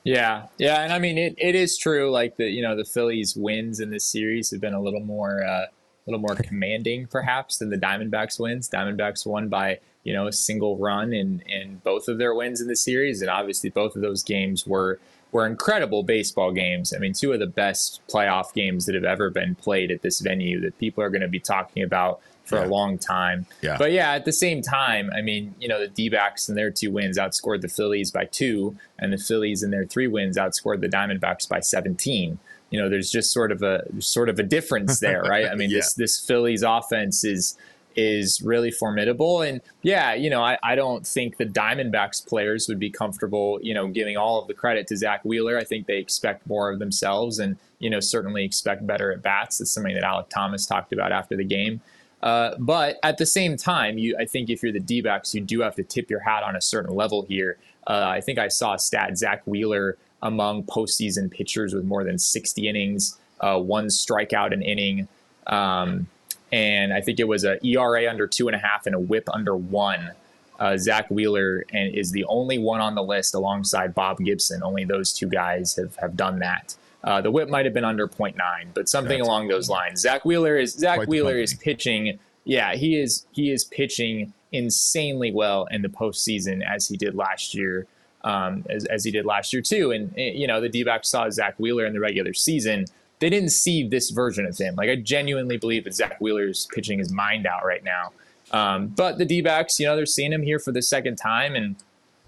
Yeah, 0.06 0.46
yeah, 0.60 0.84
and 0.84 0.94
I 0.94 1.00
mean 1.00 1.18
it, 1.18 1.34
it 1.40 1.56
is 1.56 1.80
true. 1.80 2.12
Like 2.12 2.38
the 2.38 2.46
you 2.46 2.62
know 2.62 2.76
the 2.76 2.86
Phillies 2.86 3.36
wins 3.36 3.80
in 3.80 3.90
this 3.90 4.06
series 4.06 4.52
have 4.52 4.62
been 4.62 4.76
a 4.76 4.82
little 4.82 5.00
more 5.00 5.44
uh, 5.44 5.66
a 5.66 6.06
little 6.06 6.20
more 6.22 6.36
commanding 6.36 7.08
perhaps 7.08 7.58
than 7.58 7.72
the 7.72 7.78
Diamondbacks 7.78 8.40
wins. 8.40 8.70
Diamondbacks 8.70 9.26
won 9.26 9.50
by 9.50 9.80
you 10.04 10.14
know 10.14 10.28
a 10.28 10.32
single 10.32 10.78
run 10.78 11.12
in 11.12 11.42
in 11.48 11.82
both 11.84 12.08
of 12.08 12.20
their 12.20 12.36
wins 12.36 12.62
in 12.62 12.68
the 12.68 12.76
series, 12.76 13.22
and 13.22 13.32
obviously 13.32 13.72
both 13.72 13.96
of 13.96 14.04
those 14.04 14.22
games 14.22 14.68
were 14.68 15.00
were 15.36 15.46
incredible 15.46 16.02
baseball 16.02 16.54
games. 16.54 16.94
I 16.96 16.98
mean, 16.98 17.12
two 17.14 17.34
of 17.34 17.40
the 17.40 17.46
best 17.48 18.00
playoff 18.08 18.54
games 18.54 18.86
that 18.86 18.96
have 18.96 19.04
ever 19.04 19.30
been 19.30 19.54
played 19.56 19.92
at 19.92 20.02
this 20.02 20.22
venue 20.22 20.62
that 20.62 20.78
people 20.80 21.04
are 21.04 21.10
going 21.10 21.22
to 21.24 21.28
be 21.28 21.42
talking 21.42 21.84
about 21.84 22.22
for 22.46 22.56
Yeah. 22.58 22.66
a 22.66 22.68
long 22.68 22.98
time. 22.98 23.46
Yeah. 23.62 23.76
But 23.78 23.92
yeah, 23.92 24.12
at 24.14 24.24
the 24.24 24.32
same 24.32 24.62
time, 24.62 25.10
I 25.14 25.22
mean, 25.22 25.54
you 25.60 25.68
know, 25.68 25.78
the 25.80 25.90
D 25.90 26.08
backs 26.08 26.48
in 26.48 26.56
their 26.56 26.72
two 26.72 26.90
wins 26.90 27.18
outscored 27.18 27.60
the 27.62 27.68
Phillies 27.68 28.12
by 28.12 28.24
two, 28.26 28.78
and 28.98 29.12
the 29.12 29.18
Phillies 29.18 29.62
in 29.62 29.72
their 29.72 29.84
three 29.86 30.08
wins 30.08 30.38
outscored 30.38 30.80
the 30.80 30.88
Diamondbacks 30.88 31.50
by 31.50 31.60
17. 31.60 32.40
You 32.70 32.82
know, 32.82 32.88
there's 32.90 33.12
just 33.12 33.32
sort 33.34 33.52
of 33.52 33.62
a 33.62 33.84
sort 34.00 34.30
of 34.30 34.40
a 34.40 34.44
difference 34.44 35.00
there, 35.02 35.22
right? 35.34 35.48
I 35.48 35.56
mean, 35.56 35.70
Yeah. 35.70 35.80
this 35.80 35.94
this 35.96 36.20
Phillies 36.20 36.64
offense 36.64 37.26
is 37.26 37.58
is 37.96 38.42
really 38.42 38.72
formidable. 38.72 39.42
And 39.42 39.62
yeah, 39.82 40.14
you 40.14 40.30
know, 40.30 40.44
I, 40.44 40.58
I 40.64 40.76
don't 40.76 41.06
think 41.06 41.38
the 41.38 41.46
Diamondbacks 41.46 42.26
players 42.26 42.68
would 42.68 42.80
be 42.80 42.90
comfortable, 42.90 43.60
you 43.62 43.74
know, 43.74 43.88
giving 43.88 44.18
all 44.18 44.42
of 44.42 44.48
the 44.48 44.54
credit 44.54 44.88
to 44.88 44.98
Zack 44.98 45.24
Wheeler. 45.24 45.58
I 45.58 45.64
think 45.64 45.88
they 45.88 45.98
expect 45.98 46.48
more 46.48 46.72
of 46.72 46.80
themselves 46.80 47.40
and, 47.40 47.58
you 47.80 47.90
know, 47.90 48.00
certainly 48.00 48.44
expect 48.44 48.86
better 48.86 49.12
at 49.12 49.22
bats. 49.22 49.60
That's 49.60 49.72
something 49.72 49.94
that 49.94 50.04
Alek 50.04 50.30
Thomas 50.30 50.66
talked 50.66 50.94
about 50.94 51.12
after 51.12 51.36
the 51.36 51.46
game. 51.46 51.82
Uh, 52.22 52.56
but 52.58 52.98
at 53.04 53.18
the 53.18 53.26
same 53.26 53.56
time, 53.56 53.98
you 53.98 54.18
I 54.20 54.26
think 54.26 54.50
if 54.50 54.64
you're 54.64 54.72
the 54.72 54.80
D 54.80 55.04
you 55.32 55.42
do 55.42 55.62
have 55.62 55.76
to 55.76 55.84
tip 55.84 56.10
your 56.10 56.22
hat 56.22 56.44
on 56.44 56.56
a 56.56 56.62
certain 56.62 56.96
level 56.96 57.24
here. 57.24 57.58
Uh, 57.88 58.06
I 58.08 58.20
think 58.20 58.40
I 58.40 58.48
saw 58.48 58.74
a 58.74 58.80
stat 58.80 59.16
Zack 59.16 59.44
Wheeler 59.46 59.98
among 60.24 60.64
postseason 60.64 61.30
pitchers 61.30 61.76
with 61.76 61.86
more 61.86 62.04
than 62.04 62.18
60 62.18 62.68
innings, 62.68 63.20
uh, 63.42 63.60
one 63.60 63.88
strikeout 63.88 64.54
an 64.54 64.64
inning. 64.64 65.08
Um, 65.46 66.08
and 66.56 66.94
I 66.94 67.02
think 67.02 67.20
it 67.20 67.28
was 67.28 67.44
a 67.44 67.60
ERA 67.68 68.10
under 68.10 68.28
two 68.28 68.48
and 68.48 68.56
a 68.56 68.60
half 68.60 68.86
and 68.86 68.96
a 68.96 69.00
WHIP 69.00 69.28
under 69.34 69.58
one. 69.58 70.12
Uh, 70.58 70.78
Zack 70.78 71.12
Wheeler 71.12 71.66
and 71.74 71.94
is 71.94 72.12
the 72.12 72.24
only 72.30 72.58
one 72.58 72.80
on 72.80 72.96
the 72.96 73.04
list 73.04 73.36
alongside 73.36 73.94
Bob 73.94 74.20
Gibson. 74.20 74.64
Only 74.64 74.86
those 74.86 75.12
two 75.12 75.28
guys 75.28 75.76
have, 75.76 75.98
have 75.98 76.16
done 76.16 76.40
that. 76.40 76.78
Uh, 77.04 77.20
the 77.20 77.30
WHIP 77.30 77.50
might 77.50 77.66
have 77.66 77.74
been 77.74 77.84
under 77.84 78.08
0.9, 78.08 78.36
but 78.74 78.88
something 78.88 79.10
That's- 79.10 79.28
along 79.28 79.50
those 79.50 79.68
lines. 79.70 80.00
Zack 80.00 80.24
Wheeler 80.24 80.56
is 80.58 80.72
Zack 80.72 81.08
Wheeler 81.08 81.38
is 81.38 81.54
pitching. 81.56 82.20
Yeah, 82.46 82.76
he 82.76 82.98
is 82.98 83.26
he 83.34 83.52
is 83.52 83.66
pitching 83.66 84.32
insanely 84.54 85.34
well 85.34 85.68
in 85.72 85.82
the 85.82 85.90
postseason 85.90 86.66
as 86.66 86.88
he 86.88 86.96
did 86.96 87.16
last 87.16 87.54
year. 87.54 87.86
Um, 88.24 88.66
as, 88.70 88.86
as 88.86 89.04
he 89.04 89.12
did 89.12 89.26
last 89.26 89.52
year 89.54 89.62
too, 89.62 89.92
and 89.92 90.12
eh, 90.18 90.32
you 90.34 90.48
know 90.48 90.62
the 90.62 90.70
D-backs 90.70 91.10
saw 91.10 91.30
Zack 91.30 91.60
Wheeler 91.60 91.86
in 91.86 91.94
the 91.94 92.00
regular 92.00 92.34
season 92.34 92.86
they 93.20 93.30
didn't 93.30 93.52
see 93.52 93.88
this 93.88 94.10
version 94.10 94.46
of 94.46 94.58
him. 94.58 94.76
Like 94.76 94.90
I 94.90 94.96
genuinely 94.96 95.58
believe 95.58 95.86
that 95.86 95.94
Zack 95.94 96.20
Wheeler's 96.20 96.68
pitching 96.74 97.00
his 97.00 97.12
mind 97.12 97.46
out 97.46 97.66
right 97.66 97.84
now. 97.84 98.12
Um, 98.52 98.88
but 98.88 99.18
the 99.18 99.26
D-backs, 99.26 99.80
you 99.80 99.88
know, 99.88 99.96
they're 99.96 100.06
seeing 100.06 100.32
him 100.32 100.44
here 100.44 100.60
for 100.60 100.72
the 100.72 100.82
second 100.82 101.16
time, 101.16 101.56
and 101.56 101.76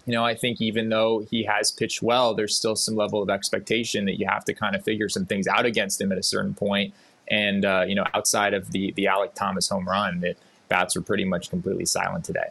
you 0.05 0.13
know, 0.13 0.23
I 0.23 0.35
think 0.35 0.61
even 0.61 0.89
though 0.89 1.19
he 1.29 1.43
has 1.43 1.69
pitched 1.69 2.01
well, 2.01 2.33
there's 2.33 2.55
still 2.55 2.75
some 2.75 2.95
level 2.95 3.21
of 3.21 3.29
expectation 3.29 4.05
that 4.05 4.17
you 4.17 4.25
have 4.27 4.45
to 4.45 4.53
kind 4.53 4.75
of 4.75 4.83
figure 4.83 5.09
some 5.09 5.25
things 5.25 5.47
out 5.47 5.65
against 5.65 5.99
him 5.99 6.11
at 6.11 6.17
a 6.17 6.23
certain 6.23 6.53
point. 6.53 6.93
And 7.27 7.65
uh, 7.65 7.83
you 7.87 7.93
know, 7.93 8.05
outside 8.13 8.53
of 8.53 8.71
the 8.71 8.93
the 8.93 9.05
Alek 9.05 9.33
Thomas 9.35 9.67
home 9.67 9.87
run, 9.87 10.21
that 10.21 10.37
bats 10.69 10.95
were 10.95 11.01
pretty 11.01 11.25
much 11.25 11.49
completely 11.49 11.85
silent 11.85 12.23
today. 12.25 12.47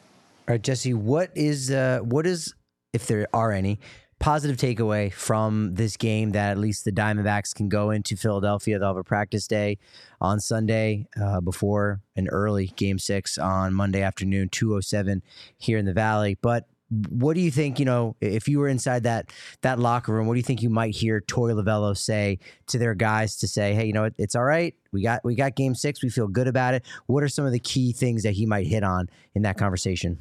All 0.49 0.53
right, 0.53 0.63
Jesse, 0.63 0.95
what 0.95 1.31
is 1.35 1.71
uh, 1.71 2.01
what 2.03 2.27
is 2.27 2.55
if 2.93 3.07
there 3.07 3.27
are 3.33 3.53
any 3.53 3.81
positive 4.19 4.57
takeaway 4.57 5.13
from 5.13 5.75
this 5.75 5.97
game 5.97 6.31
that 6.31 6.53
at 6.53 6.59
least 6.59 6.85
the 6.85 6.93
Diamondbacks 6.93 7.55
can 7.55 7.69
go 7.69 7.91
into 7.91 8.17
Philadelphia? 8.17 8.79
They'll 8.79 8.89
have 8.89 8.97
a 8.97 9.05
practice 9.05 9.47
day 9.47 9.79
on 10.21 10.41
Sunday 10.41 11.07
uh, 11.21 11.41
before 11.41 12.01
an 12.17 12.29
early 12.29 12.69
Game 12.77 12.99
Six 12.99 13.39
on 13.39 13.75
Monday 13.75 14.03
afternoon, 14.03 14.49
two 14.49 14.75
oh 14.75 14.81
seven 14.81 15.23
here 15.59 15.79
in 15.79 15.85
the 15.85 15.93
Valley. 15.93 16.37
But 16.41 16.67
what 16.89 17.35
do 17.35 17.41
you 17.41 17.51
think? 17.51 17.79
You 17.79 17.85
know, 17.85 18.17
if 18.21 18.49
you 18.49 18.59
were 18.59 18.69
inside 18.69 19.03
that 19.03 19.33
that 19.63 19.79
locker 19.79 20.13
room, 20.13 20.27
what 20.27 20.35
do 20.35 20.39
you 20.39 20.45
think 20.45 20.63
you 20.63 20.71
might 20.71 20.95
hear 20.95 21.21
Torey 21.21 21.53
Lovullo 21.53 21.97
say 21.97 22.39
to 22.69 22.79
their 22.79 22.95
guys 22.95 23.37
to 23.39 23.49
say, 23.49 23.75
"Hey, 23.75 23.87
you 23.87 23.93
know, 23.93 24.03
what? 24.03 24.15
it's 24.19 24.37
all 24.37 24.45
right. 24.45 24.75
We 24.93 25.03
got 25.03 25.25
we 25.25 25.35
got 25.35 25.57
Game 25.57 25.75
Six. 25.75 26.03
We 26.03 26.11
feel 26.11 26.29
good 26.29 26.47
about 26.47 26.75
it." 26.75 26.85
What 27.07 27.25
are 27.25 27.29
some 27.29 27.45
of 27.45 27.53
the 27.53 27.59
key 27.59 27.93
things 27.93 28.23
that 28.23 28.33
he 28.33 28.47
might 28.47 28.67
hit 28.67 28.85
on 28.85 29.09
in 29.35 29.43
that 29.43 29.59
conversation? 29.59 30.21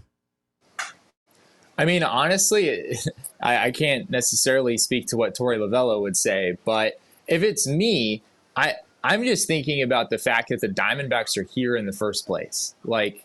I 1.77 1.85
mean, 1.85 2.03
honestly, 2.03 2.97
I, 3.41 3.67
I 3.67 3.71
can't 3.71 4.09
necessarily 4.09 4.77
speak 4.77 5.07
to 5.07 5.17
what 5.17 5.35
Torey 5.35 5.57
Lovullo 5.57 6.01
would 6.01 6.17
say, 6.17 6.57
but 6.65 6.99
if 7.27 7.43
it's 7.43 7.67
me, 7.67 8.21
I 8.55 8.75
I'm 9.03 9.23
just 9.23 9.45
thinking 9.45 9.83
about 9.83 10.09
the 10.09 10.17
fact 10.17 10.49
that 10.49 10.61
the 10.61 10.67
Diamondbacks 10.67 11.37
are 11.37 11.43
here 11.43 11.75
in 11.75 11.85
the 11.85 11.93
first 11.93 12.25
place. 12.25 12.73
Like, 12.83 13.23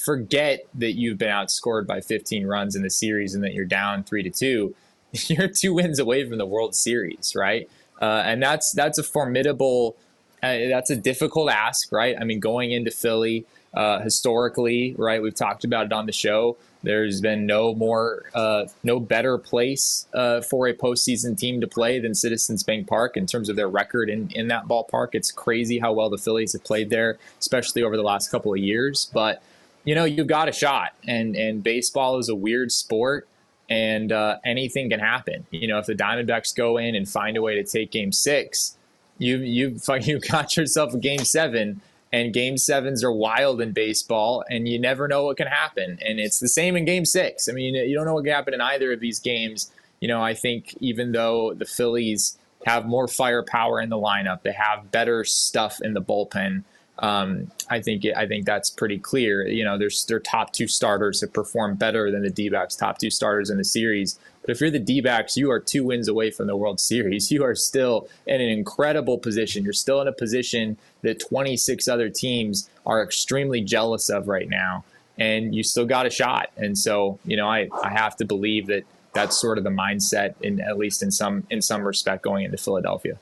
forget 0.00 0.64
that 0.74 0.92
you've 0.92 1.18
been 1.18 1.30
outscored 1.30 1.88
by 1.88 2.00
15 2.00 2.46
runs 2.46 2.76
in 2.76 2.82
the 2.82 2.90
series 2.90 3.34
and 3.34 3.42
that 3.42 3.52
you're 3.52 3.64
down 3.64 4.04
three 4.04 4.22
to 4.22 4.30
two. 4.30 4.74
You're 5.26 5.48
two 5.48 5.72
wins 5.72 5.98
away 5.98 6.28
from 6.28 6.36
the 6.36 6.44
World 6.44 6.74
Series, 6.74 7.32
right? 7.34 7.66
Uh, 8.00 8.22
and 8.26 8.42
that's 8.42 8.72
that's 8.72 8.98
a 8.98 9.02
formidable, 9.02 9.96
uh, 10.42 10.68
that's 10.68 10.90
a 10.90 10.96
difficult 10.96 11.48
ask, 11.48 11.90
right? 11.90 12.14
I 12.20 12.24
mean, 12.24 12.40
going 12.40 12.72
into 12.72 12.90
Philly 12.90 13.46
uh, 13.72 14.00
historically, 14.00 14.94
right? 14.98 15.22
We've 15.22 15.34
talked 15.34 15.64
about 15.64 15.86
it 15.86 15.92
on 15.94 16.04
the 16.04 16.12
show. 16.12 16.58
There's 16.82 17.20
been 17.20 17.44
no 17.44 17.74
more, 17.74 18.24
uh, 18.34 18.66
no 18.84 19.00
better 19.00 19.36
place 19.36 20.06
uh, 20.14 20.40
for 20.42 20.68
a 20.68 20.74
postseason 20.74 21.36
team 21.36 21.60
to 21.60 21.66
play 21.66 21.98
than 21.98 22.14
Citizens 22.14 22.62
Bank 22.62 22.86
Park 22.86 23.16
in 23.16 23.26
terms 23.26 23.48
of 23.48 23.56
their 23.56 23.68
record 23.68 24.08
in, 24.08 24.30
in 24.30 24.48
that 24.48 24.66
ballpark. 24.66 25.08
It's 25.12 25.32
crazy 25.32 25.80
how 25.80 25.92
well 25.92 26.08
the 26.08 26.18
Phillies 26.18 26.52
have 26.52 26.62
played 26.62 26.90
there, 26.90 27.18
especially 27.40 27.82
over 27.82 27.96
the 27.96 28.02
last 28.02 28.30
couple 28.30 28.52
of 28.52 28.58
years. 28.58 29.10
But 29.12 29.42
you 29.84 29.94
know, 29.94 30.04
you've 30.04 30.26
got 30.26 30.48
a 30.48 30.52
shot, 30.52 30.92
and 31.06 31.34
and 31.34 31.62
baseball 31.62 32.18
is 32.18 32.28
a 32.28 32.34
weird 32.34 32.70
sport, 32.70 33.26
and 33.68 34.12
uh, 34.12 34.36
anything 34.44 34.90
can 34.90 35.00
happen. 35.00 35.46
You 35.50 35.66
know, 35.66 35.78
if 35.78 35.86
the 35.86 35.94
Diamondbacks 35.94 36.54
go 36.54 36.76
in 36.76 36.94
and 36.94 37.08
find 37.08 37.36
a 37.36 37.42
way 37.42 37.54
to 37.54 37.64
take 37.64 37.90
Game 37.90 38.12
Six, 38.12 38.76
you 39.18 39.38
you 39.38 39.80
you 40.02 40.20
got 40.20 40.56
yourself 40.56 40.94
a 40.94 40.98
Game 40.98 41.24
Seven 41.24 41.80
and 42.12 42.32
game 42.32 42.56
sevens 42.56 43.04
are 43.04 43.12
wild 43.12 43.60
in 43.60 43.72
baseball 43.72 44.44
and 44.50 44.66
you 44.66 44.78
never 44.78 45.08
know 45.08 45.24
what 45.24 45.36
can 45.36 45.46
happen. 45.46 45.98
And 46.04 46.18
it's 46.18 46.38
the 46.38 46.48
same 46.48 46.76
in 46.76 46.84
game 46.84 47.04
six. 47.04 47.48
I 47.48 47.52
mean 47.52 47.74
you 47.74 47.94
don't 47.94 48.06
know 48.06 48.14
what 48.14 48.24
can 48.24 48.32
happen 48.32 48.54
in 48.54 48.60
either 48.60 48.92
of 48.92 49.00
these 49.00 49.20
games. 49.20 49.70
You 50.00 50.08
know 50.08 50.22
i 50.22 50.32
think 50.32 50.76
even 50.80 51.12
though 51.12 51.54
the 51.54 51.64
phillies 51.64 52.38
have 52.64 52.86
more 52.86 53.08
firepower 53.08 53.80
in 53.80 53.88
the 53.88 53.96
lineup 53.96 54.42
they 54.42 54.52
have 54.52 54.90
better 54.90 55.24
stuff 55.24 55.80
in 55.82 55.94
the 55.94 56.00
bullpen 56.00 56.62
um, 57.00 57.50
I 57.70 57.80
think 57.80 58.04
I 58.16 58.26
think 58.26 58.44
that's 58.44 58.70
pretty 58.70 58.98
clear. 58.98 59.46
You 59.46 59.64
know, 59.64 59.78
there's 59.78 60.04
their 60.06 60.18
top 60.18 60.52
two 60.52 60.66
starters 60.66 61.20
have 61.20 61.32
performed 61.32 61.78
better 61.78 62.10
than 62.10 62.22
the 62.22 62.30
D-backs 62.30 62.74
top 62.74 62.98
two 62.98 63.10
starters 63.10 63.50
in 63.50 63.56
the 63.56 63.64
series. 63.64 64.18
But 64.42 64.50
if 64.50 64.60
you're 64.60 64.70
the 64.70 64.78
D-backs, 64.78 65.36
you 65.36 65.50
are 65.50 65.60
two 65.60 65.84
wins 65.84 66.08
away 66.08 66.30
from 66.30 66.46
the 66.46 66.56
World 66.56 66.80
Series. 66.80 67.30
You 67.38 67.44
are 67.44 67.54
still 67.54 68.08
in 68.26 68.40
an 68.40 68.48
incredible 68.48 69.18
position. 69.18 69.62
You're 69.62 69.72
still 69.72 70.00
in 70.00 70.08
a 70.08 70.12
position 70.12 70.76
that 71.02 71.20
26 71.20 71.86
other 71.86 72.08
teams 72.08 72.68
are 72.84 73.02
extremely 73.02 73.60
jealous 73.60 74.08
of 74.08 74.26
right 74.26 74.48
now, 74.48 74.84
and 75.18 75.54
you 75.54 75.62
still 75.62 75.86
got 75.86 76.06
a 76.06 76.10
shot. 76.10 76.50
And 76.56 76.76
so, 76.76 77.20
you 77.24 77.36
know, 77.36 77.48
I 77.48 77.68
I 77.82 77.90
have 77.90 78.16
to 78.16 78.24
believe 78.24 78.66
that 78.66 78.84
that's 79.12 79.40
sort 79.40 79.58
of 79.58 79.64
the 79.64 79.70
mindset 79.70 80.34
in 80.40 80.60
at 80.60 80.78
least 80.78 81.02
in 81.02 81.12
some 81.12 81.46
in 81.50 81.62
some 81.62 81.82
respect 81.82 82.22
going 82.22 82.44
into 82.44 82.56
Philadelphia. 82.56 83.18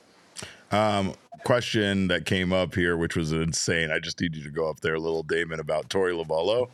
Um, 0.72 1.14
question 1.44 2.08
that 2.08 2.24
came 2.26 2.52
up 2.52 2.74
here, 2.74 2.96
which 2.96 3.16
was 3.16 3.32
insane. 3.32 3.90
I 3.90 3.98
just 3.98 4.20
need 4.20 4.34
you 4.34 4.42
to 4.44 4.50
go 4.50 4.68
up 4.68 4.80
there, 4.80 4.94
a 4.94 5.00
little 5.00 5.22
Damon, 5.22 5.60
about 5.60 5.88
Torey 5.88 6.12
Lovullo. 6.12 6.68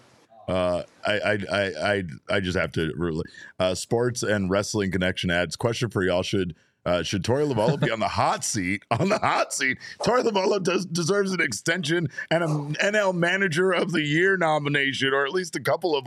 Uh, 0.49 0.83
I, 1.07 1.13
I, 1.13 1.39
I, 1.53 1.93
I, 1.93 2.03
I 2.31 2.41
just 2.41 2.59
have 2.59 2.73
to. 2.73 2.93
Really, 2.97 3.25
uh, 3.59 3.75
sports 3.75 4.23
and 4.23 4.51
wrestling 4.51 4.91
connection 4.91 5.31
ads. 5.31 5.57
Question 5.57 5.89
for 5.89 6.03
y'all: 6.03 6.23
Should 6.23 6.55
uh, 6.85 7.03
should 7.03 7.23
Torey 7.23 7.51
Lovullo 7.51 7.79
be 7.79 7.91
on 7.91 8.01
the 8.01 8.09
hot 8.09 8.45
seat? 8.45 8.83
On 8.91 9.09
the 9.09 9.19
hot 9.19 9.53
seat, 9.53 9.79
Torey 10.01 10.25
Lovullo 10.25 10.63
does 10.63 10.85
deserves 10.85 11.33
an 11.33 11.41
extension 11.41 12.09
and 12.31 12.43
a 12.43 12.47
NL 12.47 13.15
Manager 13.15 13.71
of 13.71 13.93
the 13.93 14.03
Year 14.03 14.37
nomination, 14.37 15.13
or 15.15 15.25
at 15.25 15.33
least 15.33 15.55
a 15.55 15.61
couple 15.61 15.97
of 15.97 16.05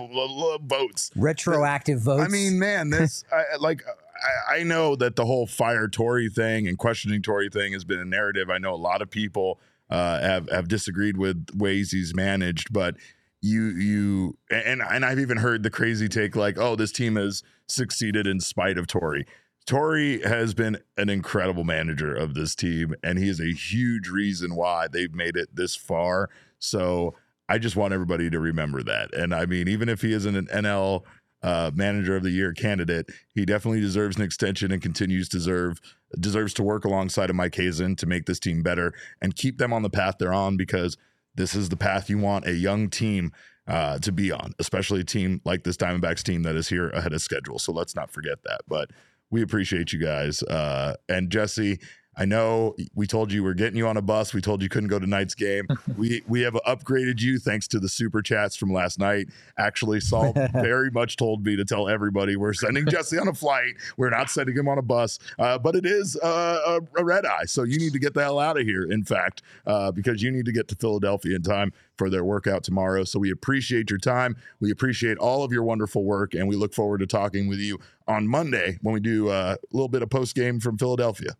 votes. 0.63 1.11
Retroactive 1.15 2.01
votes. 2.01 2.23
I 2.23 2.27
mean, 2.27 2.59
man, 2.59 2.89
this 2.89 3.23
I, 3.31 3.55
like 3.57 3.83
I, 4.23 4.57
I 4.57 4.63
know 4.63 4.95
that 4.95 5.15
the 5.15 5.25
whole 5.25 5.47
fire 5.47 5.87
Torey 5.87 6.31
thing 6.31 6.67
and 6.67 6.77
questioning 6.77 7.21
Torey 7.21 7.51
thing 7.51 7.73
has 7.73 7.83
been 7.83 7.99
a 7.99 8.05
narrative. 8.05 8.49
I 8.49 8.57
know 8.57 8.73
a 8.73 8.75
lot 8.75 9.01
of 9.01 9.09
people 9.09 9.59
uh, 9.89 10.19
have 10.19 10.49
have 10.49 10.67
disagreed 10.67 11.17
with 11.17 11.47
ways 11.55 11.91
he's 11.91 12.15
managed, 12.15 12.73
but 12.73 12.95
you 13.41 13.67
you 13.67 14.37
and 14.49 14.81
and 14.81 15.05
I've 15.05 15.19
even 15.19 15.37
heard 15.37 15.63
the 15.63 15.69
crazy 15.69 16.07
take 16.07 16.35
like, 16.35 16.57
oh, 16.57 16.75
this 16.75 16.91
team 16.91 17.15
has 17.15 17.43
succeeded 17.67 18.27
in 18.27 18.39
spite 18.39 18.77
of 18.77 18.87
Torey. 18.87 19.25
Torey 19.67 20.23
has 20.23 20.53
been 20.53 20.77
an 20.97 21.09
incredible 21.09 21.63
manager 21.63 22.13
of 22.13 22.35
this 22.35 22.55
team, 22.55 22.93
and 23.03 23.17
he 23.17 23.29
is 23.29 23.39
a 23.39 23.51
huge 23.51 24.09
reason 24.09 24.55
why 24.55 24.87
they've 24.87 25.13
made 25.13 25.35
it 25.35 25.55
this 25.55 25.75
far. 25.75 26.29
So 26.59 27.15
I 27.49 27.57
just 27.57 27.75
want 27.75 27.93
everybody 27.93 28.29
to 28.29 28.39
remember 28.39 28.83
that. 28.83 29.13
And 29.13 29.33
I 29.33 29.45
mean, 29.45 29.67
even 29.67 29.89
if 29.89 30.01
he 30.01 30.13
isn't 30.13 30.35
an 30.35 30.47
NL 30.47 31.03
uh, 31.43 31.71
manager 31.73 32.15
of 32.15 32.23
the 32.23 32.31
year 32.31 32.53
candidate, 32.53 33.07
he 33.33 33.45
definitely 33.45 33.81
deserves 33.81 34.17
an 34.17 34.23
extension 34.23 34.71
and 34.71 34.81
continues 34.81 35.29
to 35.29 35.37
deserve 35.37 35.79
deserves 36.19 36.53
to 36.53 36.63
work 36.63 36.85
alongside 36.85 37.29
of 37.29 37.35
Mike 37.35 37.55
Hazen 37.55 37.95
to 37.97 38.05
make 38.05 38.25
this 38.25 38.39
team 38.39 38.63
better 38.63 38.93
and 39.21 39.35
keep 39.35 39.57
them 39.57 39.73
on 39.73 39.81
the 39.81 39.89
path 39.89 40.15
they're 40.17 40.33
on 40.33 40.55
because 40.55 40.97
this 41.35 41.55
is 41.55 41.69
the 41.69 41.75
path 41.75 42.09
you 42.09 42.17
want 42.17 42.47
a 42.47 42.53
young 42.53 42.89
team 42.89 43.31
uh, 43.67 43.97
to 43.99 44.11
be 44.11 44.31
on, 44.31 44.53
especially 44.59 45.01
a 45.01 45.05
team 45.05 45.41
like 45.43 45.63
this 45.63 45.77
Diamondbacks 45.77 46.23
team 46.23 46.43
that 46.43 46.55
is 46.55 46.69
here 46.69 46.89
ahead 46.89 47.13
of 47.13 47.21
schedule. 47.21 47.59
So 47.59 47.71
let's 47.71 47.95
not 47.95 48.11
forget 48.11 48.43
that. 48.43 48.61
But 48.67 48.91
we 49.31 49.41
appreciate 49.41 49.91
you 49.91 49.99
guys. 49.99 50.43
Uh, 50.43 50.95
and 51.09 51.29
Jesse, 51.29 51.79
I 52.17 52.25
know 52.25 52.75
we 52.93 53.07
told 53.07 53.31
you 53.31 53.43
we're 53.43 53.53
getting 53.53 53.77
you 53.77 53.87
on 53.87 53.97
a 53.97 54.01
bus. 54.01 54.33
We 54.33 54.41
told 54.41 54.61
you 54.61 54.69
couldn't 54.69 54.89
go 54.89 54.99
to 54.99 55.07
night's 55.07 55.35
game. 55.35 55.67
we 55.97 56.23
we 56.27 56.41
have 56.41 56.53
upgraded 56.65 57.19
you 57.21 57.39
thanks 57.39 57.67
to 57.69 57.79
the 57.79 57.89
super 57.89 58.21
chats 58.21 58.55
from 58.55 58.71
last 58.71 58.99
night. 58.99 59.27
Actually, 59.57 59.99
Saul 59.99 60.33
very 60.53 60.89
much 60.91 61.17
told 61.17 61.45
me 61.45 61.55
to 61.55 61.65
tell 61.65 61.89
everybody 61.89 62.35
we're 62.35 62.53
sending 62.53 62.85
Jesse 62.87 63.17
on 63.17 63.27
a 63.27 63.33
flight. 63.33 63.75
We're 63.97 64.09
not 64.09 64.29
sending 64.29 64.55
him 64.55 64.67
on 64.67 64.77
a 64.77 64.81
bus, 64.81 65.19
uh, 65.39 65.57
but 65.57 65.75
it 65.75 65.85
is 65.85 66.17
uh, 66.23 66.79
a, 66.95 66.99
a 66.99 67.03
red 67.03 67.25
eye. 67.25 67.45
So 67.45 67.63
you 67.63 67.77
need 67.77 67.93
to 67.93 67.99
get 67.99 68.13
the 68.13 68.23
hell 68.23 68.39
out 68.39 68.59
of 68.59 68.65
here. 68.65 68.83
In 68.83 69.03
fact, 69.03 69.41
uh, 69.65 69.91
because 69.91 70.21
you 70.21 70.31
need 70.31 70.45
to 70.45 70.53
get 70.53 70.67
to 70.69 70.75
Philadelphia 70.75 71.35
in 71.35 71.41
time 71.41 71.73
for 71.97 72.09
their 72.09 72.23
workout 72.23 72.63
tomorrow. 72.63 73.03
So 73.03 73.19
we 73.19 73.31
appreciate 73.31 73.89
your 73.89 73.99
time. 73.99 74.35
We 74.59 74.71
appreciate 74.71 75.17
all 75.17 75.43
of 75.43 75.51
your 75.51 75.63
wonderful 75.63 76.03
work, 76.03 76.33
and 76.33 76.47
we 76.47 76.55
look 76.55 76.73
forward 76.73 76.99
to 76.99 77.07
talking 77.07 77.47
with 77.47 77.59
you 77.59 77.79
on 78.07 78.27
Monday 78.27 78.77
when 78.81 78.93
we 78.93 78.99
do 78.99 79.29
uh, 79.29 79.55
a 79.61 79.75
little 79.75 79.87
bit 79.87 80.01
of 80.01 80.09
post 80.09 80.35
game 80.35 80.59
from 80.59 80.77
Philadelphia. 80.77 81.31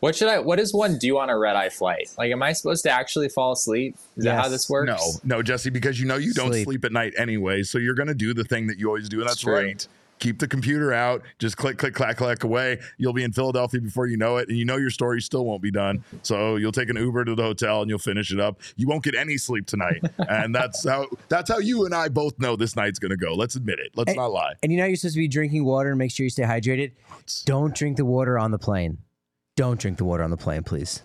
What 0.00 0.14
should 0.14 0.28
I? 0.28 0.38
What 0.38 0.56
does 0.58 0.72
one 0.72 0.96
do 0.98 1.18
on 1.18 1.28
a 1.28 1.36
red 1.36 1.56
eye 1.56 1.70
flight? 1.70 2.08
Like, 2.16 2.30
am 2.30 2.42
I 2.42 2.52
supposed 2.52 2.84
to 2.84 2.90
actually 2.90 3.28
fall 3.28 3.52
asleep? 3.52 3.96
Is 4.16 4.24
that 4.24 4.40
how 4.40 4.48
this 4.48 4.70
works? 4.70 4.86
No, 5.24 5.36
no, 5.38 5.42
Jesse, 5.42 5.70
because 5.70 5.98
you 5.98 6.06
know 6.06 6.16
you 6.16 6.32
don't 6.32 6.52
Sleep. 6.52 6.64
sleep, 6.64 6.84
at 6.84 6.92
night 6.92 7.14
anyway. 7.18 7.62
So 7.64 7.78
you're 7.78 7.94
going 7.94 8.06
to 8.08 8.14
do 8.14 8.32
the 8.32 8.44
thing 8.44 8.68
that 8.68 8.78
you 8.78 8.86
always 8.86 9.08
do, 9.08 9.20
and 9.20 9.28
that's 9.28 9.40
true. 9.40 9.54
right. 9.54 9.88
Keep 10.20 10.40
the 10.40 10.48
computer 10.48 10.92
out. 10.92 11.22
Just 11.38 11.56
click, 11.56 11.78
click, 11.78 11.94
clack, 11.94 12.16
clack 12.16 12.42
away. 12.42 12.80
You'll 12.96 13.12
be 13.12 13.22
in 13.22 13.32
Philadelphia 13.32 13.80
before 13.80 14.08
you 14.08 14.16
know 14.16 14.36
it, 14.38 14.48
and 14.48 14.58
you 14.58 14.64
know 14.64 14.76
your 14.76 14.90
story 14.90 15.20
still 15.20 15.44
won't 15.44 15.62
be 15.62 15.70
done. 15.70 16.02
So 16.22 16.56
you'll 16.56 16.72
take 16.72 16.90
an 16.90 16.96
Uber 16.96 17.24
to 17.26 17.36
the 17.36 17.42
hotel 17.44 17.82
and 17.82 17.88
you'll 17.88 18.00
finish 18.00 18.32
it 18.32 18.40
up. 18.40 18.60
You 18.76 18.88
won't 18.88 19.04
get 19.04 19.14
any 19.14 19.36
sleep 19.36 19.66
tonight, 19.66 20.02
and 20.18 20.52
that's 20.52 20.84
how 20.88 21.06
that's 21.28 21.48
how 21.50 21.58
you 21.58 21.86
and 21.86 21.94
I 21.94 22.08
both 22.08 22.36
know 22.40 22.56
this 22.56 22.74
night's 22.74 22.98
going 22.98 23.10
to 23.10 23.16
go. 23.16 23.34
Let's 23.34 23.54
admit 23.54 23.78
it. 23.78 23.92
Let's 23.94 24.08
And- 24.10 24.16
not 24.16 24.32
lie. 24.32 24.54
And 24.62 24.72
you 24.72 24.78
know 24.78 24.86
you're 24.86 24.96
supposed 24.96 25.14
to 25.14 25.20
be 25.20 25.28
drinking 25.28 25.64
water 25.64 25.90
and 25.90 25.98
make 25.98 26.10
sure 26.10 26.24
you 26.24 26.30
stay 26.30 26.42
hydrated. 26.44 26.92
Don't 27.44 27.72
drink 27.74 27.96
the 27.96 28.04
water 28.04 28.38
on 28.40 28.50
the 28.52 28.58
plane. 28.58 28.98
Don't 29.58 29.80
drink 29.80 29.98
the 29.98 30.04
water 30.04 30.22
on 30.22 30.30
the 30.30 30.36
plane, 30.36 30.62
please. 30.62 31.02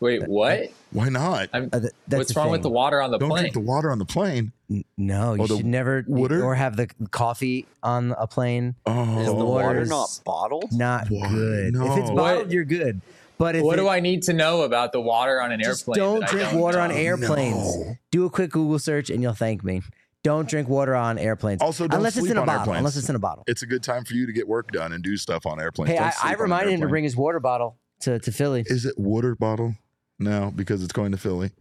Wait, 0.00 0.26
what? 0.26 0.72
Why 0.90 1.08
not? 1.08 1.48
I'm, 1.52 1.70
Uh, 1.72 1.78
th- 1.78 1.92
that's 2.08 2.18
what's 2.18 2.34
the 2.34 2.40
wrong 2.40 2.50
with 2.50 2.62
the 2.62 2.68
water 2.68 3.00
on 3.00 3.12
the 3.12 3.18
plane? 3.18 3.28
Don't 3.28 3.30
plane? 3.30 3.42
drink 3.44 3.54
the 3.54 3.60
water 3.60 3.90
on 3.92 3.98
the 4.00 4.04
plane. 4.04 4.52
N- 4.68 4.84
No, 4.98 5.34
you 5.34 5.46
should 5.46 5.64
never 5.64 6.04
water? 6.08 6.42
or 6.44 6.56
have 6.56 6.76
the 6.76 6.88
coffee 7.12 7.64
on 7.84 8.12
a 8.18 8.26
plane. 8.26 8.74
Oh, 8.86 9.20
Is 9.20 9.26
the 9.28 9.34
water 9.34 9.66
water 9.68 9.80
is- 9.82 9.88
not 9.88 10.20
bottled? 10.24 10.72
Not 10.72 11.06
Why? 11.10 11.28
good. 11.28 11.76
If 11.76 11.80
it's 11.98 12.10
bottled, 12.10 12.16
What- 12.46 12.50
you're 12.50 12.64
good. 12.64 13.02
But 13.38 13.54
if 13.54 13.62
what 13.62 13.78
it, 13.78 13.82
do 13.82 13.88
I 13.88 14.00
need 14.00 14.22
to 14.24 14.32
know 14.32 14.62
about 14.62 14.90
the 14.90 15.00
water 15.00 15.40
on 15.40 15.52
an 15.52 15.60
just 15.62 15.88
airplane? 15.88 15.96
don't 15.98 16.26
drink 16.26 16.50
don't 16.50 16.60
water 16.60 16.80
on 16.80 16.90
airplanes. 16.90 17.76
No. 17.76 17.96
Do 18.10 18.24
a 18.26 18.30
quick 18.30 18.50
Google 18.50 18.80
search 18.80 19.10
and 19.10 19.22
you'll 19.22 19.32
thank 19.32 19.62
me. 19.62 19.82
Don't 20.26 20.48
drink 20.48 20.68
water 20.68 20.96
on 20.96 21.18
airplanes. 21.18 21.62
Also, 21.62 21.86
don't 21.86 21.98
unless 21.98 22.16
it's 22.16 22.28
in 22.28 22.36
a 22.36 22.40
bottle. 22.44 22.58
airplanes. 22.62 22.78
Unless 22.78 22.96
it's 22.96 23.08
in 23.08 23.14
a 23.14 23.20
bottle. 23.20 23.44
It's 23.46 23.62
a 23.62 23.66
good 23.66 23.84
time 23.84 24.04
for 24.04 24.14
you 24.14 24.26
to 24.26 24.32
get 24.32 24.48
work 24.48 24.72
done 24.72 24.92
and 24.92 25.00
do 25.00 25.16
stuff 25.16 25.46
on 25.46 25.60
airplanes. 25.60 25.90
Hey, 25.90 25.98
Don't 25.98 26.24
I, 26.24 26.30
I 26.30 26.34
reminded 26.34 26.74
him 26.74 26.80
to 26.80 26.88
bring 26.88 27.04
his 27.04 27.14
water 27.14 27.38
bottle 27.38 27.78
to, 28.00 28.18
to 28.18 28.32
Philly. 28.32 28.64
Is 28.66 28.86
it 28.86 28.98
water 28.98 29.36
bottle? 29.36 29.76
No, 30.18 30.52
because 30.52 30.82
it's 30.82 30.92
going 30.92 31.12
to 31.12 31.16
Philly. 31.16 31.52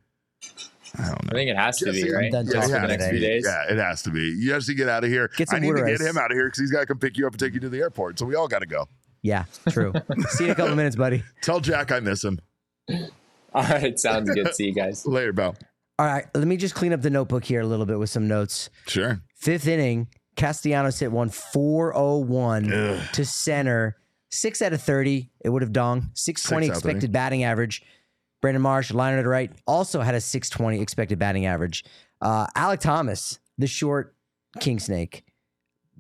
I 0.98 1.10
don't 1.10 1.26
know. 1.26 1.30
I 1.30 1.34
think 1.34 1.52
it 1.52 1.58
has 1.58 1.78
to 1.78 1.86
Jesse, 1.86 2.06
be 2.06 2.10
I'm 2.10 2.16
right. 2.16 2.32
done 2.32 2.46
Just 2.46 2.56
talking 2.56 2.74
for 2.74 2.82
the 2.82 2.88
next 2.88 3.10
few 3.10 3.20
days. 3.20 3.44
Yeah, 3.46 3.72
it 3.72 3.78
has 3.78 4.02
to 4.02 4.10
be. 4.10 4.36
You 4.36 4.54
have 4.54 4.66
to 4.66 4.74
get 4.74 4.90
out 4.90 5.04
of 5.04 5.12
here. 5.12 5.30
Get 5.38 5.50
I 5.50 5.58
some 5.58 5.62
need 5.62 5.68
to 5.68 5.74
water 5.76 5.86
get 5.86 6.02
ice. 6.02 6.08
him 6.08 6.18
out 6.18 6.32
of 6.32 6.36
here 6.36 6.48
because 6.48 6.60
he's 6.62 6.72
got 6.72 6.80
to 6.80 6.86
come 6.88 6.98
pick 6.98 7.20
you 7.20 7.28
up 7.28 7.34
and 7.34 7.40
take 7.40 7.54
you 7.54 7.60
to 7.60 7.70
the 7.70 7.82
airport. 7.82 8.18
So 8.18 8.26
we 8.26 8.34
all 8.34 8.48
got 8.48 8.60
to 8.60 8.66
go. 8.66 8.88
Yeah, 9.22 9.44
true. 9.70 9.94
See 10.30 10.46
you 10.46 10.50
in 10.50 10.54
a 10.54 10.56
couple 10.56 10.72
of 10.72 10.78
minutes, 10.78 10.96
buddy. 10.96 11.24
Tell 11.44 11.60
Jack 11.60 11.92
I 11.92 12.00
miss 12.00 12.24
him. 12.24 12.40
All 13.54 13.64
right, 13.64 13.98
sounds 14.00 14.30
good. 14.32 14.56
See 14.56 14.66
you 14.66 14.74
guys. 14.74 15.06
Later, 15.06 15.34
Bell. 15.34 15.56
All 15.98 16.06
right, 16.06 16.26
let 16.36 16.46
me 16.48 16.58
just 16.58 16.76
clean 16.76 16.92
up 16.92 17.02
the 17.02 17.10
notebook 17.10 17.46
here 17.46 17.62
a 17.62 17.66
little 17.66 17.86
bit 17.86 17.98
with 17.98 18.10
some 18.10 18.28
notes. 18.28 18.70
Sure. 18.88 19.22
Fifth 19.36 19.68
inning, 19.68 20.08
Castellanos 20.36 21.00
hit 21.00 21.12
one 21.12 21.30
401 21.30 22.74
Ugh. 22.74 23.02
to 23.14 23.26
center. 23.26 23.96
Six 24.30 24.62
out 24.62 24.74
of 24.74 24.82
30. 24.82 25.30
It 25.46 25.50
would 25.50 25.62
have 25.62 25.72
dong. 25.72 26.10
620 26.14 26.66
Six 26.68 26.72
out 26.72 26.78
of 26.78 26.84
30. 26.84 26.92
expected 26.92 27.12
batting 27.14 27.44
average. 27.46 27.82
Brandon 28.42 28.62
Marsh, 28.62 28.92
liner 28.92 29.24
to 29.24 29.30
right, 29.30 29.52
also 29.66 30.02
had 30.02 30.14
a 30.14 30.22
620 30.22 30.82
expected 30.82 31.18
batting 31.18 31.46
average. 31.46 31.86
Uh, 32.22 32.46
Alek 32.48 32.80
Thomas, 32.80 33.40
the 33.58 33.66
short 33.68 34.16
king 34.60 34.78
snake. 34.80 35.24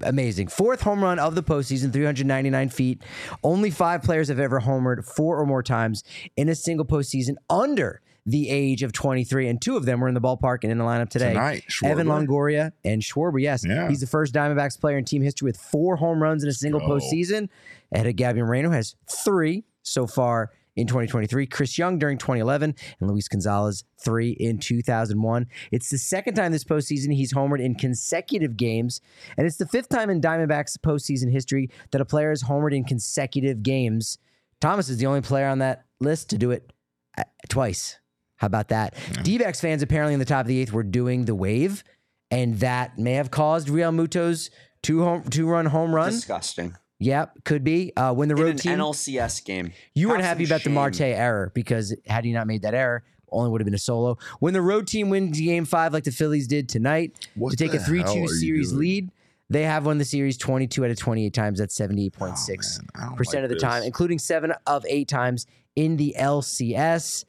Amazing. 0.01 0.47
Fourth 0.49 0.81
home 0.81 1.01
run 1.01 1.19
of 1.19 1.35
the 1.35 1.43
postseason, 1.43 1.93
399 1.93 2.67
feet. 2.69 3.01
Only 3.43 3.71
five 3.71 4.03
players 4.03 4.27
have 4.27 4.39
ever 4.41 4.59
homered 4.59 5.05
four 5.05 5.39
or 5.39 5.45
more 5.45 5.63
times 5.63 6.03
in 6.35 6.49
a 6.49 6.55
single 6.55 6.85
postseason 6.85 7.35
under 7.49 8.01
the 8.25 8.49
age 8.49 8.81
of 8.81 8.91
23, 8.91 9.47
and 9.47 9.61
two 9.61 9.77
of 9.77 9.85
them 9.85 9.99
were 9.99 10.07
in 10.07 10.15
the 10.15 10.21
ballpark 10.21 10.59
and 10.63 10.71
in 10.71 10.77
the 10.77 10.83
lineup 10.83 11.09
today. 11.09 11.33
Tonight, 11.33 11.63
Evan 11.83 12.07
Longoria 12.07 12.71
and 12.83 13.01
Schwarber, 13.01 13.39
yes. 13.39 13.63
Yeah. 13.65 13.87
He's 13.87 13.99
the 13.99 14.07
first 14.07 14.33
Diamondbacks 14.33 14.79
player 14.79 14.97
in 14.97 15.05
team 15.05 15.21
history 15.21 15.45
with 15.45 15.57
four 15.57 15.95
home 15.95 16.21
runs 16.21 16.43
in 16.43 16.49
a 16.49 16.53
single 16.53 16.81
postseason. 16.81 17.49
Ahead 17.91 18.07
of 18.07 18.15
Gabby 18.15 18.41
Moreno 18.41 18.71
has 18.71 18.95
three 19.07 19.63
so 19.83 20.07
far 20.07 20.51
in 20.75 20.87
2023. 20.87 21.45
Chris 21.45 21.77
Young 21.77 21.99
during 21.99 22.17
2011 22.17 22.75
and 22.99 23.09
Luis 23.09 23.27
Gonzalez 23.27 23.83
three 23.99 24.31
in 24.31 24.57
2001. 24.57 25.47
It's 25.71 25.89
the 25.89 25.97
second 25.97 26.33
time 26.33 26.51
this 26.51 26.63
postseason 26.63 27.13
he's 27.13 27.33
homered 27.33 27.63
in 27.63 27.75
consecutive 27.75 28.57
games, 28.57 29.01
and 29.37 29.45
it's 29.45 29.57
the 29.57 29.67
fifth 29.67 29.89
time 29.89 30.09
in 30.09 30.19
Diamondbacks 30.19 30.77
postseason 30.77 31.31
history 31.31 31.69
that 31.91 32.01
a 32.01 32.05
player 32.05 32.29
has 32.31 32.43
homered 32.43 32.75
in 32.75 32.83
consecutive 32.83 33.63
games. 33.63 34.17
Thomas 34.59 34.89
is 34.89 34.97
the 34.97 35.05
only 35.05 35.21
player 35.21 35.47
on 35.47 35.59
that 35.59 35.85
list 35.99 36.29
to 36.31 36.37
do 36.37 36.51
it 36.51 36.73
uh, 37.17 37.23
twice. 37.49 37.99
How 38.37 38.47
about 38.47 38.69
that? 38.69 38.95
D-backs 39.23 39.61
fans 39.61 39.81
apparently 39.81 40.13
in 40.13 40.19
the 40.19 40.25
top 40.25 40.41
of 40.41 40.47
the 40.47 40.59
eighth 40.59 40.73
were 40.73 40.83
doing 40.83 41.25
the 41.25 41.35
wave, 41.35 41.83
and 42.31 42.59
that 42.59 42.97
may 42.97 43.13
have 43.13 43.31
caused 43.31 43.69
Realmuto's 43.69 44.49
two 44.83 45.03
home 45.03 45.23
two 45.29 45.47
run 45.47 45.65
home 45.65 45.93
run. 45.93 46.11
Disgusting. 46.11 46.75
Yep, 46.99 47.43
could 47.43 47.63
be. 47.63 47.91
Uh, 47.97 48.13
when 48.13 48.29
the 48.29 48.35
In 48.35 48.41
road 48.41 48.51
an 48.51 48.57
team, 48.57 48.79
NLCS 48.79 49.43
game. 49.43 49.71
you 49.93 50.07
weren't 50.09 50.23
happy 50.23 50.45
some 50.45 50.55
about 50.55 50.63
the. 50.63 50.69
Marte 50.69 51.01
error 51.01 51.51
because 51.53 51.95
had 52.05 52.23
he 52.23 52.31
not 52.31 52.47
made 52.47 52.61
that 52.61 52.73
error, 52.73 53.03
only 53.31 53.49
would 53.49 53.61
have 53.61 53.65
been 53.65 53.75
a 53.75 53.79
solo. 53.79 54.17
When 54.39 54.53
the 54.53 54.61
road 54.61 54.87
team 54.87 55.09
wins 55.09 55.39
game 55.39 55.65
five, 55.65 55.93
like 55.93 56.03
the 56.05 56.11
Phillies 56.11 56.47
did 56.47 56.69
tonight, 56.69 57.27
What 57.35 57.51
to 57.51 57.57
take 57.57 57.73
a 57.73 57.79
three 57.79 58.03
two 58.03 58.27
series 58.27 58.69
doing? 58.69 58.79
lead, 58.79 59.11
they 59.49 59.63
have 59.63 59.85
won 59.85 59.97
the 59.97 60.05
series 60.05 60.37
twenty 60.37 60.67
two 60.67 60.85
out 60.85 60.91
of 60.91 60.97
twenty 60.97 61.25
eight 61.25 61.33
times. 61.33 61.59
That's 61.59 61.77
78.6% 61.77 62.79
oh, 62.97 63.15
percent 63.15 63.43
like 63.43 63.43
of 63.43 63.49
the 63.49 63.59
time, 63.59 63.83
including 63.83 64.19
seven 64.19 64.53
of 64.65 64.85
eight 64.87 65.07
times 65.07 65.47
in 65.75 65.97
the 65.97 66.15
LCS. 66.17 67.25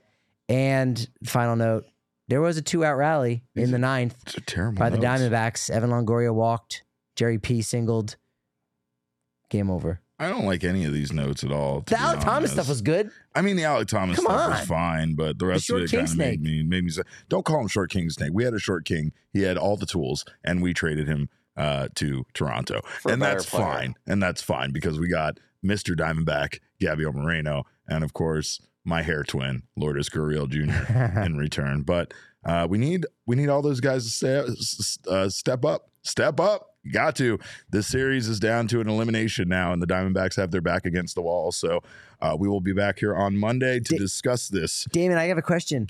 And 0.48 1.08
final 1.24 1.56
note: 1.56 1.84
there 2.28 2.40
was 2.40 2.56
a 2.56 2.62
two 2.62 2.84
out 2.84 2.96
rally 2.96 3.42
in 3.54 3.70
the 3.72 3.78
ninth 3.78 4.16
It's 4.26 4.36
a 4.36 4.40
terrible. 4.40 4.78
by 4.78 4.90
the 4.90 4.98
notes. 4.98 5.22
Diamondbacks. 5.22 5.70
Evan 5.70 5.90
Longoria 5.90 6.32
walked. 6.34 6.82
Jerry 7.16 7.38
P 7.38 7.62
singled. 7.62 8.16
Game 9.50 9.70
over. 9.70 10.00
I 10.18 10.28
don't 10.30 10.46
like 10.46 10.64
any 10.64 10.84
of 10.86 10.92
these 10.94 11.12
notes 11.12 11.44
at 11.44 11.52
all. 11.52 11.82
to 11.82 11.94
The 11.94 11.96
be 11.98 12.02
Alek 12.02 12.20
Thomas 12.22 12.50
stuff 12.52 12.68
was 12.68 12.80
good. 12.80 13.10
I 13.34 13.42
mean, 13.42 13.56
the 13.56 13.64
Alek 13.64 13.86
Thomas 13.86 14.16
Come 14.16 14.24
stuff 14.24 14.40
on. 14.40 14.50
was 14.50 14.60
fine, 14.66 15.14
but 15.14 15.38
the 15.38 15.44
rest 15.46 15.64
short 15.66 15.82
of 15.82 15.84
it 15.86 15.90
king 15.90 15.98
kind 15.98 16.08
of 16.08 16.14
snake. 16.14 16.40
made 16.40 16.42
me 16.42 16.62
made 16.62 16.84
me 16.84 16.90
say, 16.90 17.02
"Don't 17.28 17.44
call 17.44 17.60
him 17.60 17.68
short 17.68 17.90
king 17.90 18.08
snake." 18.10 18.30
We 18.32 18.44
had 18.44 18.54
a 18.54 18.58
short 18.58 18.84
king. 18.86 19.12
He 19.30 19.42
had 19.42 19.58
all 19.58 19.76
the 19.76 19.84
tools, 19.86 20.24
and 20.42 20.62
we 20.62 20.72
traded 20.72 21.06
him 21.06 21.28
uh, 21.56 21.88
to 21.96 22.24
Toronto, 22.34 22.80
For 23.00 23.12
and 23.12 23.20
that's 23.20 23.44
player. 23.48 23.62
fine. 23.64 23.94
And 24.06 24.22
that's 24.22 24.40
fine 24.42 24.72
because 24.72 24.98
we 24.98 25.08
got 25.08 25.38
Mister 25.62 25.94
Diamondback, 25.94 26.60
Gabio 26.80 27.12
Moreno, 27.12 27.64
and 27.86 28.02
of 28.02 28.14
course 28.14 28.60
my 28.86 29.02
hair 29.02 29.24
twin, 29.24 29.64
Lourdes 29.76 30.08
Gurriel 30.08 30.48
Jr. 30.48 31.20
in 31.20 31.36
return. 31.36 31.82
But 31.82 32.14
uh, 32.44 32.66
we 32.70 32.78
need 32.78 33.04
we 33.26 33.36
need 33.36 33.48
all 33.48 33.60
those 33.60 33.80
guys 33.80 34.04
to 34.04 34.10
step 34.10 34.46
uh, 35.08 35.28
step 35.28 35.64
up, 35.64 35.90
step 36.02 36.40
up. 36.40 36.70
You 36.84 36.92
got 36.92 37.16
to. 37.16 37.38
This 37.68 37.88
series 37.88 38.28
is 38.28 38.38
down 38.38 38.68
to 38.68 38.80
an 38.80 38.88
elimination 38.88 39.48
now, 39.48 39.72
and 39.72 39.82
the 39.82 39.86
Diamondbacks 39.88 40.36
have 40.36 40.52
their 40.52 40.60
back 40.60 40.86
against 40.86 41.16
the 41.16 41.22
wall. 41.22 41.50
So 41.50 41.82
uh, 42.22 42.36
we 42.38 42.48
will 42.48 42.60
be 42.60 42.72
back 42.72 43.00
here 43.00 43.14
on 43.14 43.36
Monday 43.36 43.80
to 43.80 43.94
Da- 43.94 43.98
discuss 43.98 44.48
this. 44.48 44.86
Damon, 44.92 45.18
I 45.18 45.24
have 45.24 45.38
a 45.38 45.42
question. 45.42 45.88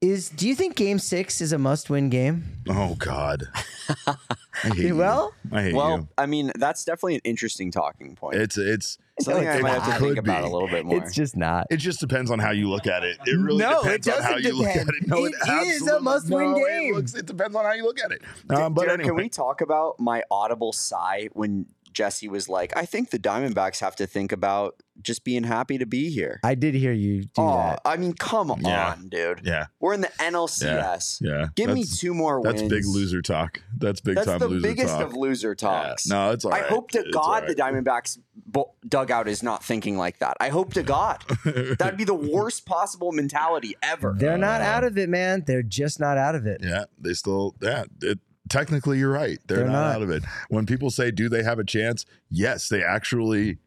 Is 0.00 0.28
do 0.28 0.46
you 0.46 0.54
think 0.54 0.76
game 0.76 1.00
six 1.00 1.40
is 1.40 1.50
a 1.52 1.58
must 1.58 1.90
win 1.90 2.08
game? 2.08 2.44
Oh 2.68 2.94
God, 2.94 3.42
I 4.06 4.68
hate 4.74 4.92
Well- 4.92 5.32
you. 5.44 5.56
I 5.58 5.62
hate 5.62 5.74
Well, 5.74 5.98
you. 5.98 6.08
I 6.16 6.26
mean, 6.26 6.52
that's 6.56 6.84
definitely 6.84 7.16
an 7.16 7.20
interesting 7.24 7.72
talking 7.72 8.14
point. 8.14 8.36
It's 8.36 8.56
it's 8.56 8.98
Something 9.20 9.42
No, 9.46 9.50
I 9.50 9.54
it's 9.54 9.62
might 9.64 9.70
have 9.72 9.84
to 9.86 9.90
think 9.98 10.08
Could 10.10 10.18
about 10.18 10.42
be. 10.44 10.48
a 10.48 10.52
little 10.52 10.68
bit 10.68 10.84
more. 10.86 10.98
It's 10.98 11.12
just 11.12 11.36
not. 11.36 11.66
it 11.70 11.78
just 11.78 11.98
depends 11.98 12.30
on 12.30 12.38
how 12.38 12.52
you 12.52 12.68
look 12.70 12.86
at 12.86 13.02
it. 13.02 13.16
It 13.26 13.32
really 13.36 13.58
No, 13.58 13.80
it 13.80 14.02
depends 14.02 14.08
on 14.08 14.22
how 14.22 14.34
doesn't 14.34 14.44
you 14.44 14.56
look 14.56 14.68
at 14.68 14.86
it. 14.86 15.08
No, 15.08 15.24
it, 15.24 15.34
It 15.44 15.66
is 15.66 15.88
a 15.88 15.98
must-win 16.00 16.52
no, 16.52 16.54
game. 16.54 16.92
It, 16.92 16.96
looks, 16.96 17.14
it 17.16 17.26
depends 17.26 17.56
on 17.56 17.64
how 17.64 17.72
you 17.72 17.82
look 17.82 17.98
at 17.98 18.12
it. 18.12 18.22
Um, 18.48 18.74
but 18.74 18.82
Derek, 18.84 19.00
anyway, 19.00 19.08
can 19.08 19.16
we 19.16 19.28
talk 19.28 19.60
about 19.60 19.98
my 19.98 20.22
audible 20.30 20.72
sigh 20.72 21.30
when 21.32 21.66
Jesse 21.92 22.28
was 22.28 22.48
like, 22.48 22.76
"I 22.76 22.84
think 22.84 23.10
the 23.10 23.18
Diamondbacks 23.18 23.80
have 23.80 23.96
to 23.96 24.06
think 24.06 24.32
about 24.32 24.82
just 25.00 25.24
being 25.24 25.44
happy 25.44 25.78
to 25.78 25.86
be 25.86 26.10
here." 26.10 26.40
I 26.42 26.54
did 26.54 26.74
hear 26.74 26.92
you 26.92 27.22
do 27.24 27.30
Oh, 27.38 27.56
that. 27.56 27.80
I 27.84 27.96
mean, 27.96 28.14
come 28.14 28.52
Yeah. 28.60 28.92
on, 28.92 29.08
dude. 29.08 29.40
yeah, 29.44 29.66
We're 29.80 29.94
in 29.94 30.00
the 30.00 30.10
NLCS. 30.20 31.18
yeah. 31.20 31.46
Give 31.54 31.70
me 31.70 31.84
two 31.84 32.14
more 32.14 32.40
wins. 32.40 32.60
That's 32.60 32.68
big 32.68 32.84
loser 32.86 33.22
talk. 33.22 33.62
That's 33.76 34.00
big 34.00 34.16
That's 34.16 34.26
time 34.26 34.38
the 34.38 34.48
loser 34.48 34.62
biggest 34.68 34.94
talk. 34.94 35.02
of 35.02 35.14
loser 35.14 35.54
talks. 35.54 36.06
Yeah. 36.08 36.14
No, 36.14 36.30
it's 36.32 36.44
all 36.44 36.52
I 36.54 36.60
right. 36.60 36.70
hope 36.70 36.90
to 36.92 37.00
It's 37.00 37.10
God 37.10 37.20
all 37.22 37.32
right. 37.40 37.46
the 37.48 37.54
Diamondbacks 37.54 38.18
bo- 38.46 38.72
dugout 38.88 39.28
is 39.28 39.42
not 39.42 39.64
thinking 39.64 39.96
like 39.96 40.18
that. 40.18 40.36
I 40.40 40.48
hope 40.48 40.74
to 40.74 40.82
God. 40.82 41.24
That'd 41.78 41.96
be 41.96 42.04
the 42.04 42.14
worst 42.14 42.66
possible 42.66 43.12
mentality 43.12 43.76
ever. 43.82 44.14
They're 44.16 44.38
not 44.38 44.60
out 44.60 44.84
of 44.84 44.96
it, 44.98 45.08
man. 45.08 45.44
They're 45.46 45.62
just 45.62 46.00
not 46.00 46.18
out 46.18 46.34
of 46.34 46.46
it. 46.46 46.60
Yeah, 46.62 46.84
they 46.98 47.14
still. 47.14 47.54
Yeah, 47.60 47.84
it, 48.02 48.18
technically 48.48 48.98
you're 48.98 49.12
right. 49.12 49.38
They're, 49.46 49.58
They're 49.58 49.66
not, 49.66 49.72
not. 49.72 49.96
out 49.96 50.02
of 50.02 50.10
it. 50.10 50.24
When 50.48 50.66
people 50.66 50.90
say, 50.90 51.10
"Do 51.10 51.28
they 51.28 51.42
have 51.42 51.58
a 51.58 51.64
chance?" 51.64 52.04
Yes, 52.30 52.68
they 52.68 52.82
actually 52.82 53.58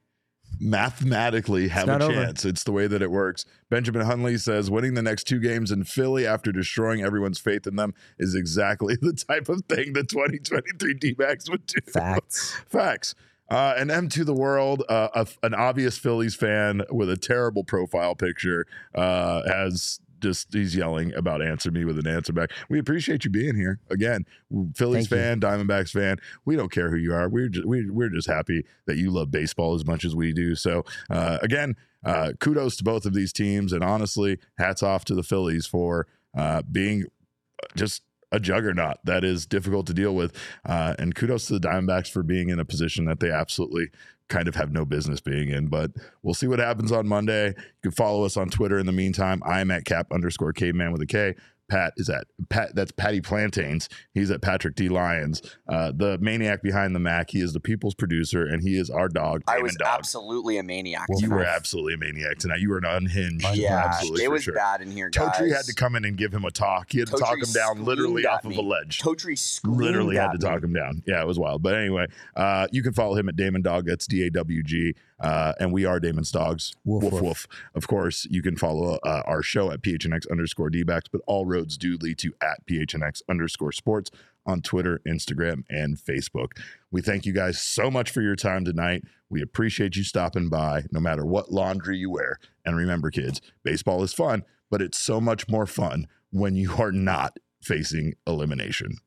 mathematically 0.59 1.67
have 1.69 1.85
a 1.85 1.87
not 1.87 2.01
over. 2.01 2.13
chance. 2.13 2.45
It's 2.45 2.63
the 2.63 2.71
way 2.71 2.87
that 2.87 3.01
it 3.01 3.09
works. 3.11 3.45
Benjamin 3.69 4.05
Hunley 4.05 4.39
says 4.39 4.69
winning 4.69 4.93
the 4.93 5.01
next 5.01 5.23
two 5.25 5.39
games 5.39 5.71
in 5.71 5.83
Philly 5.83 6.25
after 6.27 6.51
destroying 6.51 7.01
everyone's 7.01 7.39
faith 7.39 7.65
in 7.65 7.75
them 7.75 7.93
is 8.19 8.35
exactly 8.35 8.95
the 9.01 9.13
type 9.13 9.49
of 9.49 9.63
thing 9.67 9.93
the 9.93 10.03
2023 10.03 10.93
D-backs 10.95 11.49
would 11.49 11.65
do. 11.65 11.79
Facts. 11.91 12.55
Facts. 12.67 13.15
Uh, 13.49 13.73
an 13.75 13.91
M 13.91 14.07
to 14.07 14.23
the 14.23 14.33
world, 14.33 14.83
uh, 14.87 15.09
a, 15.13 15.27
an 15.43 15.53
obvious 15.53 15.97
Phillies 15.97 16.35
fan 16.35 16.83
with 16.89 17.09
a 17.09 17.17
terrible 17.17 17.65
profile 17.65 18.15
picture, 18.15 18.65
uh, 18.95 19.41
has 19.45 19.99
just 20.21 20.53
he's 20.53 20.75
yelling 20.75 21.13
about 21.13 21.41
answer 21.41 21.71
me 21.71 21.85
with 21.85 21.99
an 21.99 22.07
answer 22.07 22.33
back. 22.33 22.51
We 22.69 22.79
appreciate 22.79 23.25
you 23.25 23.31
being 23.31 23.55
here 23.55 23.79
again, 23.89 24.25
Phillies 24.75 25.07
Thank 25.07 25.11
you. 25.11 25.17
fan, 25.17 25.39
Diamondbacks 25.39 25.91
fan. 25.91 26.17
We 26.45 26.55
don't 26.55 26.71
care 26.71 26.89
who 26.89 26.97
you 26.97 27.13
are. 27.13 27.27
We're 27.27 27.49
just 27.49 27.67
we're, 27.67 27.91
we're 27.91 28.09
just 28.09 28.27
happy 28.27 28.65
that 28.85 28.97
you 28.97 29.11
love 29.11 29.31
baseball 29.31 29.75
as 29.75 29.85
much 29.85 30.05
as 30.05 30.15
we 30.15 30.33
do. 30.33 30.55
So 30.55 30.83
uh, 31.09 31.39
again, 31.41 31.75
uh, 32.05 32.33
kudos 32.39 32.77
to 32.77 32.83
both 32.83 33.05
of 33.05 33.13
these 33.13 33.33
teams, 33.33 33.73
and 33.73 33.83
honestly, 33.83 34.39
hats 34.57 34.81
off 34.83 35.05
to 35.05 35.15
the 35.15 35.23
Phillies 35.23 35.65
for 35.65 36.07
uh, 36.37 36.61
being 36.71 37.05
just 37.75 38.03
a 38.31 38.39
juggernaut 38.39 38.97
that 39.03 39.23
is 39.23 39.45
difficult 39.45 39.85
to 39.87 39.93
deal 39.93 40.15
with. 40.15 40.35
Uh, 40.65 40.95
and 40.97 41.15
kudos 41.15 41.47
to 41.47 41.59
the 41.59 41.67
Diamondbacks 41.67 42.09
for 42.09 42.23
being 42.23 42.49
in 42.49 42.59
a 42.59 42.65
position 42.65 43.05
that 43.05 43.19
they 43.19 43.29
absolutely 43.29 43.89
kind 44.31 44.47
of 44.47 44.55
have 44.55 44.71
no 44.71 44.85
business 44.85 45.19
being 45.19 45.49
in. 45.49 45.67
But 45.67 45.91
we'll 46.23 46.33
see 46.33 46.47
what 46.47 46.59
happens 46.59 46.91
on 46.91 47.07
Monday. 47.07 47.49
You 47.49 47.81
can 47.83 47.91
follow 47.91 48.23
us 48.23 48.37
on 48.37 48.49
Twitter 48.49 48.79
in 48.79 48.85
the 48.85 48.91
meantime. 48.91 49.43
I'm 49.45 49.69
at 49.69 49.85
cap 49.85 50.11
underscore 50.11 50.53
caveman 50.53 50.91
with 50.91 51.01
a 51.01 51.05
K. 51.05 51.35
Pat 51.71 51.93
is 51.95 52.09
at 52.09 52.25
Pat. 52.49 52.75
That's 52.75 52.91
Patty 52.91 53.21
Plantains. 53.21 53.87
He's 54.13 54.29
at 54.29 54.41
Patrick 54.41 54.75
D 54.75 54.89
Lyons, 54.89 55.41
uh, 55.69 55.93
the 55.95 56.17
maniac 56.17 56.61
behind 56.61 56.93
the 56.93 56.99
Mac. 56.99 57.29
He 57.29 57.39
is 57.39 57.53
the 57.53 57.61
people's 57.61 57.95
producer, 57.95 58.45
and 58.45 58.61
he 58.61 58.77
is 58.77 58.89
our 58.89 59.07
dog. 59.07 59.43
I 59.47 59.53
Damon 59.53 59.63
was 59.63 59.75
Dog. 59.77 59.87
absolutely 59.89 60.57
a 60.57 60.63
maniac. 60.63 61.07
You 61.17 61.29
were 61.29 61.45
absolutely 61.45 61.93
a 61.93 61.97
maniac 61.97 62.39
tonight. 62.39 62.59
You 62.59 62.71
were 62.71 62.77
an 62.79 62.83
unhinged. 62.85 63.45
yeah, 63.53 63.83
absolutely 63.85 64.25
it 64.25 64.31
was 64.31 64.43
sure. 64.43 64.53
bad 64.53 64.81
in 64.81 64.91
here, 64.91 65.09
guys. 65.09 65.29
Totri 65.29 65.55
had 65.55 65.63
to 65.63 65.73
come 65.73 65.95
in 65.95 66.03
and 66.03 66.17
give 66.17 66.33
him 66.33 66.43
a 66.43 66.51
talk. 66.51 66.91
He 66.91 66.99
had 66.99 67.07
to 67.07 67.15
talk 67.17 67.37
him 67.37 67.53
down 67.53 67.85
literally 67.85 68.25
off 68.25 68.45
at 68.45 68.51
of 68.51 68.57
a 68.57 68.61
ledge. 68.61 68.99
Totri 68.99 69.37
screamed 69.37 69.79
literally 69.79 70.17
had 70.17 70.33
to 70.33 70.45
me. 70.45 70.51
talk 70.53 70.61
him 70.61 70.73
down. 70.73 71.03
Yeah, 71.07 71.21
it 71.21 71.27
was 71.27 71.39
wild. 71.39 71.63
But 71.63 71.75
anyway, 71.75 72.07
uh, 72.35 72.67
you 72.73 72.83
can 72.83 72.91
follow 72.91 73.15
him 73.15 73.29
at 73.29 73.37
Damon 73.37 73.61
Dog. 73.61 73.85
That's 73.85 74.05
D 74.07 74.27
A 74.27 74.29
W 74.29 74.61
G. 74.61 74.93
Uh, 75.21 75.53
and 75.59 75.71
we 75.71 75.85
are 75.85 75.99
Damon's 75.99 76.31
Dogs. 76.31 76.75
Woof, 76.83 77.03
woof, 77.03 77.13
woof. 77.13 77.21
woof. 77.21 77.47
Of 77.75 77.87
course, 77.87 78.25
you 78.29 78.41
can 78.41 78.57
follow 78.57 78.97
uh, 79.03 79.21
our 79.25 79.43
show 79.43 79.71
at 79.71 79.81
PHNX 79.81 80.29
underscore 80.29 80.69
DBacks, 80.71 81.05
but 81.11 81.21
all 81.27 81.45
roads 81.45 81.77
do 81.77 81.97
lead 82.01 82.17
to 82.19 82.33
at 82.41 82.65
PHNX 82.65 83.21
underscore 83.29 83.71
sports 83.71 84.09
on 84.45 84.61
Twitter, 84.61 84.99
Instagram, 85.07 85.63
and 85.69 85.97
Facebook. 85.97 86.57
We 86.89 87.01
thank 87.01 87.25
you 87.25 87.33
guys 87.33 87.61
so 87.61 87.91
much 87.91 88.09
for 88.09 88.21
your 88.21 88.35
time 88.35 88.65
tonight. 88.65 89.03
We 89.29 89.41
appreciate 89.41 89.95
you 89.95 90.03
stopping 90.03 90.49
by, 90.49 90.85
no 90.91 90.99
matter 90.99 91.25
what 91.25 91.51
laundry 91.51 91.97
you 91.97 92.09
wear. 92.09 92.39
And 92.65 92.75
remember, 92.75 93.11
kids, 93.11 93.41
baseball 93.63 94.03
is 94.03 94.13
fun, 94.13 94.43
but 94.69 94.81
it's 94.81 94.99
so 94.99 95.21
much 95.21 95.47
more 95.47 95.67
fun 95.67 96.07
when 96.31 96.55
you 96.55 96.73
are 96.79 96.91
not 96.91 97.37
facing 97.61 98.15
elimination. 98.25 98.97